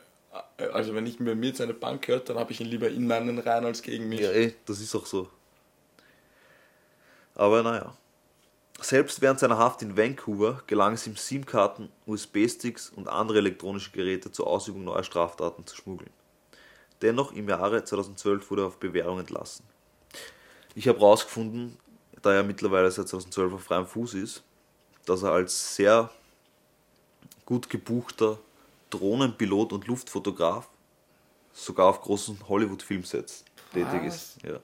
also 0.72 0.94
wenn 0.94 1.06
ich 1.06 1.20
mir 1.20 1.34
mir 1.34 1.48
jetzt 1.48 1.60
eine 1.60 1.74
Bank 1.74 2.08
hört, 2.08 2.28
dann 2.28 2.38
habe 2.38 2.52
ich 2.52 2.60
ihn 2.60 2.66
lieber 2.66 2.88
in 2.88 3.06
meinen 3.06 3.38
Reihen 3.38 3.64
als 3.64 3.82
gegen 3.82 4.08
mich. 4.08 4.20
Ja, 4.20 4.30
eh, 4.30 4.54
das 4.66 4.80
ist 4.80 4.94
auch 4.94 5.06
so. 5.06 5.28
Aber 7.34 7.62
naja. 7.62 7.94
Selbst 8.80 9.20
während 9.20 9.40
seiner 9.40 9.58
Haft 9.58 9.82
in 9.82 9.96
Vancouver 9.96 10.62
gelang 10.68 10.94
es 10.94 11.06
ihm, 11.06 11.16
SIM-Karten, 11.16 11.90
USB-Sticks 12.06 12.90
und 12.90 13.08
andere 13.08 13.38
elektronische 13.38 13.90
Geräte 13.90 14.30
zur 14.30 14.46
Ausübung 14.46 14.84
neuer 14.84 15.02
Straftaten 15.02 15.66
zu 15.66 15.74
schmuggeln. 15.74 16.10
Dennoch 17.02 17.32
im 17.32 17.48
Jahre 17.48 17.82
2012 17.82 18.50
wurde 18.50 18.62
er 18.62 18.66
auf 18.66 18.78
Bewährung 18.78 19.18
entlassen. 19.18 19.64
Ich 20.76 20.86
habe 20.86 21.00
herausgefunden, 21.00 21.76
da 22.22 22.34
er 22.34 22.44
mittlerweile 22.44 22.88
seit 22.90 23.08
2012 23.08 23.54
auf 23.54 23.64
freiem 23.64 23.86
Fuß 23.86 24.14
ist, 24.14 24.44
dass 25.06 25.24
er 25.24 25.32
als 25.32 25.74
sehr 25.74 26.10
gut 27.46 27.68
gebuchter 27.68 28.38
Drohnenpilot 28.90 29.72
und 29.72 29.86
Luftfotograf 29.86 30.68
sogar 31.52 31.86
auf 31.86 32.00
großen 32.02 32.38
Hollywood-Filmsets 32.48 33.44
tätig 33.72 34.00
Was? 34.04 34.14
ist. 34.14 34.36
Ja. 34.44 34.60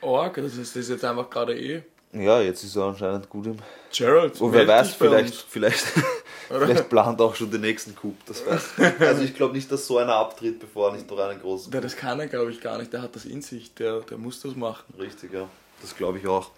Org, 0.00 0.34
das 0.36 0.56
ist, 0.56 0.76
das 0.76 0.88
jetzt 0.88 1.04
einfach 1.04 1.28
gerade 1.30 1.58
eh. 1.58 1.82
Ja, 2.12 2.40
jetzt 2.40 2.62
ist 2.62 2.76
er 2.76 2.84
anscheinend 2.84 3.28
gut 3.28 3.46
im. 3.46 3.58
Gerald, 3.92 4.40
Und 4.40 4.52
wer 4.52 4.64
meld 4.64 4.68
weiß, 4.68 4.94
vielleicht, 4.94 5.34
vielleicht, 5.34 5.84
vielleicht 6.48 6.88
plant 6.88 7.20
auch 7.20 7.34
schon 7.34 7.50
den 7.50 7.62
nächsten 7.62 7.94
Coup. 7.94 8.14
Das 8.26 8.46
weiß. 8.46 9.00
Also 9.00 9.22
ich 9.22 9.34
glaube 9.34 9.54
nicht, 9.54 9.70
dass 9.70 9.86
so 9.86 9.98
einer 9.98 10.14
abtritt, 10.14 10.58
bevor 10.60 10.90
er 10.90 10.94
nicht 10.96 11.10
noch 11.10 11.18
einen 11.18 11.40
großen. 11.40 11.72
Ja, 11.72 11.80
das 11.80 11.96
kann 11.96 12.20
er, 12.20 12.28
glaube 12.28 12.50
ich, 12.52 12.60
gar 12.60 12.78
nicht. 12.78 12.92
Der 12.92 13.02
hat 13.02 13.16
das 13.16 13.24
in 13.24 13.42
sich. 13.42 13.74
Der, 13.74 14.00
der 14.00 14.18
muss 14.18 14.40
das 14.40 14.54
machen. 14.54 14.84
Richtig, 14.98 15.32
ja. 15.32 15.48
Das 15.82 15.96
glaube 15.96 16.18
ich 16.18 16.26
auch. 16.26 16.50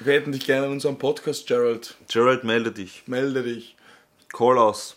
Wir 0.00 0.14
hätten 0.14 0.32
dich 0.32 0.46
gerne 0.46 0.66
in 0.66 0.72
unserem 0.72 0.98
Podcast, 0.98 1.46
Gerald. 1.46 1.96
Gerald, 2.08 2.44
melde 2.44 2.70
dich. 2.72 3.02
Melde 3.06 3.42
dich. 3.42 3.76
Call 4.32 4.58
aus. 4.58 4.96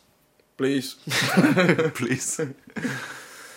Please. 0.58 0.96
Please. 1.94 2.54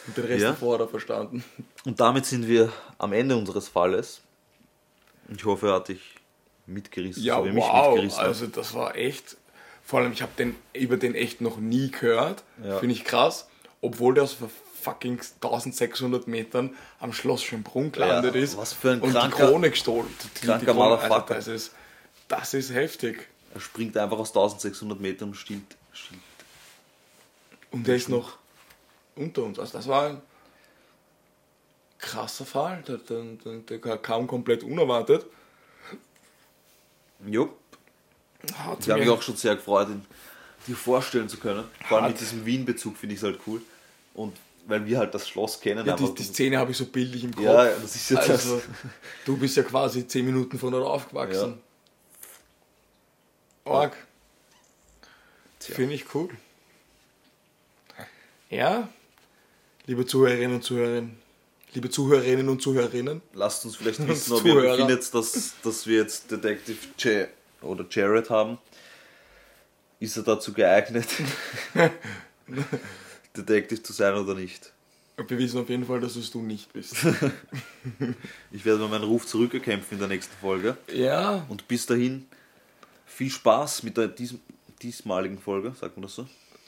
Und 0.07 0.17
den 0.17 0.25
Rest 0.25 0.43
Ja. 0.43 0.51
davor 0.51 0.75
hat 0.75 0.81
er 0.81 0.89
verstanden. 0.89 1.45
Und 1.85 2.01
damit 2.01 2.27
sind 2.27 2.47
wir 2.49 2.73
am 2.99 3.13
Ende 3.13 3.37
unseres 3.37 3.69
Falles. 3.69 4.21
Ich 5.35 5.45
hoffe, 5.45 5.69
er 5.69 5.75
hat 5.75 5.89
dich 5.89 6.01
mitgerissen, 6.67 7.23
Ja, 7.23 7.39
so 7.39 7.45
wie 7.47 7.51
mich 7.53 7.65
wow. 7.65 7.91
mitgerissen 7.95 8.19
hat. 8.21 8.27
Also 8.27 8.47
das 8.47 8.75
war 8.75 8.95
echt. 8.97 9.37
Vor 9.85 10.01
allem, 10.01 10.13
ich 10.13 10.23
habe 10.23 10.33
den 10.39 10.57
über 10.73 10.97
den 10.97 11.15
echt 11.15 11.41
noch 11.41 11.59
nie 11.59 11.91
gehört. 11.91 12.43
Ja. 12.65 12.79
Finde 12.79 12.95
ich 12.95 13.05
krass. 13.05 13.49
Obwohl 13.81 14.15
der 14.15 14.27
vor 14.27 14.51
fucking 14.83 15.21
1600 15.43 16.29
Metern 16.29 16.75
am 17.01 17.13
Schloss 17.13 17.43
Schönbrunn 17.43 17.91
gelandet 17.93 18.35
Ja, 18.37 18.41
ist. 18.41 18.57
was 18.57 18.73
für 18.73 18.93
ein 18.93 19.01
und 19.01 19.13
kranker- 19.13 19.27
die 19.27 19.33
Krone 19.33 19.71
gestohlen. 19.71 20.07
Die, 20.23 20.41
die 20.41 20.47
kranker 20.47 20.67
Krone, 20.73 20.79
Motherfucker. 20.91 21.35
Also 21.35 21.53
das, 21.53 21.63
ist, 21.63 21.75
das 22.29 22.55
ist 22.55 22.73
heftig. 22.73 23.29
Er 23.55 23.61
springt 23.61 23.97
einfach 23.97 24.19
aus 24.19 24.29
1600 24.31 25.01
Metern 25.01 25.29
und 25.31 25.35
stiehlt. 25.35 25.63
stiehlt. 25.93 26.21
Und 27.71 27.87
der 27.87 27.97
ist 27.97 28.09
noch 28.09 28.39
unter 29.15 29.43
uns. 29.43 29.59
Also 29.59 29.79
das 29.79 29.89
war 29.89 30.09
ein 30.09 30.23
krasser 31.99 32.47
Fall. 32.47 32.83
Der, 32.87 32.99
der, 32.99 33.23
der, 33.45 33.79
der 33.79 33.99
kam 33.99 34.27
komplett 34.27 34.63
unerwartet. 34.63 35.27
Jupp. 37.27 37.57
Hat 38.55 38.81
Ich 38.81 38.91
habe 38.91 39.01
mich 39.01 39.11
auch 39.11 39.23
schon 39.23 39.37
sehr 39.37 39.57
gefreut, 39.57 39.89
ihn 39.89 40.05
dir 40.67 40.77
vorstellen 40.77 41.29
zu 41.29 41.39
können. 41.39 41.65
Vor 41.89 41.99
allem 41.99 42.13
mit 42.13 42.21
diesem 42.21 42.45
Wien-Bezug 42.45 42.97
finde 42.97 43.15
ich 43.15 43.21
es 43.21 43.25
halt 43.25 43.41
cool. 43.47 43.63
Und 44.15 44.37
weil 44.67 44.85
wir 44.85 44.99
halt 44.99 45.15
das 45.15 45.29
Schloss 45.29 45.61
kennen. 45.61 45.87
ja, 45.87 45.95
die, 45.97 46.15
die 46.15 46.25
Szene 46.25 46.59
habe 46.59 46.73
ich 46.73 46.77
so 46.77 46.87
bildlich 46.87 47.25
im 47.25 47.35
Kopf. 47.35 47.45
ja, 47.45 47.65
das 47.67 47.95
ist 47.95 48.11
jetzt 48.11 48.31
Also, 48.31 48.61
du 49.25 49.37
bist 49.37 49.57
ja 49.57 49.63
quasi 49.63 50.07
10 50.07 50.25
Minuten 50.25 50.59
von 50.59 50.73
dort 50.73 50.87
aufgewachsen. 50.87 51.59
Org. 53.65 53.97
Finde 55.61 55.95
ich 55.95 56.15
cool. 56.15 56.29
Ja, 58.51 58.89
liebe 59.87 60.07
Zuhörerinnen 60.07 60.57
und 60.57 60.63
Zuhörer, 60.63 61.03
liebe 61.75 61.91
Zuhörerinnen 61.91 62.49
und 62.49 62.63
Zuhörerinnen, 62.63 63.21
Lasst 63.35 63.65
uns 63.65 63.77
vielleicht 63.77 64.07
wissen, 64.07 64.33
ob 64.35 64.45
ihr 64.45 64.77
findet, 64.77 65.13
dass, 65.13 65.55
dass 65.63 65.87
wir 65.87 65.99
jetzt 65.99 66.31
Detective 66.31 66.79
J 66.99 67.29
oder 67.63 67.85
Jared 67.91 68.31
haben. 68.31 68.59
Ist 69.99 70.17
er 70.17 70.23
dazu 70.23 70.53
geeignet, 70.53 71.09
Detective 73.37 73.83
zu 73.83 73.93
sein 73.93 74.15
oder 74.15 74.35
nicht? 74.35 74.73
wir 75.17 75.39
wissen 75.39 75.59
auf 75.59 75.69
jeden 75.71 75.87
Fall, 75.87 76.01
dass 76.01 76.15
es 76.15 76.31
du 76.31 76.41
nicht 76.43 76.73
bist. 76.73 76.97
Ich 78.53 78.65
werde 78.65 78.81
mir 78.81 78.89
meinen 78.89 79.05
Ruf 79.05 79.27
zurückerkämpfen 79.27 79.95
in 79.95 79.99
der 80.01 80.09
nächsten 80.09 80.35
Folge. 80.41 80.77
ja, 80.93 81.47
Und 81.49 81.67
bis 81.69 81.87
dahin 81.87 82.27
viel 83.07 83.31
Spaß 83.31 83.83
mit 83.85 83.97
der 83.97 84.09
diesem, 84.09 84.41
diesmaligen 84.83 85.39
Folge, 85.39 85.75
sagt 85.81 85.97
man 85.97 86.03
das 86.03 86.15
so? 86.17 86.27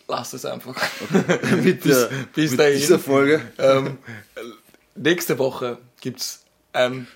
Lass 0.09 0.33
es 0.33 0.45
einfach. 0.45 0.75
mit 1.63 1.83
Bis- 1.83 2.09
der, 2.09 2.11
bis 2.35 2.51
mit 2.53 2.61
dahin. 2.61 2.79
dieser 2.79 2.99
Folge. 2.99 3.41
ähm, 3.59 3.99
nächste 4.95 5.39
Woche 5.39 5.79
gibt 6.01 6.21
es 6.21 6.45
ein 6.73 7.07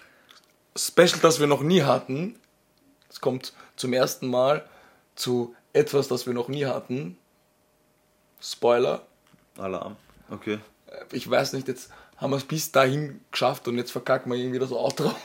Special, 0.77 1.19
das 1.21 1.41
wir 1.41 1.47
noch 1.47 1.63
nie 1.63 1.83
hatten. 1.83 2.37
Es 3.11 3.21
kommt 3.21 3.53
zum 3.77 3.93
ersten 3.93 4.29
Mal 4.29 4.65
zu 5.17 5.55
etwas, 5.73 6.09
das 6.09 6.27
wir 6.27 6.33
noch 6.35 6.49
nie 6.49 6.65
hatten. 6.67 7.19
Spoiler. 8.41 9.03
Alarm. 9.59 9.97
Okay. 10.31 10.59
Ich 11.13 11.29
weiß 11.29 11.53
nicht, 11.55 11.69
jetzt 11.69 11.91
haben 12.17 12.31
wir 12.31 12.37
es 12.37 12.45
bis 12.45 12.71
dahin 12.73 13.21
geschafft 13.31 13.67
und 13.69 13.77
jetzt 13.79 13.91
verkacken 13.93 14.31
wir 14.33 14.39
irgendwie 14.39 14.59
das 14.59 14.73
Outro. 14.73 15.15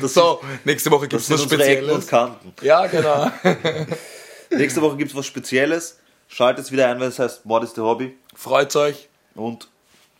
Das 0.00 0.14
so, 0.14 0.40
nächste 0.64 0.90
Woche 0.90 1.08
gibt 1.08 1.20
es 1.22 1.30
was 1.30 1.42
Spezielles. 1.42 2.06
Kanten. 2.06 2.52
Ja, 2.62 2.86
genau. 2.86 3.30
Nächste 4.50 4.82
Woche 4.82 4.96
gibt 4.96 5.10
es 5.10 5.16
was 5.16 5.26
Spezielles. 5.26 5.98
Schaltet 6.28 6.70
wieder 6.70 6.88
ein, 6.88 7.00
wenn 7.00 7.08
es 7.08 7.18
heißt 7.18 7.46
Mord 7.46 7.64
ist 7.64 7.76
der 7.76 7.84
Hobby. 7.84 8.16
Freut 8.34 8.74
euch. 8.76 9.08
Und 9.34 9.68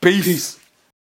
Peace. 0.00 0.58